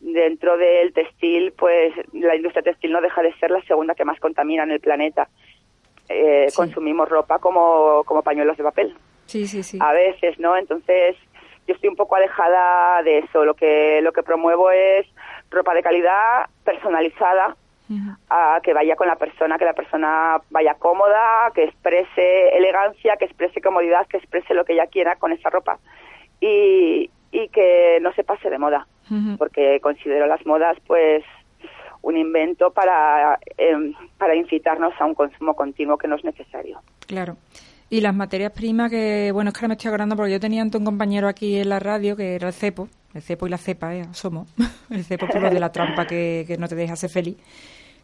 Dentro 0.00 0.56
del 0.56 0.92
textil, 0.92 1.52
pues 1.52 1.92
la 2.12 2.36
industria 2.36 2.62
textil 2.62 2.92
no 2.92 3.00
deja 3.00 3.22
de 3.22 3.34
ser 3.34 3.50
la 3.50 3.62
segunda 3.62 3.94
que 3.94 4.04
más 4.04 4.20
contamina 4.20 4.62
en 4.62 4.70
el 4.70 4.80
planeta. 4.80 5.28
Eh, 6.08 6.46
consumimos 6.54 7.08
ropa 7.08 7.38
como, 7.38 8.02
como 8.04 8.22
pañuelos 8.22 8.56
de 8.56 8.64
papel. 8.64 8.94
Sí, 9.26 9.46
sí, 9.46 9.62
sí. 9.62 9.78
A 9.80 9.92
veces, 9.92 10.38
¿no? 10.38 10.56
Entonces, 10.56 11.16
yo 11.66 11.74
estoy 11.74 11.90
un 11.90 11.96
poco 11.96 12.16
alejada 12.16 13.02
de 13.02 13.18
eso. 13.18 13.44
Lo 13.44 13.54
que, 13.54 14.00
lo 14.02 14.12
que 14.12 14.22
promuevo 14.22 14.70
es 14.70 15.06
ropa 15.50 15.74
de 15.74 15.82
calidad, 15.82 16.46
personalizada, 16.64 17.56
a 18.28 18.60
que 18.62 18.74
vaya 18.74 18.96
con 18.96 19.08
la 19.08 19.16
persona, 19.16 19.56
que 19.58 19.64
la 19.64 19.72
persona 19.72 20.40
vaya 20.50 20.74
cómoda, 20.74 21.50
que 21.54 21.64
exprese 21.64 22.56
elegancia, 22.56 23.16
que 23.16 23.24
exprese 23.24 23.62
comodidad, 23.62 24.06
que 24.06 24.18
exprese 24.18 24.52
lo 24.52 24.64
que 24.64 24.74
ella 24.74 24.86
quiera 24.86 25.16
con 25.16 25.32
esa 25.32 25.50
ropa. 25.50 25.78
Y, 26.40 27.10
y 27.32 27.48
que 27.48 27.98
no 28.00 28.12
se 28.12 28.24
pase 28.24 28.50
de 28.50 28.58
moda, 28.58 28.86
porque 29.38 29.80
considero 29.80 30.26
las 30.26 30.44
modas 30.46 30.76
pues 30.86 31.24
un 32.02 32.16
invento 32.16 32.70
para, 32.70 33.38
em, 33.56 33.92
para 34.16 34.36
incitarnos 34.36 34.94
a 34.98 35.04
un 35.04 35.14
consumo 35.14 35.54
continuo 35.54 35.98
que 35.98 36.08
no 36.08 36.16
es 36.16 36.24
necesario. 36.24 36.80
Claro. 37.06 37.36
Y 37.90 38.00
las 38.00 38.14
materias 38.14 38.52
primas 38.52 38.90
que, 38.90 39.30
bueno, 39.32 39.48
es 39.48 39.54
que 39.54 39.60
ahora 39.60 39.68
me 39.68 39.74
estoy 39.74 39.88
acordando 39.88 40.16
porque 40.16 40.32
yo 40.32 40.40
tenía 40.40 40.62
un 40.62 40.70
compañero 40.70 41.26
aquí 41.26 41.58
en 41.58 41.70
la 41.70 41.80
radio 41.80 42.16
que 42.16 42.34
era 42.34 42.48
el 42.48 42.54
cepo, 42.54 42.88
el 43.14 43.22
cepo 43.22 43.46
y 43.46 43.50
la 43.50 43.58
cepa, 43.58 43.94
¿eh? 43.94 44.04
somos, 44.12 44.48
el 44.90 45.04
cepo 45.04 45.26
por 45.26 45.40
lo 45.40 45.50
de 45.50 45.58
la 45.58 45.72
trampa 45.72 46.06
que, 46.06 46.44
que 46.46 46.58
no 46.58 46.68
te 46.68 46.74
deja 46.74 46.96
ser 46.96 47.10
feliz, 47.10 47.38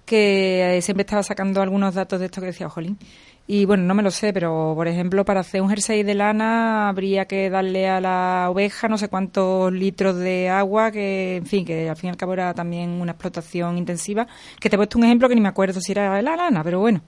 que 0.06 0.76
eh, 0.76 0.82
siempre 0.82 1.02
estaba 1.02 1.22
sacando 1.22 1.60
algunos 1.60 1.94
datos 1.94 2.18
de 2.18 2.26
esto 2.26 2.40
que 2.40 2.48
decía, 2.48 2.68
jolín, 2.68 2.98
y 3.46 3.66
bueno, 3.66 3.82
no 3.84 3.94
me 3.94 4.02
lo 4.02 4.10
sé, 4.10 4.32
pero 4.32 4.72
por 4.74 4.88
ejemplo, 4.88 5.24
para 5.24 5.40
hacer 5.40 5.60
un 5.60 5.68
jersey 5.68 6.02
de 6.02 6.14
lana 6.14 6.88
habría 6.88 7.26
que 7.26 7.50
darle 7.50 7.88
a 7.88 8.00
la 8.00 8.46
oveja 8.50 8.88
no 8.88 8.96
sé 8.96 9.08
cuántos 9.08 9.70
litros 9.70 10.16
de 10.16 10.48
agua, 10.48 10.90
que 10.90 11.36
en 11.36 11.46
fin, 11.46 11.64
que 11.64 11.90
al 11.90 11.96
fin 11.96 12.08
y 12.08 12.10
al 12.10 12.16
cabo 12.16 12.32
era 12.32 12.54
también 12.54 12.90
una 12.90 13.12
explotación 13.12 13.76
intensiva. 13.76 14.26
Que 14.58 14.70
te 14.70 14.76
he 14.76 14.78
puesto 14.78 14.96
un 14.98 15.04
ejemplo 15.04 15.28
que 15.28 15.34
ni 15.34 15.42
me 15.42 15.48
acuerdo 15.48 15.80
si 15.80 15.92
era 15.92 16.22
la 16.22 16.36
lana, 16.36 16.64
pero 16.64 16.80
bueno. 16.80 17.02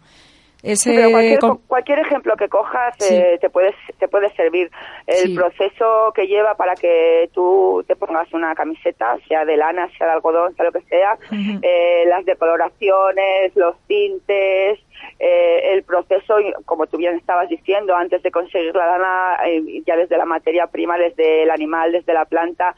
Ese 0.73 1.39
cualquier, 1.67 1.99
ejemplo 2.01 2.37
que 2.37 2.49
cojas 2.49 2.95
eh, 3.11 3.39
te 3.41 3.51
puede 3.51 3.75
te 3.99 4.09
puede 4.09 4.35
servir. 4.35 4.71
El 5.07 5.35
proceso 5.35 6.13
que 6.15 6.27
lleva 6.27 6.55
para 6.55 6.75
que 6.75 7.31
tú 7.33 7.85
te 7.87 7.97
pongas 7.97 8.33
una 8.33 8.55
camiseta 8.55 9.17
sea 9.29 9.45
de 9.45 9.57
lana 9.57 9.89
sea 9.97 10.09
de 10.09 10.13
algodón 10.15 10.55
sea 10.57 10.65
lo 10.65 10.73
que 10.73 10.83
sea 10.83 11.17
eh, 11.63 12.05
las 12.09 12.25
decoloraciones 12.25 13.55
los 13.55 13.77
tintes 13.87 14.81
eh, 15.19 15.73
el 15.73 15.83
proceso, 15.83 16.35
como 16.65 16.87
tú 16.87 16.99
bien 16.99 17.17
estabas 17.17 17.49
diciendo, 17.49 17.95
antes 17.95 18.23
de 18.23 18.31
conseguir 18.31 18.75
la 18.75 18.87
lana, 18.87 19.37
eh, 19.47 19.83
ya 19.87 19.97
desde 19.97 20.19
la 20.19 20.27
materia 20.27 20.67
prima, 20.67 20.99
desde 20.99 21.45
el 21.45 21.51
animal, 21.51 21.93
desde 21.93 22.13
la 22.13 22.27
planta, 22.27 22.75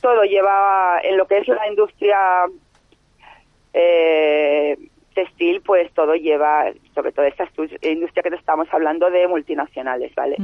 todo 0.00 0.22
lleva 0.22 1.00
en 1.02 1.16
lo 1.16 1.26
que 1.26 1.38
es 1.38 1.48
la 1.48 1.68
industria 1.68 2.18
eh, 3.72 4.76
textil, 5.14 5.60
pues 5.62 5.92
todo 5.92 6.14
lleva, 6.14 6.66
sobre 6.94 7.12
todo 7.12 7.26
esta 7.26 7.48
industria 7.82 8.22
que 8.22 8.30
te 8.30 8.36
estamos 8.36 8.68
hablando 8.72 9.10
de 9.10 9.26
multinacionales, 9.28 10.14
¿vale? 10.14 10.36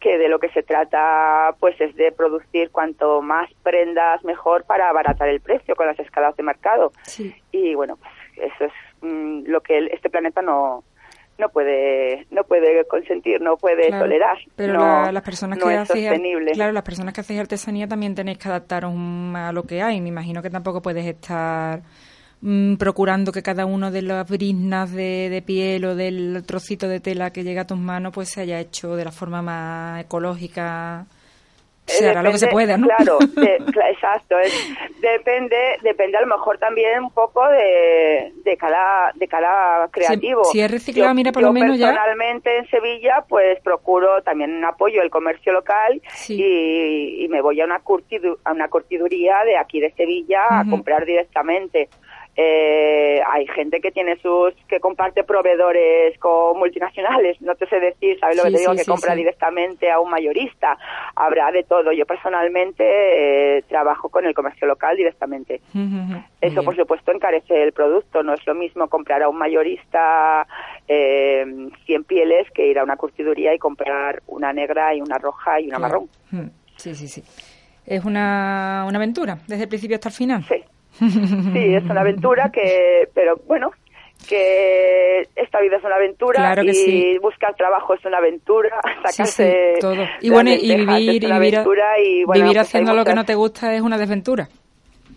que 0.00 0.18
de 0.18 0.28
lo 0.28 0.40
que 0.40 0.48
se 0.48 0.64
trata 0.64 1.54
pues 1.60 1.80
es 1.80 1.94
de 1.94 2.10
producir 2.10 2.70
cuanto 2.70 3.22
más 3.22 3.48
prendas 3.62 4.24
mejor 4.24 4.64
para 4.64 4.88
abaratar 4.88 5.28
el 5.28 5.40
precio 5.40 5.76
con 5.76 5.86
las 5.86 5.98
escalas 6.00 6.36
de 6.36 6.42
mercado. 6.42 6.90
Y 7.52 7.76
bueno, 7.76 7.96
pues 7.96 8.50
eso 8.52 8.64
es 8.64 8.72
Mm, 9.02 9.46
lo 9.46 9.60
que 9.60 9.88
este 9.92 10.08
planeta 10.08 10.42
no 10.42 10.84
no 11.38 11.48
puede 11.48 12.24
no 12.30 12.44
puede 12.44 12.86
consentir 12.86 13.40
no 13.40 13.56
puede 13.56 13.90
tolerar. 13.90 14.38
pero 14.54 15.10
las 15.10 15.22
personas 15.22 15.58
que 15.58 15.74
hacen 15.74 16.22
claro 16.52 16.72
las 16.72 16.84
personas 16.84 17.12
que 17.12 17.20
hacen 17.20 17.38
artesanía 17.40 17.88
también 17.88 18.14
tenéis 18.14 18.38
que 18.38 18.48
adaptaros 18.48 18.94
a 19.34 19.50
lo 19.52 19.64
que 19.64 19.82
hay. 19.82 20.00
Me 20.00 20.08
imagino 20.08 20.40
que 20.40 20.50
tampoco 20.50 20.82
puedes 20.82 21.04
estar 21.04 21.80
mm, 22.42 22.76
procurando 22.76 23.32
que 23.32 23.42
cada 23.42 23.64
uno 23.64 23.90
de 23.90 24.02
las 24.02 24.28
briznas 24.28 24.92
de, 24.92 25.28
de, 25.30 25.42
piel 25.42 25.84
o 25.86 25.96
del 25.96 26.44
trocito 26.46 26.88
de 26.88 27.00
tela 27.00 27.32
que 27.32 27.44
llega 27.44 27.62
a 27.62 27.66
tus 27.66 27.78
manos 27.78 28.12
pues 28.12 28.28
se 28.28 28.42
haya 28.42 28.60
hecho 28.60 28.94
de 28.96 29.04
la 29.04 29.12
forma 29.12 29.40
más 29.40 30.02
ecológica 30.02 31.06
se 31.86 32.08
hará 32.08 32.22
lo 32.22 32.30
que 32.30 32.38
se 32.38 32.46
pueda, 32.46 32.76
¿no? 32.76 32.86
Claro, 32.86 33.18
exacto. 33.90 34.36
depende, 35.00 35.56
depende 35.82 36.16
a 36.16 36.20
lo 36.20 36.28
mejor 36.28 36.58
también 36.58 37.02
un 37.02 37.10
poco 37.10 37.46
de, 37.48 38.32
de 38.44 38.56
cada 38.56 39.12
de 39.14 39.28
cada 39.28 39.88
creativo. 39.88 40.44
Si, 40.44 40.60
es 40.60 40.70
reciclado, 40.70 41.12
mira, 41.14 41.32
por 41.32 41.42
lo 41.42 41.52
menos 41.52 41.78
ya. 41.78 41.88
Personalmente 41.88 42.56
en 42.58 42.68
Sevilla, 42.68 43.24
pues 43.28 43.60
procuro 43.60 44.22
también 44.22 44.64
apoyo 44.64 45.02
el 45.02 45.10
comercio 45.10 45.52
local 45.52 46.00
y, 46.28 47.24
y, 47.24 47.28
me 47.28 47.42
voy 47.42 47.60
a 47.60 47.64
una, 47.64 47.82
a 48.44 48.52
una 48.52 48.68
curtiduría 48.68 49.44
de 49.44 49.56
aquí 49.56 49.80
de 49.80 49.92
Sevilla 49.92 50.60
a 50.60 50.64
comprar 50.68 51.04
directamente. 51.04 51.88
Eh, 52.34 53.20
hay 53.30 53.46
gente 53.48 53.80
que 53.80 53.90
tiene 53.90 54.16
sus 54.16 54.54
que 54.66 54.80
comparte 54.80 55.22
proveedores 55.22 56.18
con 56.18 56.58
multinacionales. 56.58 57.40
No 57.42 57.54
te 57.54 57.66
sé 57.66 57.78
decir 57.78 58.18
sabes 58.18 58.36
lo 58.38 58.44
que 58.44 58.52
te 58.52 58.58
digo 58.58 58.74
que 58.74 58.86
compra 58.86 59.14
directamente 59.14 59.90
a 59.90 60.00
un 60.00 60.10
mayorista. 60.10 60.78
Habrá 61.14 61.50
de 61.52 61.62
todo. 61.64 61.92
Yo 61.92 62.06
personalmente 62.06 62.84
eh, 63.58 63.62
trabajo 63.68 64.08
con 64.08 64.24
el 64.24 64.34
comercio 64.34 64.66
local 64.66 64.96
directamente. 64.96 65.60
Eso 66.40 66.62
por 66.62 66.74
supuesto 66.74 67.12
encarece 67.12 67.62
el 67.62 67.72
producto. 67.72 68.22
No 68.22 68.32
es 68.32 68.46
lo 68.46 68.54
mismo 68.54 68.88
comprar 68.88 69.22
a 69.22 69.28
un 69.28 69.36
mayorista 69.36 70.46
eh, 70.88 71.44
100 71.84 72.04
pieles 72.04 72.50
que 72.52 72.66
ir 72.66 72.78
a 72.78 72.84
una 72.84 72.96
curtiduría 72.96 73.54
y 73.54 73.58
comprar 73.58 74.22
una 74.26 74.54
negra 74.54 74.94
y 74.94 75.02
una 75.02 75.18
roja 75.18 75.60
y 75.60 75.68
una 75.68 75.78
marrón. 75.78 76.08
Sí 76.76 76.94
sí 76.94 77.08
sí. 77.08 77.22
Es 77.84 78.04
una, 78.04 78.84
una 78.88 78.96
aventura 78.96 79.38
desde 79.46 79.64
el 79.64 79.68
principio 79.68 79.96
hasta 79.96 80.08
el 80.08 80.14
final. 80.14 80.44
Sí 80.44 80.64
Sí, 80.98 81.74
es 81.74 81.84
una 81.84 82.02
aventura 82.02 82.50
que, 82.52 83.08
pero 83.14 83.36
bueno, 83.46 83.70
que 84.28 85.22
esta 85.36 85.60
vida 85.60 85.76
es 85.76 85.84
una 85.84 85.96
aventura 85.96 86.54
y 86.62 87.18
buscar 87.18 87.54
trabajo 87.54 87.94
es 87.94 88.04
una 88.04 88.18
aventura, 88.18 88.80
sacarse 89.04 89.74
todo. 89.80 90.04
Y 90.20 90.30
bueno, 90.30 90.50
y 90.50 90.76
vivir, 90.76 91.24
y 91.24 91.32
vivir, 91.32 91.60
y, 91.98 92.24
vivir 92.24 92.26
pues 92.26 92.58
haciendo 92.58 92.94
lo 92.94 93.04
que 93.04 93.14
no 93.14 93.24
te 93.24 93.34
gusta 93.34 93.74
es 93.74 93.80
una 93.82 93.98
desventura. 93.98 94.48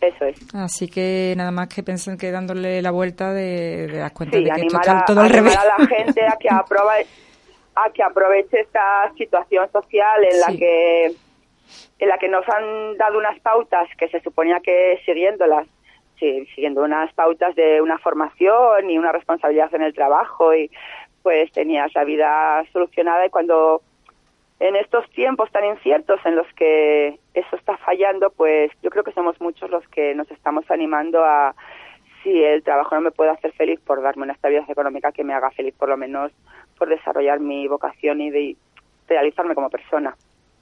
Eso 0.02 0.26
es. 0.26 0.38
Así 0.54 0.88
que 0.88 1.34
nada 1.38 1.52
más 1.52 1.68
que 1.74 1.82
pensar 1.82 2.18
que 2.18 2.32
dándole 2.32 2.82
la 2.82 2.92
vuelta 2.92 3.34
de, 3.34 3.88
de 3.88 3.98
das 4.00 4.12
cuenta 4.12 4.38
de 4.38 4.44
que 4.44 4.62
esto 4.62 4.80
está 4.80 5.06
todo 5.06 5.22
al 5.22 5.30
revés. 5.30 5.58
a 5.58 5.66
la 5.66 5.88
gente 5.88 6.22
a 6.26 6.38
que 6.38 6.50
a 7.78 7.90
que 7.94 8.04
aproveche 8.04 8.62
esta 8.62 9.12
situación 9.18 9.70
social 9.72 10.24
en 10.32 10.40
la 10.40 10.58
que 10.58 11.12
en 12.00 12.10
la 12.10 12.18
que 12.18 12.28
nos 12.28 12.48
han 12.50 12.98
dado 12.98 13.18
unas 13.18 13.40
pautas 13.40 13.88
que 13.98 14.08
se 14.10 14.22
suponía 14.22 14.60
que 14.60 15.00
siguiéndolas, 15.06 15.68
sí, 16.20 16.46
siguiendo 16.56 16.84
unas 16.84 17.14
pautas 17.14 17.56
de 17.56 17.82
una 17.82 17.98
formación 17.98 18.90
y 18.90 18.98
una 18.98 19.12
responsabilidad 19.12 19.74
en 19.74 19.84
el 19.84 19.94
trabajo 19.94 20.54
y 20.54 20.70
pues 21.24 21.52
tenías 21.52 21.94
la 21.96 22.04
vida 22.04 22.64
solucionada 22.72 23.26
y 23.26 23.30
cuando 23.30 23.82
en 24.60 24.76
estos 24.76 25.10
tiempos 25.12 25.52
tan 25.52 25.66
inciertos 25.66 26.20
en 26.26 26.36
los 26.36 26.48
que 26.54 27.20
eso 27.34 27.56
está 27.56 27.78
fallando, 27.78 28.30
pues 28.30 28.72
yo 28.82 28.90
creo 28.90 29.04
que 29.04 29.12
somos 29.12 29.40
muchos 29.42 29.70
los 29.70 29.86
que 29.90 30.16
nos 30.16 30.30
estamos 30.32 30.70
animando 30.70 31.24
a 31.24 31.56
si 32.24 32.44
el 32.44 32.64
trabajo 32.64 32.96
no 32.96 33.02
me 33.02 33.12
puede 33.12 33.32
hacer 33.32 33.52
feliz 33.54 33.80
por 33.82 34.02
darme 34.02 34.24
una 34.24 34.34
estabilidad 34.34 34.70
económica 34.70 35.12
que 35.12 35.24
me 35.24 35.34
haga 35.34 35.52
feliz 35.52 35.76
por 35.76 35.90
lo 35.90 35.98
menos 35.98 36.32
por 36.78 36.90
desarrollar 36.90 37.40
mi 37.40 37.68
vocación 37.68 38.22
y 38.22 38.30
de 38.32 38.56
realizarme 39.08 39.56
como 39.56 39.70
persona. 39.70 40.16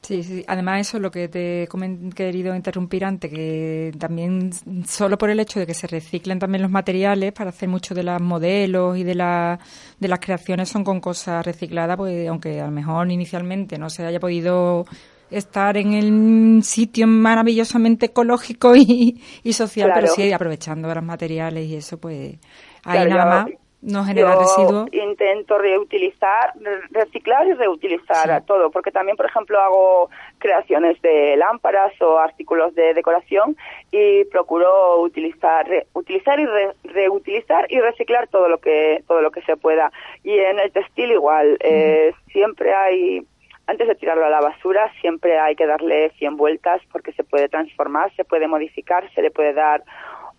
Sí, 0.04 0.22
sí. 0.22 0.44
Además, 0.48 0.82
eso 0.82 0.98
es 0.98 1.02
lo 1.02 1.10
que 1.12 1.30
te 1.30 1.64
he 1.64 1.68
querido 2.14 2.54
interrumpir 2.54 3.06
antes, 3.06 3.32
que 3.32 3.94
también 3.98 4.52
solo 4.86 5.18
por 5.18 5.30
el 5.30 5.40
hecho 5.40 5.62
de 5.62 5.66
que 5.66 5.74
se 5.74 5.88
reciclen 5.88 6.40
también 6.40 6.62
los 6.62 6.70
materiales 6.72 7.32
para 7.32 7.52
hacer 7.52 7.70
muchos 7.70 7.96
de 7.96 8.04
los 8.04 8.22
modelos 8.22 8.98
y 8.98 9.04
de, 9.04 9.16
la, 9.16 9.58
de 9.98 10.08
las 10.10 10.20
creaciones 10.20 10.68
son 10.68 10.84
con 10.84 11.00
cosas 11.00 11.46
recicladas, 11.46 11.96
pues 11.96 12.28
aunque 12.28 12.60
a 12.60 12.66
lo 12.66 12.72
mejor 12.72 13.10
inicialmente 13.12 13.78
no 13.78 13.90
se 13.90 14.06
haya 14.06 14.20
podido 14.20 14.86
estar 15.32 15.78
en 15.78 15.94
el 15.94 16.64
sitio 16.64 17.08
maravillosamente 17.08 18.08
ecológico 18.08 18.76
y, 18.76 19.22
social, 19.54 19.92
pero 19.96 20.08
sí 20.08 20.34
aprovechando 20.34 20.94
los 20.94 21.04
materiales 21.04 21.66
y 21.66 21.76
eso, 21.78 21.98
pues 21.98 22.36
ahí 22.84 23.08
nada 23.08 23.26
más 23.26 23.63
no 23.84 24.04
genera 24.06 24.36
residuos. 24.36 24.88
Intento 24.94 25.58
reutilizar, 25.58 26.54
reciclar 26.92 27.46
y 27.48 27.54
reutilizar 27.54 28.44
todo, 28.46 28.72
porque 28.72 28.92
también, 28.92 29.18
por 29.18 29.26
ejemplo, 29.26 29.60
hago 29.60 30.10
creaciones 30.40 31.02
de 31.02 31.36
lámparas 31.38 31.94
o 32.02 32.18
artículos 32.18 32.74
de 32.76 32.94
decoración 32.94 33.58
y 33.92 34.24
procuro 34.26 35.02
utilizar, 35.02 35.66
utilizar 35.94 36.40
y 36.40 36.48
reutilizar 36.84 37.66
y 37.70 37.80
reciclar 37.80 38.28
todo 38.28 38.48
lo 38.48 38.60
que 38.60 39.04
todo 39.08 39.22
lo 39.22 39.32
que 39.32 39.42
se 39.42 39.58
pueda. 39.58 39.92
Y 40.24 40.38
en 40.38 40.60
el 40.60 40.72
textil 40.72 41.12
igual, 41.12 41.58
eh, 41.60 42.14
siempre 42.32 42.74
hay 42.74 43.28
antes 43.68 43.88
de 43.88 43.96
tirarlo 43.96 44.26
a 44.26 44.30
la 44.30 44.42
basura 44.42 44.92
siempre 45.00 45.40
hay 45.40 45.56
que 45.56 45.66
darle 45.66 46.10
100 46.18 46.36
vueltas 46.36 46.82
porque 46.92 47.14
se 47.14 47.24
puede 47.24 47.48
transformar, 47.48 48.14
se 48.16 48.26
puede 48.26 48.48
modificar, 48.48 49.10
se 49.14 49.22
le 49.22 49.32
puede 49.32 49.54
dar 49.54 49.84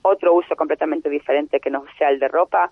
otro 0.03 0.35
uso 0.35 0.55
completamente 0.57 1.09
diferente 1.09 1.61
que 1.61 1.71
no 1.71 1.85
sea 1.97 2.11
el 2.11 2.19
de 2.19 2.29
ropa 2.29 2.71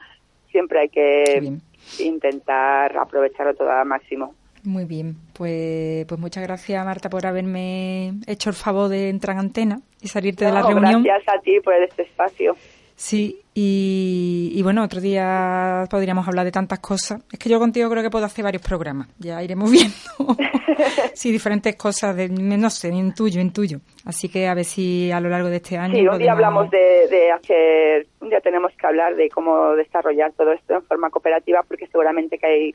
siempre 0.52 0.80
hay 0.80 0.88
que 0.88 1.58
intentar 1.98 2.96
aprovecharlo 2.96 3.54
todo 3.54 3.70
al 3.70 3.86
máximo. 3.86 4.34
Muy 4.64 4.84
bien, 4.84 5.16
pues, 5.32 6.06
pues 6.06 6.20
muchas 6.20 6.44
gracias 6.44 6.84
Marta 6.84 7.10
por 7.10 7.26
haberme 7.26 8.12
hecho 8.28 8.50
el 8.50 8.54
favor 8.54 8.88
de 8.88 9.08
entrar 9.08 9.34
en 9.34 9.40
antena 9.40 9.80
y 10.00 10.06
salirte 10.06 10.44
de 10.44 10.52
la 10.52 10.62
reunión. 10.62 11.02
Gracias 11.02 11.36
a 11.36 11.40
ti 11.40 11.58
por 11.60 11.74
este 11.74 12.02
espacio. 12.02 12.54
Sí, 13.02 13.42
y, 13.52 14.62
bueno, 14.62 14.84
otro 14.84 15.00
día 15.00 15.86
podríamos 15.90 16.28
hablar 16.28 16.44
de 16.44 16.52
tantas 16.52 16.78
cosas. 16.78 17.20
Es 17.32 17.36
que 17.36 17.48
yo 17.48 17.58
contigo 17.58 17.90
creo 17.90 18.00
que 18.00 18.10
puedo 18.10 18.24
hacer 18.24 18.44
varios 18.44 18.62
programas. 18.62 19.08
Ya 19.18 19.42
iremos 19.42 19.72
viendo. 19.72 20.36
sí, 21.12 21.32
diferentes 21.32 21.74
cosas, 21.74 22.14
de, 22.14 22.28
no 22.28 22.70
sé, 22.70 22.90
en 22.90 23.12
tuyo, 23.12 23.40
en 23.40 23.52
tuyo. 23.52 23.78
Así 24.06 24.28
que 24.28 24.46
a 24.46 24.54
ver 24.54 24.64
si 24.64 25.10
a 25.10 25.18
lo 25.18 25.30
largo 25.30 25.48
de 25.48 25.56
este 25.56 25.76
año. 25.76 25.94
Sí, 25.94 26.06
un 26.06 26.16
día 26.16 26.30
hablamos 26.30 26.70
de, 26.70 27.08
de 27.08 27.32
hacer. 27.32 28.06
Un 28.20 28.28
día 28.28 28.40
tenemos 28.40 28.70
que 28.78 28.86
hablar 28.86 29.16
de 29.16 29.28
cómo 29.30 29.72
desarrollar 29.72 30.30
todo 30.34 30.52
esto 30.52 30.74
en 30.74 30.82
forma 30.84 31.10
cooperativa, 31.10 31.64
porque 31.64 31.88
seguramente 31.88 32.38
que 32.38 32.46
hay 32.46 32.74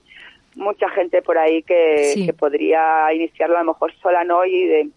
mucha 0.56 0.90
gente 0.90 1.22
por 1.22 1.38
ahí 1.38 1.64
que, 1.64 2.26
que 2.26 2.34
podría 2.34 3.14
iniciarlo 3.14 3.56
a 3.56 3.64
lo 3.64 3.72
mejor 3.72 3.94
sola, 4.02 4.26
¿no? 4.26 4.44
Y 4.44 4.66
de, 4.66 4.90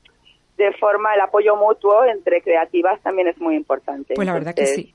de 0.56 0.72
forma, 0.72 1.14
el 1.14 1.20
apoyo 1.20 1.54
mutuo 1.54 2.04
entre 2.04 2.42
creativas 2.42 3.00
también 3.02 3.28
es 3.28 3.38
muy 3.38 3.54
importante. 3.54 4.14
Pues 4.16 4.26
la 4.26 4.34
verdad 4.34 4.56
que 4.56 4.66
sí 4.66 4.92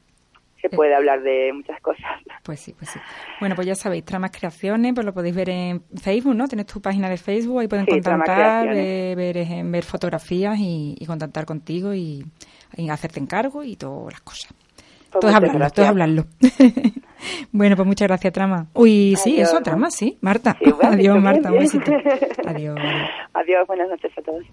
se 0.70 0.76
puede 0.76 0.96
hablar 0.96 1.22
de 1.22 1.52
muchas 1.54 1.80
cosas. 1.82 2.04
Pues 2.44 2.60
sí, 2.60 2.74
pues 2.74 2.90
sí. 2.90 3.00
Bueno, 3.40 3.56
pues 3.56 3.68
ya 3.68 3.76
sabéis, 3.76 4.06
Tramas 4.06 4.32
Creaciones, 4.32 4.94
pues 4.94 5.06
lo 5.06 5.14
podéis 5.14 5.36
ver 5.36 5.50
en 5.50 5.84
Facebook, 5.96 6.36
¿no? 6.36 6.48
Tienes 6.48 6.66
tu 6.66 6.82
página 6.82 7.10
de 7.10 7.18
Facebook, 7.18 7.60
ahí 7.60 7.68
pueden 7.68 7.86
contactar, 7.86 8.68
ver, 8.68 9.16
ver, 9.16 9.84
fotografías 9.84 10.58
y, 10.60 11.04
contactar 11.06 11.46
contigo 11.46 11.94
y, 11.94 12.26
hacerte 12.90 13.20
encargo 13.20 13.64
y 13.64 13.76
todas 13.76 14.14
las 14.14 14.22
cosas. 14.22 14.54
Pues 15.12 15.22
todo 15.22 15.30
es 15.30 15.36
hablarlo, 15.36 15.70
todo 15.70 15.86
es 15.86 15.90
hablarlo. 15.90 16.26
bueno, 17.52 17.76
pues 17.76 17.88
muchas 17.88 18.08
gracias, 18.08 18.34
Trama. 18.34 18.68
Uy, 18.74 19.16
sí, 19.16 19.40
eso, 19.40 19.62
Trama, 19.62 19.90
sí. 19.92 20.18
Marta. 20.22 20.58
adiós, 20.84 21.22
Marta, 21.22 21.52
un 21.52 21.60
besito. 21.60 21.92
Adiós. 22.46 22.78
Adiós, 23.34 23.68
buenas 23.68 23.90
noches 23.90 24.12
a 24.18 24.22
todos. 24.22 24.44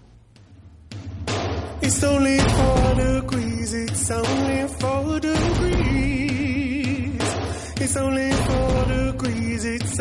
It's 1.85 2.03
only 2.03 2.37
four 2.39 2.95
degrees. 2.95 3.73
It's 3.73 4.11
only 4.11 4.67
four 4.79 5.19
degrees. 5.19 6.53
It's 7.81 7.97
only 7.97 8.31
four 8.31 8.85
degrees. 8.85 9.65
It's 9.65 9.99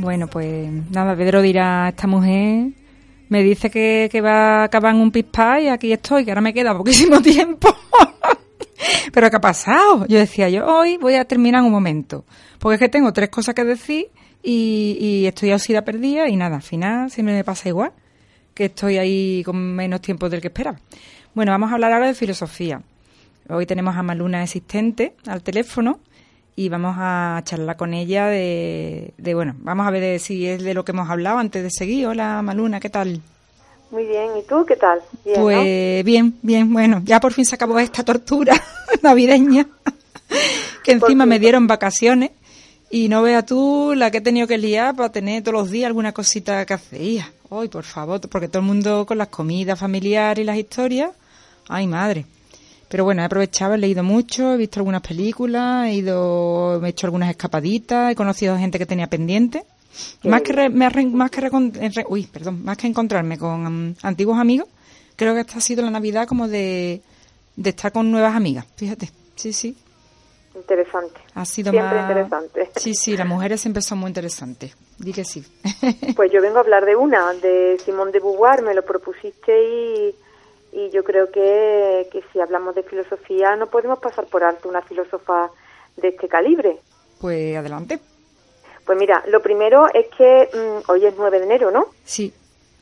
Bueno, 0.00 0.28
pues 0.28 0.72
nada, 0.90 1.14
Pedro 1.14 1.42
dirá, 1.42 1.90
esta 1.90 2.06
mujer 2.06 2.68
me 3.28 3.42
dice 3.42 3.70
que, 3.70 4.08
que 4.10 4.22
va 4.22 4.62
a 4.62 4.64
acabar 4.64 4.94
en 4.94 5.00
un 5.02 5.10
pispa 5.10 5.60
y 5.60 5.68
aquí 5.68 5.92
estoy, 5.92 6.24
que 6.24 6.30
ahora 6.30 6.40
me 6.40 6.54
queda 6.54 6.74
poquísimo 6.74 7.20
tiempo. 7.22 7.68
Pero 9.12 9.28
¿qué 9.28 9.36
ha 9.36 9.40
pasado? 9.42 10.06
Yo 10.06 10.18
decía, 10.18 10.48
yo 10.48 10.66
hoy 10.66 10.96
voy 10.96 11.16
a 11.16 11.26
terminar 11.26 11.60
en 11.60 11.66
un 11.66 11.72
momento, 11.72 12.24
porque 12.58 12.76
es 12.76 12.80
que 12.80 12.88
tengo 12.88 13.12
tres 13.12 13.28
cosas 13.28 13.54
que 13.54 13.62
decir 13.62 14.06
y, 14.42 14.96
y 14.98 15.26
estoy 15.26 15.50
ausida 15.50 15.82
perdida 15.82 16.30
y 16.30 16.36
nada, 16.36 16.56
al 16.56 16.62
final 16.62 17.10
siempre 17.10 17.34
me 17.34 17.44
pasa 17.44 17.68
igual, 17.68 17.92
que 18.54 18.64
estoy 18.66 18.96
ahí 18.96 19.42
con 19.44 19.58
menos 19.74 20.00
tiempo 20.00 20.30
del 20.30 20.40
que 20.40 20.48
esperaba. 20.48 20.80
Bueno, 21.34 21.52
vamos 21.52 21.70
a 21.70 21.74
hablar 21.74 21.92
ahora 21.92 22.06
de 22.06 22.14
filosofía. 22.14 22.80
Hoy 23.50 23.66
tenemos 23.66 23.94
a 23.94 24.02
Maluna 24.02 24.42
existente 24.42 25.14
al 25.26 25.42
teléfono 25.42 26.00
y 26.56 26.68
vamos 26.68 26.96
a 26.98 27.40
charlar 27.44 27.76
con 27.76 27.94
ella 27.94 28.26
de, 28.26 29.14
de, 29.16 29.34
bueno, 29.34 29.54
vamos 29.58 29.86
a 29.86 29.90
ver 29.90 30.20
si 30.20 30.46
es 30.46 30.62
de 30.62 30.74
lo 30.74 30.84
que 30.84 30.92
hemos 30.92 31.08
hablado 31.08 31.38
antes 31.38 31.62
de 31.62 31.70
seguir. 31.70 32.06
Hola 32.06 32.42
Maluna, 32.42 32.80
¿qué 32.80 32.90
tal? 32.90 33.20
Muy 33.90 34.04
bien, 34.04 34.36
¿y 34.38 34.42
tú 34.42 34.64
qué 34.66 34.76
tal? 34.76 35.00
pues 35.24 36.04
bien, 36.04 36.38
bien, 36.42 36.72
bueno, 36.72 37.02
ya 37.04 37.18
por 37.18 37.32
fin 37.32 37.44
se 37.44 37.56
acabó 37.56 37.78
esta 37.80 38.04
tortura 38.04 38.54
navideña, 39.02 39.66
que 40.84 40.92
encima 40.92 41.26
me 41.26 41.40
dieron 41.40 41.66
vacaciones 41.66 42.30
y 42.88 43.08
no 43.08 43.22
veas 43.22 43.46
tú 43.46 43.94
la 43.96 44.10
que 44.10 44.18
he 44.18 44.20
tenido 44.20 44.46
que 44.46 44.58
liar 44.58 44.94
para 44.94 45.10
tener 45.10 45.42
todos 45.42 45.54
los 45.54 45.70
días 45.70 45.86
alguna 45.86 46.12
cosita 46.12 46.64
que 46.66 46.74
hacía. 46.74 47.32
Ay, 47.50 47.68
por 47.68 47.84
favor, 47.84 48.20
porque 48.28 48.46
todo 48.46 48.60
el 48.60 48.66
mundo 48.66 49.06
con 49.06 49.18
las 49.18 49.28
comidas 49.28 49.78
familiares 49.78 50.42
y 50.42 50.46
las 50.46 50.56
historias, 50.56 51.10
ay 51.68 51.86
madre. 51.88 52.26
Pero 52.90 53.04
bueno, 53.04 53.22
he 53.22 53.24
aprovechado, 53.24 53.74
he 53.74 53.78
leído 53.78 54.02
mucho, 54.02 54.52
he 54.52 54.56
visto 54.56 54.80
algunas 54.80 55.00
películas, 55.00 55.86
he 55.86 55.94
ido, 55.94 56.84
he 56.84 56.88
hecho 56.88 57.06
algunas 57.06 57.30
escapaditas, 57.30 58.10
he 58.10 58.16
conocido 58.16 58.58
gente 58.58 58.80
que 58.80 58.86
tenía 58.86 59.06
pendiente. 59.06 59.64
Más 60.24 60.42
que, 60.42 60.68
más 60.68 61.30
que 61.30 62.04
uy, 62.08 62.26
perdón, 62.26 62.64
más 62.64 62.76
que 62.76 62.88
encontrarme 62.88 63.38
con 63.38 63.90
mm, 63.90 63.96
antiguos 64.02 64.38
amigos, 64.38 64.68
creo 65.14 65.34
que 65.34 65.40
esta 65.40 65.58
ha 65.58 65.60
sido 65.60 65.84
la 65.84 65.90
Navidad 65.90 66.26
como 66.26 66.48
de, 66.48 67.00
de 67.54 67.70
estar 67.70 67.92
con 67.92 68.10
nuevas 68.10 68.34
amigas. 68.34 68.66
Fíjate, 68.74 69.08
sí, 69.36 69.52
sí. 69.52 69.76
Interesante. 70.56 71.20
Ha 71.34 71.44
sido 71.44 71.70
siempre 71.70 72.00
interesante. 72.00 72.70
Sí, 72.76 72.94
sí, 72.94 73.16
las 73.16 73.26
mujeres 73.26 73.60
siempre 73.60 73.82
son 73.82 73.98
muy 73.98 74.08
interesantes. 74.08 74.74
Di 74.98 75.12
que 75.12 75.24
sí. 75.24 75.44
pues 76.16 76.32
yo 76.32 76.42
vengo 76.42 76.56
a 76.56 76.60
hablar 76.62 76.84
de 76.84 76.96
una, 76.96 77.32
de 77.34 77.78
Simón 77.84 78.10
de 78.10 78.18
Beauvoir, 78.18 78.62
me 78.62 78.74
lo 78.74 78.84
propusiste 78.84 79.52
y 79.62 80.14
y 80.72 80.90
yo 80.90 81.02
creo 81.04 81.30
que, 81.30 82.08
que 82.12 82.22
si 82.32 82.40
hablamos 82.40 82.74
de 82.74 82.82
filosofía 82.82 83.56
no 83.56 83.66
podemos 83.66 83.98
pasar 83.98 84.26
por 84.26 84.44
alto 84.44 84.68
una 84.68 84.82
filósofa 84.82 85.50
de 85.96 86.08
este 86.08 86.28
calibre. 86.28 86.78
Pues 87.20 87.56
adelante. 87.56 87.98
Pues 88.84 88.98
mira, 88.98 89.22
lo 89.28 89.40
primero 89.42 89.86
es 89.92 90.08
que 90.16 90.48
mm, 90.52 90.90
hoy 90.90 91.06
es 91.06 91.14
9 91.16 91.38
de 91.38 91.44
enero, 91.44 91.70
¿no? 91.70 91.86
Sí. 92.04 92.32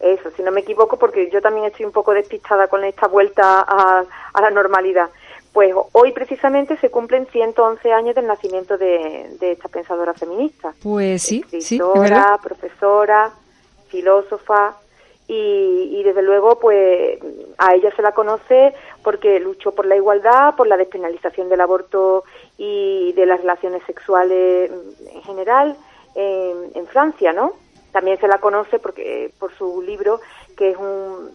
Eso, 0.00 0.30
si 0.36 0.42
no 0.42 0.52
me 0.52 0.60
equivoco, 0.60 0.96
porque 0.96 1.28
yo 1.30 1.42
también 1.42 1.66
estoy 1.66 1.84
un 1.84 1.92
poco 1.92 2.14
despistada 2.14 2.68
con 2.68 2.84
esta 2.84 3.08
vuelta 3.08 3.64
a, 3.66 4.04
a 4.32 4.40
la 4.40 4.50
normalidad. 4.50 5.10
Pues 5.52 5.74
hoy 5.92 6.12
precisamente 6.12 6.76
se 6.76 6.90
cumplen 6.90 7.26
111 7.26 7.92
años 7.92 8.14
del 8.14 8.26
nacimiento 8.26 8.78
de, 8.78 9.36
de 9.40 9.52
esta 9.52 9.68
pensadora 9.68 10.14
feminista. 10.14 10.72
Pues 10.82 11.22
sí, 11.22 11.44
Escritora, 11.50 12.36
sí, 12.36 12.48
profesora, 12.48 13.32
filósofa, 13.88 14.76
y, 15.30 16.02
desde 16.02 16.22
luego 16.22 16.58
pues 16.58 17.18
a 17.58 17.74
ella 17.74 17.94
se 17.94 18.00
la 18.00 18.12
conoce 18.12 18.72
porque 19.02 19.38
luchó 19.40 19.72
por 19.72 19.84
la 19.84 19.96
igualdad, 19.96 20.56
por 20.56 20.66
la 20.66 20.78
despenalización 20.78 21.50
del 21.50 21.60
aborto 21.60 22.24
y 22.56 23.12
de 23.12 23.26
las 23.26 23.40
relaciones 23.40 23.82
sexuales 23.84 24.70
en 25.12 25.22
general 25.22 25.76
en, 26.14 26.86
Francia, 26.86 27.34
¿no? 27.34 27.52
También 27.92 28.18
se 28.18 28.26
la 28.26 28.38
conoce 28.38 28.78
porque 28.78 29.30
por 29.38 29.54
su 29.54 29.82
libro 29.82 30.20
que 30.56 30.70
es 30.70 30.76
un 30.78 31.30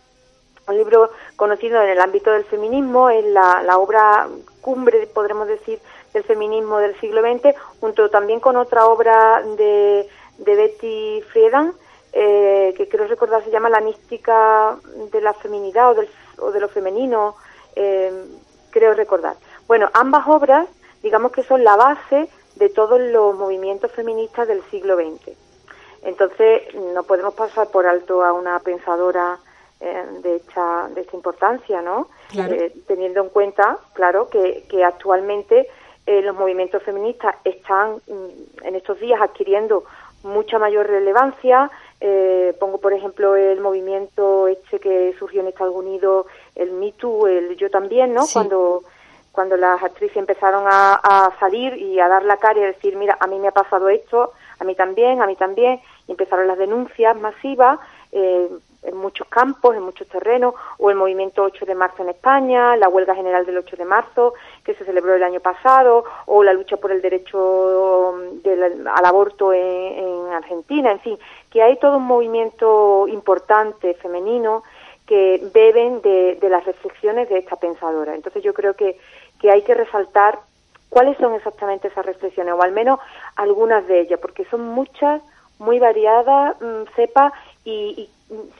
un 0.67 0.77
libro 0.77 1.09
conocido 1.35 1.81
en 1.81 1.89
el 1.89 1.99
ámbito 1.99 2.31
del 2.31 2.45
feminismo, 2.45 3.09
es 3.09 3.25
la, 3.25 3.61
la 3.63 3.77
obra 3.77 4.27
cumbre, 4.61 5.07
podremos 5.07 5.47
decir, 5.47 5.79
del 6.13 6.23
feminismo 6.23 6.77
del 6.77 6.97
siglo 6.99 7.21
XX, 7.21 7.53
junto 7.79 8.09
también 8.09 8.39
con 8.39 8.55
otra 8.55 8.85
obra 8.85 9.43
de, 9.57 10.07
de 10.37 10.55
Betty 10.55 11.21
Friedan, 11.31 11.73
eh, 12.13 12.73
que 12.77 12.87
creo 12.87 13.07
recordar 13.07 13.43
se 13.43 13.51
llama 13.51 13.69
La 13.69 13.81
mística 13.81 14.77
de 15.11 15.21
la 15.21 15.33
feminidad 15.33 15.91
o, 15.91 15.93
del, 15.95 16.09
o 16.39 16.51
de 16.51 16.59
lo 16.59 16.69
femenino, 16.69 17.35
eh, 17.75 18.11
creo 18.69 18.93
recordar. 18.93 19.35
Bueno, 19.67 19.89
ambas 19.93 20.27
obras, 20.27 20.67
digamos 21.01 21.31
que 21.31 21.43
son 21.43 21.63
la 21.63 21.75
base 21.75 22.29
de 22.55 22.69
todos 22.69 22.99
los 22.99 23.35
movimientos 23.35 23.91
feministas 23.91 24.47
del 24.47 24.61
siglo 24.69 24.95
XX. 24.95 25.35
Entonces, 26.03 26.73
no 26.75 27.03
podemos 27.03 27.33
pasar 27.33 27.69
por 27.69 27.87
alto 27.87 28.23
a 28.23 28.33
una 28.33 28.59
pensadora 28.59 29.39
eh, 29.79 30.05
de, 30.21 30.35
esta, 30.37 30.89
de 30.93 31.01
esta 31.01 31.15
importancia, 31.15 31.81
¿no? 31.81 32.07
Eh, 32.35 32.73
teniendo 32.87 33.21
en 33.21 33.29
cuenta, 33.29 33.77
claro, 33.93 34.29
que, 34.29 34.65
que 34.69 34.83
actualmente 34.83 35.67
eh, 36.05 36.21
los 36.21 36.35
movimientos 36.35 36.83
feministas 36.83 37.35
están 37.43 37.95
mm, 38.07 38.65
en 38.65 38.75
estos 38.75 38.99
días 38.99 39.21
adquiriendo 39.21 39.85
mucha 40.23 40.59
mayor 40.59 40.87
relevancia. 40.87 41.71
Pongo, 42.59 42.79
por 42.79 42.93
ejemplo, 42.93 43.35
el 43.35 43.61
movimiento 43.61 44.47
este 44.47 44.79
que 44.79 45.15
surgió 45.17 45.41
en 45.41 45.47
Estados 45.47 45.75
Unidos, 45.75 46.25
el 46.55 46.71
Me 46.71 46.91
Too, 46.91 47.27
el 47.27 47.55
Yo 47.57 47.69
también, 47.69 48.13
¿no? 48.13 48.25
Cuando 48.31 48.83
cuando 49.31 49.57
las 49.57 49.81
actrices 49.81 50.17
empezaron 50.17 50.65
a, 50.67 50.93
a, 50.93 51.31
salir 51.39 51.75
y 51.75 51.99
a 51.99 52.07
dar 52.07 52.23
la 52.23 52.37
cara 52.37 52.59
y 52.59 52.63
a 52.63 52.67
decir, 52.67 52.95
mira, 52.95 53.17
a 53.19 53.25
mí 53.25 53.39
me 53.39 53.47
ha 53.47 53.51
pasado 53.51 53.89
esto, 53.89 54.31
a 54.59 54.63
mí 54.63 54.75
también, 54.75 55.23
a 55.23 55.25
mí 55.25 55.35
también, 55.35 55.81
y 56.07 56.11
empezaron 56.11 56.47
las 56.47 56.59
denuncias 56.59 57.19
masivas 57.19 57.79
eh, 58.11 58.47
en 58.83 58.97
muchos 58.97 59.27
campos, 59.27 59.75
en 59.75 59.83
muchos 59.83 60.07
terrenos, 60.07 60.53
o 60.77 60.89
el 60.89 60.95
movimiento 60.95 61.43
8 61.43 61.65
de 61.65 61.75
marzo 61.75 62.03
en 62.03 62.09
España, 62.09 62.75
la 62.77 62.89
huelga 62.89 63.15
general 63.15 63.45
del 63.45 63.57
8 63.57 63.77
de 63.77 63.85
marzo 63.85 64.33
que 64.63 64.75
se 64.75 64.85
celebró 64.85 65.15
el 65.15 65.23
año 65.23 65.39
pasado, 65.39 66.03
o 66.25 66.43
la 66.43 66.53
lucha 66.53 66.77
por 66.77 66.91
el 66.91 67.01
derecho 67.01 68.13
del, 68.43 68.87
al 68.87 69.05
aborto 69.05 69.53
en, 69.53 69.61
en 69.61 70.33
Argentina, 70.33 70.91
en 70.91 70.99
fin, 70.99 71.17
que 71.49 71.61
hay 71.61 71.77
todo 71.77 71.97
un 71.97 72.05
movimiento 72.05 73.07
importante 73.07 73.93
femenino 73.95 74.63
que 75.05 75.41
beben 75.53 76.01
de, 76.01 76.37
de, 76.39 76.49
las 76.49 76.65
reflexiones 76.65 77.29
de 77.29 77.39
esta 77.39 77.57
pensadora. 77.57 78.15
Entonces 78.15 78.41
yo 78.43 78.53
creo 78.53 78.73
que, 78.75 78.97
que 79.39 79.51
hay 79.51 79.61
que 79.61 79.73
resaltar 79.73 80.39
cuáles 80.89 81.17
son 81.17 81.33
exactamente 81.33 81.87
esas 81.87 82.05
reflexiones, 82.05 82.53
o 82.53 82.61
al 82.61 82.71
menos 82.71 82.99
algunas 83.35 83.85
de 83.87 84.01
ellas, 84.01 84.19
porque 84.21 84.45
son 84.45 84.61
muchas, 84.61 85.21
muy 85.59 85.79
variadas, 85.79 86.55
sepa, 86.95 87.33
y, 87.65 87.71
y, 87.97 88.09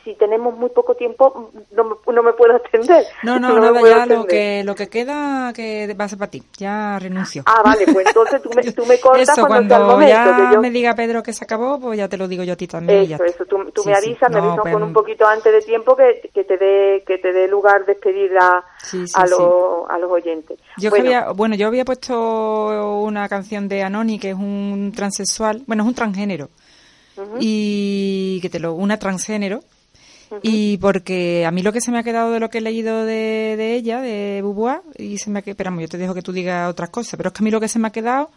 si 0.03 0.15
tenemos 0.15 0.55
muy 0.57 0.69
poco 0.69 0.95
tiempo 0.95 1.51
no 1.71 1.99
no 2.11 2.23
me 2.23 2.33
puedo 2.33 2.55
atender. 2.55 3.05
No, 3.23 3.39
no, 3.39 3.49
no 3.59 3.71
nada, 3.71 3.81
ya 3.81 4.05
lo 4.05 4.25
que, 4.25 4.63
lo 4.63 4.75
que 4.75 4.87
queda 4.89 5.51
que 5.53 5.93
va 5.99 6.05
a 6.05 6.09
ser 6.09 6.19
para 6.19 6.31
ti, 6.31 6.43
ya 6.57 6.99
renuncio. 6.99 7.43
Ah, 7.45 7.61
vale, 7.63 7.85
pues 7.91 8.07
entonces 8.07 8.41
tú 8.41 8.49
me, 8.55 8.63
tú 8.71 8.85
me 8.85 8.99
cortas 8.99 9.29
eso, 9.29 9.45
cuando, 9.45 9.75
cuando 9.75 9.93
momento, 9.93 10.13
ya 10.13 10.49
que 10.49 10.55
yo... 10.55 10.61
me 10.61 10.71
diga 10.71 10.95
Pedro 10.95 11.23
que 11.23 11.33
se 11.33 11.43
acabó, 11.43 11.79
pues 11.79 11.97
ya 11.97 12.07
te 12.07 12.17
lo 12.17 12.27
digo 12.27 12.43
yo 12.43 12.53
a 12.53 12.55
ti 12.55 12.67
también. 12.67 13.01
Eso, 13.01 13.09
ya 13.09 13.25
eso, 13.25 13.45
tú, 13.45 13.71
tú 13.71 13.83
sí, 13.83 13.89
me 13.89 13.95
avisas, 13.95 14.27
sí. 14.27 14.33
me 14.33 14.41
no, 14.41 14.47
avisas 14.47 14.61
pues, 14.61 14.73
con 14.73 14.83
un 14.83 14.93
poquito 14.93 15.25
antes 15.25 15.51
de 15.51 15.61
tiempo 15.61 15.95
que, 15.95 16.29
que 16.33 16.43
te 16.43 16.57
dé 16.57 17.03
que 17.05 17.17
te 17.17 17.31
dé 17.33 17.47
lugar 17.47 17.85
despedir 17.85 18.31
a, 18.39 18.63
sí, 18.77 19.07
sí, 19.07 19.13
a, 19.15 19.25
lo, 19.27 19.89
a 19.89 19.97
los 19.97 20.11
oyentes. 20.11 20.59
Yo 20.77 20.89
bueno, 20.89 21.05
había, 21.05 21.31
bueno, 21.31 21.55
yo 21.55 21.67
había 21.67 21.85
puesto 21.85 23.01
una 23.01 23.27
canción 23.29 23.67
de 23.67 23.83
Anoni 23.83 24.19
que 24.19 24.29
es 24.29 24.35
un 24.35 24.91
transexual, 24.95 25.63
bueno, 25.67 25.83
es 25.83 25.89
un 25.89 25.95
transgénero. 25.95 26.49
Uh 27.17 27.21
-huh. 27.21 27.37
Y 27.39 28.39
que 28.41 28.49
te 28.49 28.59
lo, 28.59 28.73
una 28.73 28.97
transgénero, 28.97 29.63
y 30.41 30.77
porque 30.77 31.45
a 31.45 31.51
mí 31.51 31.61
lo 31.61 31.71
que 31.71 31.81
se 31.81 31.91
me 31.91 31.99
ha 31.99 32.03
quedado 32.03 32.31
de 32.31 32.39
lo 32.39 32.49
que 32.49 32.57
he 32.57 32.61
leído 32.61 33.05
de, 33.05 33.55
de 33.57 33.75
ella, 33.75 34.01
de 34.01 34.41
Beauvoir, 34.41 34.81
y 34.97 35.17
se 35.17 35.29
me 35.29 35.39
ha 35.39 35.41
quedado, 35.41 35.53
esperamos, 35.53 35.81
yo 35.81 35.87
te 35.87 35.97
dejo 35.97 36.13
que 36.13 36.21
tú 36.21 36.31
digas 36.31 36.69
otras 36.69 36.89
cosas, 36.89 37.17
pero 37.17 37.27
es 37.27 37.33
que 37.33 37.43
a 37.43 37.45
mí 37.45 37.51
lo 37.51 37.59
que 37.59 37.67
se 37.67 37.79
me 37.79 37.87
ha 37.87 37.91
quedado 37.91 38.31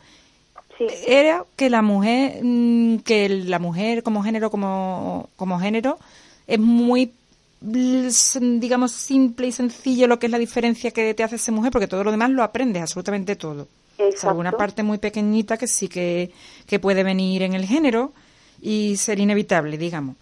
sí. 0.76 0.84
era 1.06 1.44
que 1.56 1.70
la 1.70 1.82
mujer, 1.82 2.40
mm, 2.42 2.98
que 2.98 3.28
la 3.28 3.58
mujer 3.58 4.02
como 4.02 4.22
género, 4.22 4.50
como, 4.50 5.30
como 5.36 5.58
género, 5.58 5.98
es 6.46 6.58
muy 6.58 7.12
digamos 7.60 8.92
simple 8.92 9.46
y 9.46 9.52
sencillo 9.52 10.06
lo 10.06 10.18
que 10.18 10.26
es 10.26 10.32
la 10.32 10.38
diferencia 10.38 10.90
que 10.90 11.14
te 11.14 11.24
hace 11.24 11.38
ser 11.38 11.54
mujer 11.54 11.72
porque 11.72 11.88
todo 11.88 12.04
lo 12.04 12.10
demás 12.10 12.28
lo 12.30 12.42
aprendes 12.42 12.82
absolutamente 12.82 13.34
todo 13.34 13.66
Exacto. 13.98 14.28
alguna 14.28 14.52
parte 14.52 14.82
muy 14.82 14.98
pequeñita 14.98 15.56
que 15.56 15.66
sí 15.66 15.88
que, 15.88 16.30
que 16.66 16.78
puede 16.78 17.02
venir 17.02 17.42
en 17.42 17.54
el 17.54 17.64
género 17.64 18.12
y 18.60 18.96
ser 18.96 19.18
inevitable 19.18 19.78
digamos 19.78 20.16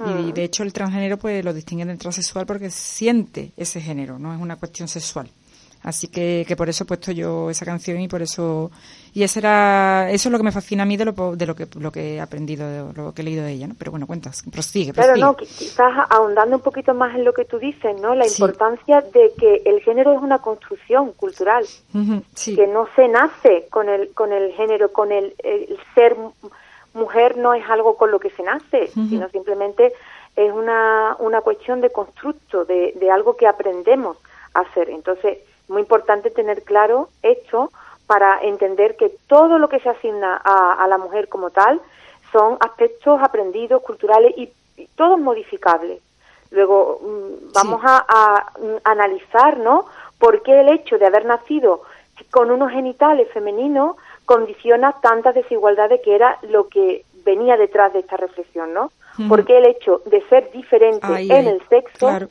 y 0.00 0.32
de 0.32 0.44
hecho 0.44 0.62
el 0.62 0.72
transgénero 0.72 1.16
pues 1.18 1.44
lo 1.44 1.52
distingue 1.52 1.84
del 1.84 1.98
transexual 1.98 2.46
porque 2.46 2.70
siente 2.70 3.52
ese 3.56 3.80
género, 3.80 4.18
no 4.18 4.34
es 4.34 4.40
una 4.40 4.56
cuestión 4.56 4.88
sexual. 4.88 5.30
Así 5.84 6.08
que, 6.08 6.46
que 6.48 6.56
por 6.56 6.70
eso 6.70 6.84
he 6.84 6.86
puesto 6.86 7.12
yo 7.12 7.50
esa 7.50 7.66
canción 7.66 8.00
y 8.00 8.08
por 8.08 8.22
eso 8.22 8.70
y 9.12 9.22
ese 9.22 9.40
era 9.40 10.08
eso 10.10 10.28
es 10.28 10.32
lo 10.32 10.38
que 10.38 10.44
me 10.44 10.50
fascina 10.50 10.82
a 10.82 10.86
mí 10.86 10.96
de 10.96 11.04
lo, 11.04 11.36
de 11.36 11.46
lo 11.46 11.54
que 11.54 11.68
lo 11.78 11.92
que 11.92 12.14
he 12.14 12.20
aprendido, 12.22 12.66
de 12.66 12.94
lo 12.94 13.12
que 13.12 13.20
he 13.20 13.24
leído 13.24 13.44
de 13.44 13.52
ella, 13.52 13.66
¿no? 13.66 13.74
Pero 13.78 13.90
bueno, 13.90 14.06
cuentas, 14.06 14.42
prosigue, 14.50 14.94
prosigue. 14.94 15.14
Claro, 15.14 15.32
no, 15.32 15.36
quizás 15.36 15.92
ahondando 16.08 16.56
un 16.56 16.62
poquito 16.62 16.94
más 16.94 17.14
en 17.14 17.22
lo 17.22 17.34
que 17.34 17.44
tú 17.44 17.58
dices, 17.58 18.00
¿no? 18.00 18.14
La 18.14 18.24
sí. 18.24 18.42
importancia 18.42 19.02
de 19.02 19.32
que 19.38 19.62
el 19.66 19.82
género 19.82 20.14
es 20.14 20.22
una 20.22 20.38
construcción 20.38 21.12
cultural, 21.12 21.64
uh 21.92 21.98
-huh, 21.98 22.22
sí. 22.34 22.56
que 22.56 22.66
no 22.66 22.88
se 22.96 23.06
nace 23.06 23.66
con 23.70 23.90
el 23.90 24.08
con 24.14 24.32
el 24.32 24.52
género, 24.54 24.90
con 24.90 25.12
el, 25.12 25.34
el 25.44 25.78
ser 25.94 26.16
mujer 26.94 27.36
no 27.36 27.54
es 27.54 27.68
algo 27.68 27.96
con 27.96 28.10
lo 28.10 28.18
que 28.18 28.30
se 28.30 28.42
nace, 28.42 28.90
uh 28.96 29.00
-huh. 29.00 29.08
sino 29.08 29.28
simplemente 29.28 29.92
es 30.36 30.52
una, 30.52 31.16
una 31.18 31.40
cuestión 31.42 31.80
de 31.80 31.90
constructo, 31.90 32.64
de, 32.64 32.92
de, 32.96 33.10
algo 33.10 33.36
que 33.36 33.46
aprendemos 33.46 34.16
a 34.54 34.60
hacer. 34.60 34.90
Entonces, 34.90 35.38
muy 35.68 35.82
importante 35.82 36.30
tener 36.30 36.62
claro 36.62 37.08
esto 37.22 37.70
para 38.06 38.40
entender 38.42 38.96
que 38.96 39.10
todo 39.28 39.58
lo 39.58 39.68
que 39.68 39.80
se 39.80 39.88
asigna 39.88 40.40
a, 40.44 40.82
a 40.82 40.88
la 40.88 40.98
mujer 40.98 41.28
como 41.28 41.50
tal 41.50 41.80
son 42.32 42.56
aspectos 42.60 43.20
aprendidos, 43.22 43.82
culturales 43.82 44.34
y, 44.36 44.52
y 44.76 44.86
todos 44.96 45.18
modificables. 45.18 46.00
Luego, 46.50 47.00
vamos 47.52 47.80
sí. 47.80 47.86
a, 47.86 48.04
a, 48.08 48.52
analizar, 48.84 49.58
¿no? 49.58 49.86
¿Por 50.18 50.42
qué 50.42 50.60
el 50.60 50.68
hecho 50.68 50.98
de 50.98 51.06
haber 51.06 51.24
nacido 51.24 51.82
con 52.30 52.50
unos 52.50 52.70
genitales 52.70 53.28
femeninos 53.32 53.96
condiciona 54.24 54.92
tantas 55.00 55.34
desigualdades 55.34 56.00
que 56.02 56.14
era 56.14 56.38
lo 56.42 56.68
que 56.68 57.04
venía 57.24 57.56
detrás 57.56 57.92
de 57.92 58.00
esta 58.00 58.16
reflexión, 58.16 58.72
¿no? 58.72 58.90
Porque 59.28 59.56
el 59.58 59.66
hecho 59.66 60.02
de 60.06 60.22
ser 60.28 60.50
diferente 60.52 61.06
en 61.06 61.46
el 61.46 61.62
sexo 61.68 61.98
claro. 61.98 62.28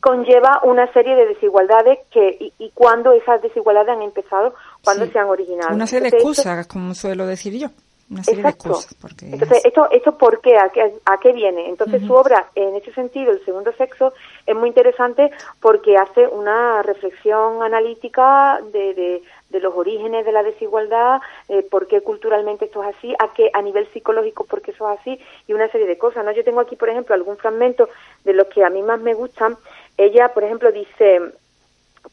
conlleva 0.00 0.60
una 0.64 0.92
serie 0.92 1.16
de 1.16 1.26
desigualdades 1.26 2.00
que 2.10 2.36
y, 2.38 2.52
y 2.58 2.70
cuando 2.74 3.12
esas 3.12 3.40
desigualdades 3.40 3.96
han 3.96 4.02
empezado, 4.02 4.54
cuando 4.84 5.06
sí. 5.06 5.12
se 5.12 5.18
han 5.18 5.28
originado. 5.28 5.74
Una 5.74 5.86
serie 5.86 6.10
de 6.10 6.18
excusas, 6.18 6.66
como 6.66 6.94
suelo 6.94 7.26
decir 7.26 7.58
yo. 7.58 7.68
Una 8.10 8.24
serie 8.24 8.40
Exacto. 8.40 8.68
de 8.68 8.74
excusas. 8.74 8.94
Porque 9.00 9.26
Entonces, 9.26 9.58
es... 9.58 9.64
¿esto, 9.66 9.90
¿esto 9.90 10.18
por 10.18 10.40
qué? 10.40 10.58
¿A 10.58 10.68
qué, 10.68 10.92
a 11.04 11.18
qué 11.18 11.32
viene? 11.32 11.68
Entonces, 11.68 12.02
uh 12.02 12.04
-huh. 12.04 12.08
su 12.08 12.14
obra, 12.14 12.46
en 12.54 12.76
ese 12.76 12.92
sentido, 12.92 13.32
El 13.32 13.44
segundo 13.44 13.72
sexo, 13.72 14.12
es 14.46 14.54
muy 14.54 14.68
interesante 14.68 15.30
porque 15.60 15.96
hace 15.96 16.26
una 16.26 16.82
reflexión 16.82 17.62
analítica 17.62 18.60
de, 18.72 18.94
de 18.94 19.22
de 19.52 19.60
los 19.60 19.74
orígenes 19.76 20.24
de 20.24 20.32
la 20.32 20.42
desigualdad, 20.42 21.20
eh, 21.48 21.62
por 21.70 21.86
qué 21.86 22.00
culturalmente 22.00 22.64
esto 22.64 22.82
es 22.82 22.96
así, 22.96 23.14
a 23.18 23.32
qué 23.34 23.50
a 23.52 23.62
nivel 23.62 23.86
psicológico 23.92 24.44
por 24.44 24.62
qué 24.62 24.72
eso 24.72 24.90
es 24.90 24.98
así 24.98 25.20
y 25.46 25.52
una 25.52 25.68
serie 25.68 25.86
de 25.86 25.98
cosas. 25.98 26.24
¿no? 26.24 26.32
Yo 26.32 26.42
tengo 26.42 26.60
aquí, 26.60 26.74
por 26.74 26.88
ejemplo, 26.88 27.14
algún 27.14 27.36
fragmento 27.36 27.88
de 28.24 28.32
los 28.32 28.48
que 28.48 28.64
a 28.64 28.70
mí 28.70 28.82
más 28.82 29.00
me 29.00 29.14
gustan. 29.14 29.56
Ella, 29.96 30.32
por 30.32 30.42
ejemplo, 30.42 30.72
dice 30.72 31.20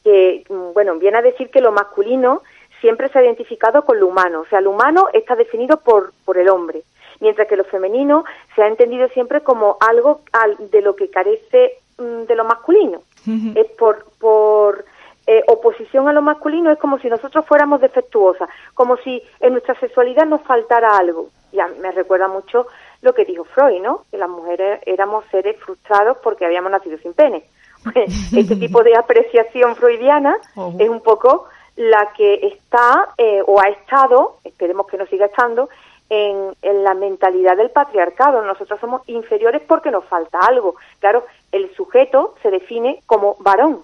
que, 0.03 0.43
bueno, 0.73 0.95
viene 0.99 1.17
a 1.17 1.21
decir 1.21 1.49
que 1.49 1.61
lo 1.61 1.71
masculino 1.71 2.43
siempre 2.81 3.09
se 3.09 3.19
ha 3.19 3.23
identificado 3.23 3.83
con 3.83 3.99
lo 3.99 4.07
humano, 4.07 4.41
o 4.41 4.45
sea, 4.45 4.61
lo 4.61 4.71
humano 4.71 5.07
está 5.13 5.35
definido 5.35 5.77
por, 5.77 6.13
por 6.25 6.37
el 6.37 6.49
hombre, 6.49 6.83
mientras 7.19 7.47
que 7.47 7.57
lo 7.57 7.63
femenino 7.63 8.23
se 8.55 8.63
ha 8.63 8.67
entendido 8.67 9.07
siempre 9.09 9.41
como 9.41 9.77
algo 9.79 10.21
al, 10.31 10.69
de 10.69 10.81
lo 10.81 10.95
que 10.95 11.09
carece 11.09 11.73
mm, 11.97 12.23
de 12.23 12.35
lo 12.35 12.45
masculino. 12.45 13.01
Uh 13.27 13.31
-huh. 13.31 13.57
Es 13.57 13.71
por... 13.71 14.05
por 14.19 14.85
eh, 15.31 15.43
oposición 15.45 16.07
a 16.07 16.13
lo 16.13 16.23
masculino 16.23 16.71
es 16.71 16.79
como 16.79 16.97
si 16.97 17.07
nosotros 17.07 17.45
fuéramos 17.45 17.81
defectuosas, 17.81 18.49
como 18.73 18.97
si 18.97 19.21
en 19.39 19.51
nuestra 19.51 19.79
sexualidad 19.79 20.25
nos 20.25 20.41
faltara 20.41 20.97
algo. 20.97 21.29
Ya 21.51 21.67
me 21.67 21.91
recuerda 21.91 22.27
mucho 22.27 22.65
lo 23.03 23.13
que 23.13 23.25
dijo 23.25 23.43
Freud, 23.43 23.79
¿no? 23.79 24.05
Que 24.09 24.17
las 24.17 24.27
mujeres 24.27 24.81
éramos 24.87 25.23
seres 25.29 25.55
frustrados 25.59 26.17
porque 26.23 26.45
habíamos 26.47 26.71
nacido 26.71 26.97
sin 26.97 27.13
pene. 27.13 27.43
Este 28.35 28.55
tipo 28.55 28.81
de 28.81 28.95
apreciación 28.95 29.75
freudiana 29.75 30.35
es 30.79 30.89
un 30.89 31.01
poco 31.01 31.45
la 31.79 32.11
que 32.11 32.45
está 32.45 33.13
eh, 33.17 33.41
o 33.47 33.57
ha 33.61 33.69
estado, 33.69 34.39
esperemos 34.43 34.85
que 34.87 34.97
no 34.97 35.05
siga 35.05 35.27
estando, 35.27 35.69
en, 36.09 36.53
en, 36.61 36.83
la 36.83 36.93
mentalidad 36.93 37.55
del 37.55 37.69
patriarcado. 37.69 38.43
Nosotros 38.43 38.81
somos 38.81 39.07
inferiores 39.07 39.61
porque 39.65 39.89
nos 39.89 40.03
falta 40.03 40.39
algo. 40.39 40.75
Claro, 40.99 41.25
el 41.53 41.73
sujeto 41.75 42.35
se 42.41 42.51
define 42.51 43.01
como 43.05 43.37
varón, 43.39 43.83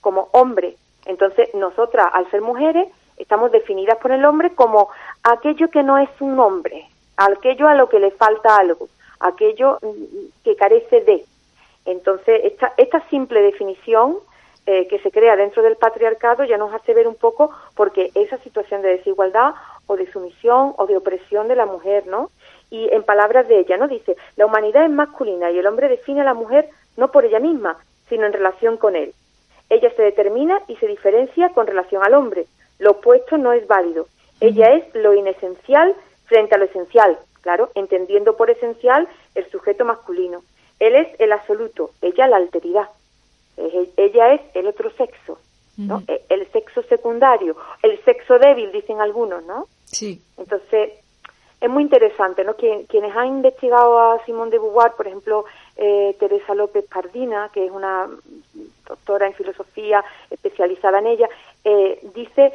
como 0.00 0.28
hombre. 0.32 0.74
Entonces, 1.04 1.54
nosotras, 1.54 2.08
al 2.12 2.28
ser 2.32 2.40
mujeres, 2.40 2.88
estamos 3.16 3.52
definidas 3.52 3.98
por 3.98 4.10
el 4.10 4.24
hombre 4.24 4.52
como 4.56 4.88
aquello 5.22 5.70
que 5.70 5.84
no 5.84 5.98
es 5.98 6.10
un 6.18 6.40
hombre, 6.40 6.88
aquello 7.16 7.68
a 7.68 7.76
lo 7.76 7.88
que 7.88 8.00
le 8.00 8.10
falta 8.10 8.56
algo, 8.56 8.88
aquello 9.20 9.78
que 10.42 10.56
carece 10.56 11.00
de. 11.02 11.24
Entonces, 11.84 12.40
esta, 12.42 12.72
esta 12.76 13.08
simple 13.08 13.40
definición 13.40 14.16
eh, 14.66 14.88
que 14.88 14.98
se 14.98 15.10
crea 15.10 15.36
dentro 15.36 15.62
del 15.62 15.76
patriarcado 15.76 16.44
ya 16.44 16.58
nos 16.58 16.74
hace 16.74 16.92
ver 16.92 17.06
un 17.06 17.14
poco 17.14 17.50
porque 17.74 18.10
esa 18.14 18.36
situación 18.38 18.82
de 18.82 18.96
desigualdad 18.96 19.54
o 19.86 19.96
de 19.96 20.10
sumisión 20.10 20.74
o 20.76 20.86
de 20.86 20.96
opresión 20.96 21.46
de 21.48 21.56
la 21.56 21.66
mujer, 21.66 22.06
¿no? 22.06 22.30
Y 22.68 22.88
en 22.92 23.04
palabras 23.04 23.46
de 23.46 23.60
ella, 23.60 23.76
¿no? 23.76 23.86
Dice, 23.86 24.16
la 24.36 24.46
humanidad 24.46 24.84
es 24.84 24.90
masculina 24.90 25.50
y 25.52 25.58
el 25.58 25.66
hombre 25.66 25.88
define 25.88 26.22
a 26.22 26.24
la 26.24 26.34
mujer 26.34 26.68
no 26.96 27.12
por 27.12 27.24
ella 27.24 27.38
misma, 27.38 27.78
sino 28.08 28.26
en 28.26 28.32
relación 28.32 28.76
con 28.76 28.96
él. 28.96 29.14
Ella 29.68 29.90
se 29.94 30.02
determina 30.02 30.60
y 30.68 30.76
se 30.76 30.86
diferencia 30.86 31.50
con 31.50 31.66
relación 31.66 32.02
al 32.04 32.14
hombre. 32.14 32.46
Lo 32.78 32.92
opuesto 32.92 33.38
no 33.38 33.52
es 33.52 33.66
válido. 33.66 34.06
Ella 34.40 34.72
es 34.74 34.94
lo 34.94 35.14
inesencial 35.14 35.94
frente 36.26 36.54
a 36.54 36.58
lo 36.58 36.64
esencial, 36.64 37.18
claro, 37.40 37.70
entendiendo 37.74 38.36
por 38.36 38.50
esencial 38.50 39.08
el 39.34 39.48
sujeto 39.50 39.84
masculino. 39.84 40.42
Él 40.78 40.94
es 40.94 41.08
el 41.20 41.32
absoluto, 41.32 41.90
ella 42.02 42.26
la 42.26 42.36
alteridad. 42.36 42.88
Ella 43.56 44.34
es 44.34 44.40
el 44.54 44.66
otro 44.66 44.90
sexo, 44.90 45.38
¿no? 45.76 46.02
E, 46.06 46.22
el 46.28 46.46
sexo 46.52 46.82
secundario, 46.82 47.56
el 47.82 48.02
sexo 48.04 48.38
débil, 48.38 48.72
dicen 48.72 49.00
algunos, 49.00 49.44
¿no? 49.44 49.66
Sí. 49.84 50.20
Entonces, 50.36 50.92
es 51.60 51.70
muy 51.70 51.82
interesante, 51.82 52.44
¿no? 52.44 52.54
quienes 52.54 53.16
han 53.16 53.28
investigado 53.28 53.98
a 53.98 54.24
Simón 54.26 54.50
de 54.50 54.58
Beauvoir, 54.58 54.92
por 54.92 55.06
ejemplo, 55.06 55.46
eh, 55.76 56.14
Teresa 56.18 56.54
López 56.54 56.84
Pardina, 56.86 57.50
que 57.52 57.64
es 57.64 57.70
una 57.70 58.08
doctora 58.86 59.26
en 59.26 59.34
filosofía 59.34 60.04
especializada 60.30 60.98
en 60.98 61.06
ella, 61.06 61.28
eh, 61.64 61.98
dice 62.14 62.52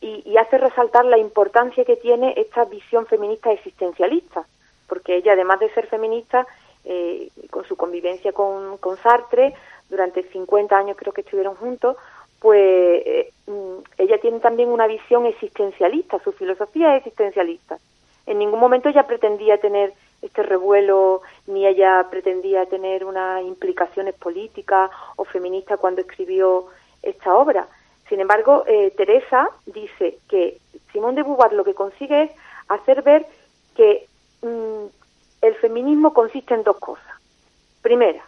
y, 0.00 0.36
hace 0.36 0.58
resaltar 0.58 1.04
la 1.04 1.18
importancia 1.18 1.84
que 1.84 1.96
tiene 1.96 2.34
esta 2.36 2.64
visión 2.64 3.06
feminista 3.06 3.52
existencialista, 3.52 4.44
porque 4.88 5.16
ella, 5.16 5.34
además 5.34 5.60
de 5.60 5.72
ser 5.72 5.86
feminista, 5.86 6.46
eh, 6.84 7.28
con 7.50 7.64
su 7.64 7.76
convivencia 7.76 8.32
con, 8.32 8.76
con, 8.78 8.96
Sartre, 8.96 9.54
durante 9.92 10.22
50 10.22 10.74
años 10.76 10.96
creo 10.96 11.12
que 11.12 11.20
estuvieron 11.20 11.54
juntos, 11.54 11.96
pues 12.40 13.02
eh, 13.06 13.32
mm, 13.46 13.78
ella 13.98 14.18
tiene 14.18 14.40
también 14.40 14.70
una 14.70 14.86
visión 14.86 15.26
existencialista, 15.26 16.18
su 16.24 16.32
filosofía 16.32 16.96
es 16.96 16.98
existencialista. 17.06 17.78
En 18.26 18.38
ningún 18.38 18.58
momento 18.58 18.88
ella 18.88 19.06
pretendía 19.06 19.58
tener 19.58 19.92
este 20.22 20.42
revuelo, 20.42 21.20
ni 21.46 21.66
ella 21.66 22.06
pretendía 22.10 22.64
tener 22.66 23.04
unas 23.04 23.42
implicaciones 23.44 24.14
políticas 24.14 24.90
o 25.16 25.24
feministas 25.24 25.78
cuando 25.78 26.00
escribió 26.00 26.66
esta 27.02 27.34
obra. 27.34 27.68
Sin 28.08 28.18
embargo, 28.20 28.64
eh, 28.66 28.92
Teresa 28.96 29.50
dice 29.66 30.18
que 30.28 30.58
Simón 30.90 31.14
de 31.16 31.22
Beauvoir 31.22 31.52
lo 31.52 31.64
que 31.64 31.74
consigue 31.74 32.22
es 32.22 32.30
hacer 32.68 33.02
ver 33.02 33.26
que 33.76 34.06
mm, 34.40 34.86
el 35.42 35.54
feminismo 35.56 36.14
consiste 36.14 36.54
en 36.54 36.62
dos 36.62 36.78
cosas. 36.78 37.12
Primera, 37.82 38.22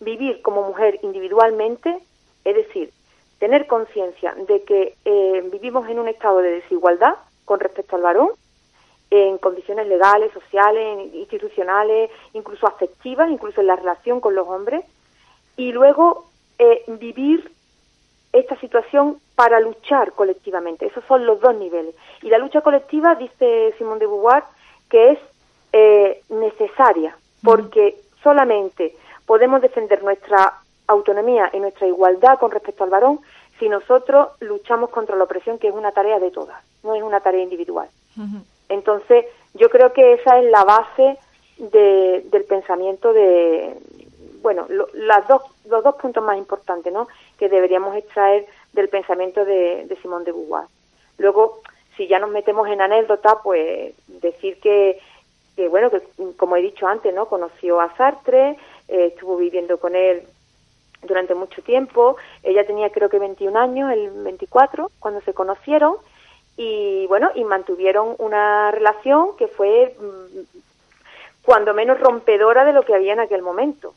vivir 0.00 0.42
como 0.42 0.62
mujer 0.62 0.98
individualmente, 1.02 1.98
es 2.44 2.56
decir, 2.56 2.90
tener 3.38 3.66
conciencia 3.66 4.34
de 4.34 4.62
que 4.64 4.94
eh, 5.04 5.48
vivimos 5.50 5.88
en 5.88 5.98
un 5.98 6.08
estado 6.08 6.38
de 6.38 6.50
desigualdad 6.50 7.14
con 7.44 7.60
respecto 7.60 7.96
al 7.96 8.02
varón, 8.02 8.30
en 9.10 9.38
condiciones 9.38 9.88
legales, 9.88 10.32
sociales, 10.32 11.12
institucionales, 11.14 12.10
incluso 12.32 12.66
afectivas, 12.66 13.30
incluso 13.30 13.60
en 13.60 13.66
la 13.66 13.76
relación 13.76 14.20
con 14.20 14.34
los 14.34 14.46
hombres, 14.46 14.84
y 15.56 15.72
luego 15.72 16.26
eh, 16.58 16.84
vivir 16.86 17.50
esta 18.32 18.58
situación 18.60 19.18
para 19.34 19.58
luchar 19.58 20.12
colectivamente. 20.12 20.86
Esos 20.86 21.04
son 21.06 21.26
los 21.26 21.40
dos 21.40 21.54
niveles. 21.56 21.94
Y 22.22 22.28
la 22.28 22.38
lucha 22.38 22.60
colectiva, 22.60 23.16
dice 23.16 23.74
Simón 23.78 23.98
de 23.98 24.06
Beauvoir, 24.06 24.44
que 24.88 25.12
es 25.12 25.18
eh, 25.72 26.22
necesaria, 26.28 27.16
porque 27.42 27.96
solamente 28.22 28.94
podemos 29.30 29.62
defender 29.62 30.02
nuestra 30.02 30.54
autonomía 30.88 31.50
y 31.52 31.60
nuestra 31.60 31.86
igualdad 31.86 32.36
con 32.40 32.50
respecto 32.50 32.82
al 32.82 32.90
varón 32.90 33.20
si 33.60 33.68
nosotros 33.68 34.30
luchamos 34.40 34.90
contra 34.90 35.14
la 35.14 35.22
opresión, 35.22 35.56
que 35.56 35.68
es 35.68 35.72
una 35.72 35.92
tarea 35.92 36.18
de 36.18 36.32
todas, 36.32 36.60
no 36.82 36.96
es 36.96 37.02
una 37.04 37.20
tarea 37.20 37.40
individual. 37.40 37.88
Entonces, 38.68 39.26
yo 39.54 39.70
creo 39.70 39.92
que 39.92 40.14
esa 40.14 40.40
es 40.40 40.50
la 40.50 40.64
base 40.64 41.16
del 41.58 42.44
pensamiento 42.48 43.12
de, 43.12 43.76
bueno, 44.42 44.66
las 44.94 45.28
dos, 45.28 45.42
los 45.66 45.84
dos 45.84 45.94
puntos 45.94 46.24
más 46.24 46.36
importantes, 46.36 46.92
¿no? 46.92 47.06
Que 47.38 47.48
deberíamos 47.48 47.94
extraer 47.94 48.46
del 48.72 48.88
pensamiento 48.88 49.44
de, 49.44 49.86
de 49.86 49.96
Simón 50.02 50.24
de 50.24 50.32
Beauvoir. 50.32 50.66
Luego, 51.18 51.60
si 51.96 52.08
ya 52.08 52.18
nos 52.18 52.30
metemos 52.30 52.66
en 52.66 52.80
anécdota, 52.80 53.38
pues 53.44 53.94
decir 54.08 54.58
que, 54.58 54.98
que, 55.54 55.68
bueno, 55.68 55.88
que 55.88 56.02
como 56.36 56.56
he 56.56 56.62
dicho 56.62 56.88
antes, 56.88 57.14
¿no? 57.14 57.26
Conoció 57.26 57.80
a 57.80 57.94
Sartre, 57.96 58.58
eh, 58.90 59.06
estuvo 59.06 59.36
viviendo 59.36 59.78
con 59.78 59.94
él 59.94 60.22
durante 61.02 61.34
mucho 61.34 61.62
tiempo. 61.62 62.16
Ella 62.42 62.66
tenía 62.66 62.90
creo 62.90 63.08
que 63.08 63.18
21 63.18 63.58
años, 63.58 63.92
el 63.92 64.10
24, 64.10 64.90
cuando 64.98 65.20
se 65.22 65.32
conocieron 65.32 65.96
y 66.56 67.06
bueno, 67.06 67.30
y 67.34 67.44
mantuvieron 67.44 68.16
una 68.18 68.70
relación 68.70 69.36
que 69.36 69.48
fue 69.48 69.96
mm, 69.98 70.40
cuando 71.42 71.72
menos 71.72 71.98
rompedora 71.98 72.64
de 72.64 72.72
lo 72.72 72.82
que 72.82 72.94
había 72.94 73.14
en 73.14 73.20
aquel 73.20 73.42
momento. 73.42 73.94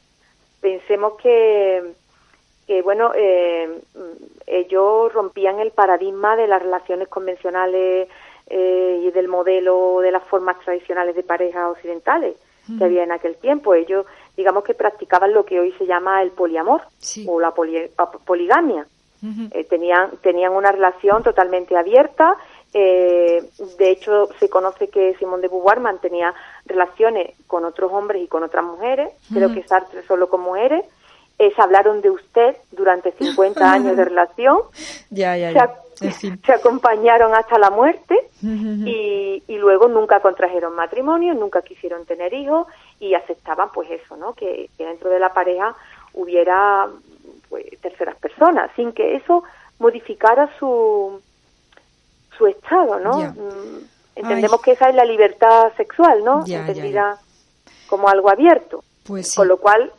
Pensemos 0.62 1.14
que, 1.22 1.94
que 2.68 2.82
bueno, 2.82 3.12
eh, 3.16 3.82
ellos 4.48 5.12
rompían 5.12 5.60
el 5.60 5.72
paradigma 5.72 6.38
de 6.38 6.48
las 6.48 6.62
relaciones 6.62 7.10
convencionales 7.10 8.08
eh, 8.48 9.02
y 9.04 9.12
del 9.12 9.28
modelo 9.28 10.00
de 10.02 10.12
las 10.12 10.24
formas 10.24 10.58
tradicionales 10.60 11.16
de 11.16 11.24
parejas 11.24 11.72
occidentales 11.72 12.36
que 12.78 12.86
había 12.86 13.04
en 13.04 13.12
aquel 13.12 13.36
tiempo. 13.36 13.74
Ellos, 13.74 14.06
digamos 14.36 14.64
que 14.64 14.74
practicaban 14.74 15.34
lo 15.34 15.46
que 15.46 15.60
hoy 15.60 15.72
se 15.78 15.86
llama 15.86 16.22
el 16.22 16.32
poliamor 16.32 16.82
o 17.28 17.40
la 17.40 17.52
poligamia. 17.54 18.86
Eh, 19.52 19.64
tenían, 19.70 20.12
tenían 20.22 20.52
una 20.52 20.72
relación 20.74 21.24
totalmente 21.24 21.78
abierta. 21.78 22.36
Eh, 22.74 23.42
de 23.78 23.90
hecho, 23.90 24.28
se 24.38 24.50
conoce 24.50 24.90
que 24.90 25.16
Simón 25.16 25.40
de 25.40 25.48
Beauvoir 25.48 25.80
mantenía 25.80 26.34
relaciones 26.66 27.34
con 27.48 27.64
otros 27.64 27.90
hombres 27.94 28.22
y 28.22 28.28
con 28.28 28.44
otras 28.44 28.66
mujeres. 28.66 29.14
Creo 29.32 29.54
que 29.54 29.64
Sartre 29.64 30.04
solo 30.04 30.28
con 30.28 30.42
mujeres. 30.42 30.84
se 31.38 31.62
hablaron 31.62 32.02
de 32.02 32.10
usted 32.10 32.58
durante 32.72 33.14
50 33.14 33.72
años 33.72 33.96
de 33.96 34.04
relación. 34.04 34.58
Ya, 35.10 35.38
ya, 35.38 35.52
ya. 35.52 35.74
Se, 35.96 36.52
acompañaron 36.52 37.34
hasta 37.34 37.58
la 37.58 37.70
muerte 37.70 38.20
y, 38.42 39.42
y, 39.48 39.58
luego 39.58 39.88
nunca 39.88 40.20
contrajeron 40.20 40.76
matrimonio, 40.76 41.34
nunca 41.34 41.62
quisieron 41.62 42.06
tener 42.06 42.34
hijos 42.34 42.68
y 43.04 43.16
aceptaban 43.16 43.70
pues 43.74 43.89
eso, 43.91 44.16
¿no? 44.16 44.34
que 44.34 44.70
dentro 44.78 45.10
de 45.10 45.20
la 45.20 45.34
pareja 45.34 45.76
hubiera 46.14 46.88
pues, 47.49 47.66
terceras 47.82 48.16
personas, 48.16 48.72
sin 48.76 48.93
que 48.93 49.16
eso 49.16 49.43
modificara 49.80 50.49
su, 50.58 51.22
su 52.38 52.47
estado, 52.47 52.99
¿no? 52.99 53.18
Mm, 53.18 53.86
entendemos 54.16 54.62
que 54.62 54.72
esa 54.72 54.89
es 54.89 54.95
la 54.95 55.04
libertad 55.04 55.74
sexual, 55.76 56.24
¿no? 56.24 56.45
Entendida 56.47 57.20
como 57.88 58.08
algo 58.08 58.30
abierto. 58.30 58.84
Pues 59.06 59.36
Con 59.36 59.49
lo 59.49 59.58
cual 59.58 59.91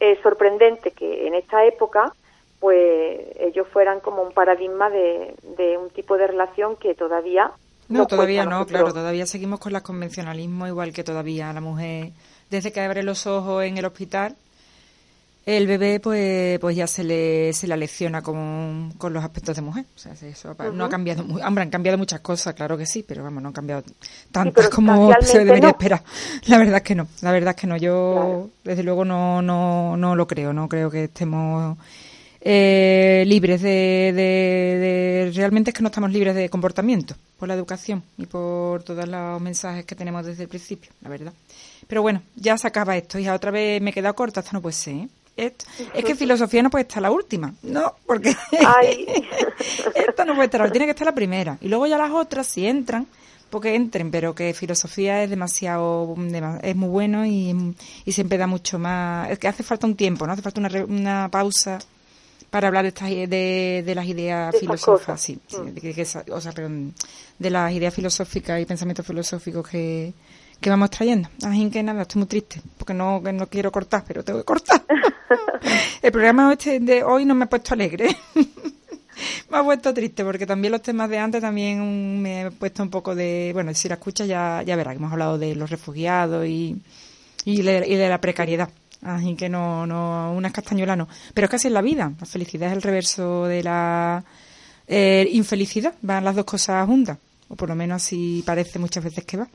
es 0.00 0.18
sorprendente 0.22 0.90
que 0.90 1.28
en 1.28 1.34
esta 1.34 1.64
época 1.64 2.12
pues 2.58 3.20
ellos 3.38 3.66
fueran 3.72 4.00
como 4.00 4.22
un 4.22 4.32
paradigma 4.32 4.90
de, 4.90 5.34
de 5.56 5.78
un 5.78 5.88
tipo 5.90 6.18
de 6.18 6.26
relación 6.26 6.76
que 6.76 6.94
todavía 6.94 7.52
no, 7.88 8.06
todavía 8.06 8.44
no, 8.44 8.66
claro, 8.66 8.92
todavía 8.92 9.26
seguimos 9.26 9.58
con 9.58 9.74
el 9.74 9.82
convencionalismo 9.82 10.66
igual 10.66 10.92
que 10.92 11.02
todavía 11.02 11.52
la 11.52 11.60
mujer 11.60 12.12
desde 12.50 12.72
que 12.72 12.80
abre 12.80 13.02
los 13.02 13.26
ojos 13.26 13.64
en 13.64 13.78
el 13.78 13.84
hospital. 13.84 14.36
El 15.46 15.66
bebé 15.66 16.00
pues 16.00 16.58
pues 16.58 16.76
ya 16.76 16.86
se 16.86 17.02
le 17.02 17.52
se 17.54 17.66
la 17.66 17.76
lecciona 17.76 18.20
con, 18.20 18.92
con 18.98 19.12
los 19.12 19.24
aspectos 19.24 19.56
de 19.56 19.62
mujer. 19.62 19.86
O 19.96 19.98
sea 19.98 20.12
eso 20.12 20.54
no 20.74 20.84
ha 20.84 20.88
cambiado 20.90 21.22
hombre 21.22 21.62
han 21.62 21.70
cambiado 21.70 21.96
muchas 21.96 22.20
cosas 22.20 22.54
claro 22.54 22.76
que 22.76 22.84
sí 22.84 23.04
pero 23.06 23.24
vamos 23.24 23.42
no 23.42 23.48
han 23.48 23.54
cambiado 23.54 23.82
tantas 24.30 24.68
como 24.68 25.10
se 25.22 25.38
debería 25.38 25.70
esperar. 25.70 26.02
La 26.46 26.58
verdad 26.58 26.76
es 26.76 26.82
que 26.82 26.94
no 26.94 27.08
la 27.22 27.32
verdad 27.32 27.54
es 27.56 27.60
que 27.60 27.66
no. 27.66 27.76
Yo 27.78 28.50
desde 28.64 28.82
luego 28.82 29.04
no 29.04 29.40
no 29.40 29.96
no 29.96 30.14
lo 30.14 30.26
creo 30.26 30.52
no 30.52 30.68
creo 30.68 30.90
que 30.90 31.04
estemos 31.04 31.78
eh, 32.42 33.24
libres 33.26 33.60
de, 33.60 34.12
de, 34.14 35.32
realmente 35.34 35.70
es 35.70 35.74
que 35.74 35.82
no 35.82 35.88
estamos 35.88 36.10
libres 36.10 36.34
de 36.34 36.48
comportamiento 36.48 37.14
por 37.38 37.48
la 37.48 37.54
educación 37.54 38.02
y 38.16 38.26
por 38.26 38.82
todos 38.82 39.06
los 39.06 39.40
mensajes 39.42 39.84
que 39.84 39.94
tenemos 39.94 40.24
desde 40.24 40.44
el 40.44 40.48
principio 40.48 40.90
la 41.02 41.10
verdad 41.10 41.32
pero 41.86 42.02
bueno 42.02 42.22
ya 42.36 42.56
se 42.58 42.66
acaba 42.66 42.96
esto 42.96 43.18
y 43.18 43.28
otra 43.28 43.50
vez 43.50 43.80
me 43.80 43.90
he 43.90 43.92
quedado 43.92 44.14
corta 44.14 44.40
esto 44.40 44.52
no 44.52 44.62
puede 44.62 44.74
ser 44.74 44.94
¿eh? 44.94 45.08
es 45.36 46.04
que 46.04 46.14
filosofía 46.14 46.62
no 46.62 46.70
puede 46.70 46.82
estar 46.82 47.02
la 47.02 47.10
última, 47.10 47.54
no, 47.62 47.94
porque 48.06 48.30
esto 49.94 50.24
no 50.24 50.34
puede 50.34 50.46
estar, 50.46 50.70
tiene 50.70 50.86
que 50.86 50.90
estar 50.90 51.06
la 51.06 51.14
primera. 51.14 51.56
Y 51.60 51.68
luego 51.68 51.86
ya 51.86 51.96
las 51.96 52.10
otras, 52.10 52.46
si 52.46 52.66
entran, 52.66 53.06
porque 53.48 53.74
entren, 53.74 54.10
pero 54.10 54.34
que 54.34 54.54
filosofía 54.54 55.22
es 55.22 55.30
demasiado, 55.30 56.14
es 56.62 56.76
muy 56.76 56.88
bueno 56.88 57.24
y, 57.26 57.74
siempre 58.06 58.38
da 58.38 58.46
mucho 58.46 58.78
más, 58.78 59.30
es 59.30 59.38
que 59.38 59.48
hace 59.48 59.62
falta 59.62 59.86
un 59.86 59.96
tiempo, 59.96 60.26
¿no? 60.26 60.32
Hace 60.32 60.42
falta 60.42 60.60
una, 60.60 60.84
una 60.84 61.28
pausa 61.30 61.78
para 62.50 62.68
hablar 62.68 62.82
de, 62.82 62.88
estas, 62.88 63.08
de, 63.08 63.82
de 63.86 63.94
las 63.94 64.06
ideas 64.06 64.54
filosóficas, 64.58 65.20
sí, 65.20 65.38
mm. 65.52 65.66
de, 65.68 66.32
o 66.32 66.40
sea, 66.40 66.52
de 66.52 67.50
las 67.50 67.72
ideas 67.72 67.94
filosóficas 67.94 68.60
y 68.60 68.66
pensamientos 68.66 69.06
filosóficos 69.06 69.68
que, 69.68 70.12
que 70.60 70.70
vamos 70.70 70.90
trayendo. 70.90 71.28
Así 71.44 71.70
que 71.70 71.82
nada, 71.82 72.02
estoy 72.02 72.20
muy 72.20 72.28
triste, 72.28 72.60
porque 72.76 72.94
no, 72.94 73.20
no 73.20 73.46
quiero 73.46 73.72
cortar, 73.72 74.04
pero 74.06 74.22
tengo 74.22 74.40
que 74.40 74.44
cortar. 74.44 74.82
El 76.02 76.12
programa 76.12 76.52
este 76.52 76.80
de 76.80 77.02
hoy 77.02 77.24
no 77.24 77.34
me 77.34 77.44
ha 77.44 77.48
puesto 77.48 77.74
alegre. 77.74 78.14
me 79.50 79.58
ha 79.58 79.64
puesto 79.64 79.92
triste 79.94 80.24
porque 80.24 80.46
también 80.46 80.72
los 80.72 80.82
temas 80.82 81.08
de 81.08 81.18
antes 81.18 81.40
también 81.40 82.20
me 82.20 82.42
he 82.42 82.50
puesto 82.50 82.82
un 82.82 82.90
poco 82.90 83.14
de... 83.14 83.50
Bueno, 83.54 83.72
si 83.74 83.88
la 83.88 83.94
escuchas 83.94 84.28
ya, 84.28 84.62
ya 84.64 84.76
verás 84.76 84.92
que 84.92 84.98
hemos 84.98 85.12
hablado 85.12 85.38
de 85.38 85.54
los 85.54 85.70
refugiados 85.70 86.46
y, 86.46 86.80
y, 87.44 87.62
de, 87.62 88.08
la 88.08 88.20
precariedad. 88.20 88.68
Así 89.02 89.34
que 89.34 89.48
no, 89.48 89.86
no, 89.86 90.32
una 90.34 90.50
castañuela 90.50 90.94
no. 90.94 91.08
Pero 91.32 91.46
es 91.46 91.50
casi 91.50 91.68
en 91.68 91.74
la 91.74 91.82
vida. 91.82 92.12
La 92.20 92.26
felicidad 92.26 92.68
es 92.68 92.76
el 92.76 92.82
reverso 92.82 93.46
de 93.46 93.62
la 93.62 94.24
eh, 94.86 95.26
infelicidad. 95.32 95.94
Van 96.02 96.24
las 96.24 96.36
dos 96.36 96.44
cosas 96.44 96.86
juntas. 96.86 97.16
O 97.48 97.56
por 97.56 97.70
lo 97.70 97.74
menos 97.74 97.96
así 97.96 98.42
parece 98.44 98.78
muchas 98.78 99.02
veces 99.02 99.24
que 99.24 99.38
va. 99.38 99.48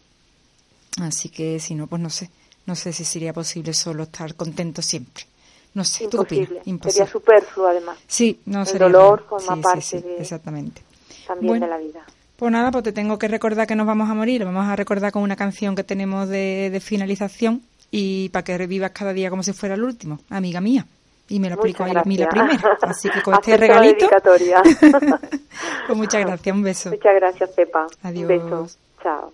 Así 1.01 1.29
que 1.29 1.59
si 1.59 1.75
no, 1.75 1.87
pues 1.87 2.01
no 2.01 2.09
sé. 2.09 2.29
No 2.65 2.75
sé 2.75 2.93
si 2.93 3.05
sería 3.05 3.33
posible 3.33 3.73
solo 3.73 4.03
estar 4.03 4.33
contento 4.35 4.81
siempre. 4.81 5.25
No 5.73 5.83
sé, 5.83 6.05
Imposible. 6.05 6.61
Imposible. 6.65 6.91
Sería 6.91 7.11
superfluo 7.11 7.67
además. 7.67 7.97
Sí, 8.07 8.39
no 8.45 8.61
El 8.61 8.65
sería 8.65 8.87
dolor 8.87 9.25
forma 9.27 9.61
parte 9.61 10.01
de, 10.01 10.17
exactamente. 10.17 10.81
también 11.27 11.59
de 11.59 11.67
la 11.67 11.77
vida. 11.77 12.05
Pues 12.37 12.51
nada, 12.51 12.71
pues 12.71 12.83
te 12.83 12.91
tengo 12.91 13.19
que 13.19 13.27
recordar 13.27 13.67
que 13.67 13.75
nos 13.75 13.85
vamos 13.85 14.09
a 14.09 14.13
morir. 14.13 14.45
Vamos 14.45 14.65
a 14.65 14.75
recordar 14.75 15.11
con 15.11 15.21
una 15.21 15.35
canción 15.35 15.75
que 15.75 15.83
tenemos 15.83 16.29
de, 16.29 16.69
de 16.71 16.79
finalización 16.79 17.61
y 17.91 18.29
para 18.29 18.43
que 18.43 18.57
revivas 18.57 18.91
cada 18.91 19.13
día 19.13 19.29
como 19.29 19.43
si 19.43 19.53
fuera 19.53 19.75
el 19.75 19.83
último, 19.83 20.19
amiga 20.29 20.61
mía. 20.61 20.85
Y 21.27 21.39
me 21.39 21.49
lo 21.49 21.55
explico 21.55 21.83
a 21.83 21.87
mí 22.03 22.17
la 22.17 22.29
primera. 22.29 22.77
Así 22.81 23.09
que 23.09 23.21
con 23.23 23.33
este 23.35 23.57
regalito. 23.57 24.07
pues 25.87 25.97
muchas 25.97 26.25
gracias, 26.25 26.55
un 26.55 26.63
beso. 26.63 26.89
Muchas 26.89 27.15
gracias, 27.15 27.49
Pepa. 27.51 27.87
Adiós. 28.03 28.29
Un 28.29 28.37
beso. 28.37 28.67
Chao. 29.01 29.33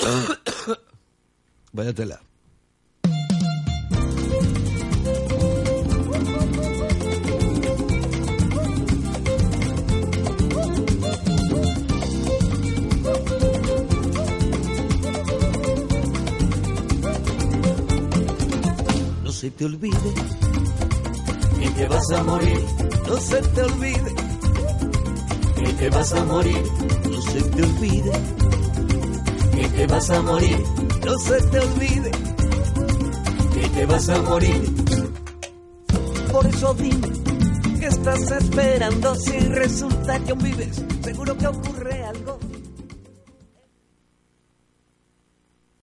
Vaya 1.72 1.92
tela. 1.92 2.20
No 19.22 19.32
se 19.32 19.50
te 19.50 19.64
olvide 19.64 19.98
que 21.60 21.70
te 21.70 21.88
vas 21.88 22.10
a 22.12 22.22
morir. 22.24 22.60
No 23.06 23.16
se 23.16 23.42
te 23.42 23.62
olvide 23.62 24.14
que 25.78 25.88
vas 25.88 26.12
a 26.12 26.24
morir. 26.26 26.62
No 27.10 27.22
se 27.22 27.42
te 27.42 27.62
olvide 27.62 28.12
que 29.60 29.68
te 29.68 29.86
vas 29.86 30.10
a 30.10 30.22
morir. 30.22 30.58
No 31.04 31.18
se 31.18 31.40
te 31.48 31.60
olvide 31.60 32.10
que 33.54 33.68
te 33.68 33.86
vas 33.86 34.08
a 34.08 34.22
morir. 34.22 34.74
Por 36.32 36.46
eso 36.46 36.74
dime, 36.74 37.08
¿qué 37.78 37.86
estás 37.86 38.30
esperando? 38.30 39.14
Si 39.16 39.38
resulta 39.38 40.18
que 40.20 40.30
aún 40.30 40.42
vives, 40.42 40.84
seguro 41.02 41.36
que 41.36 41.46
ocurre 41.46 42.04
algo. 42.04 42.38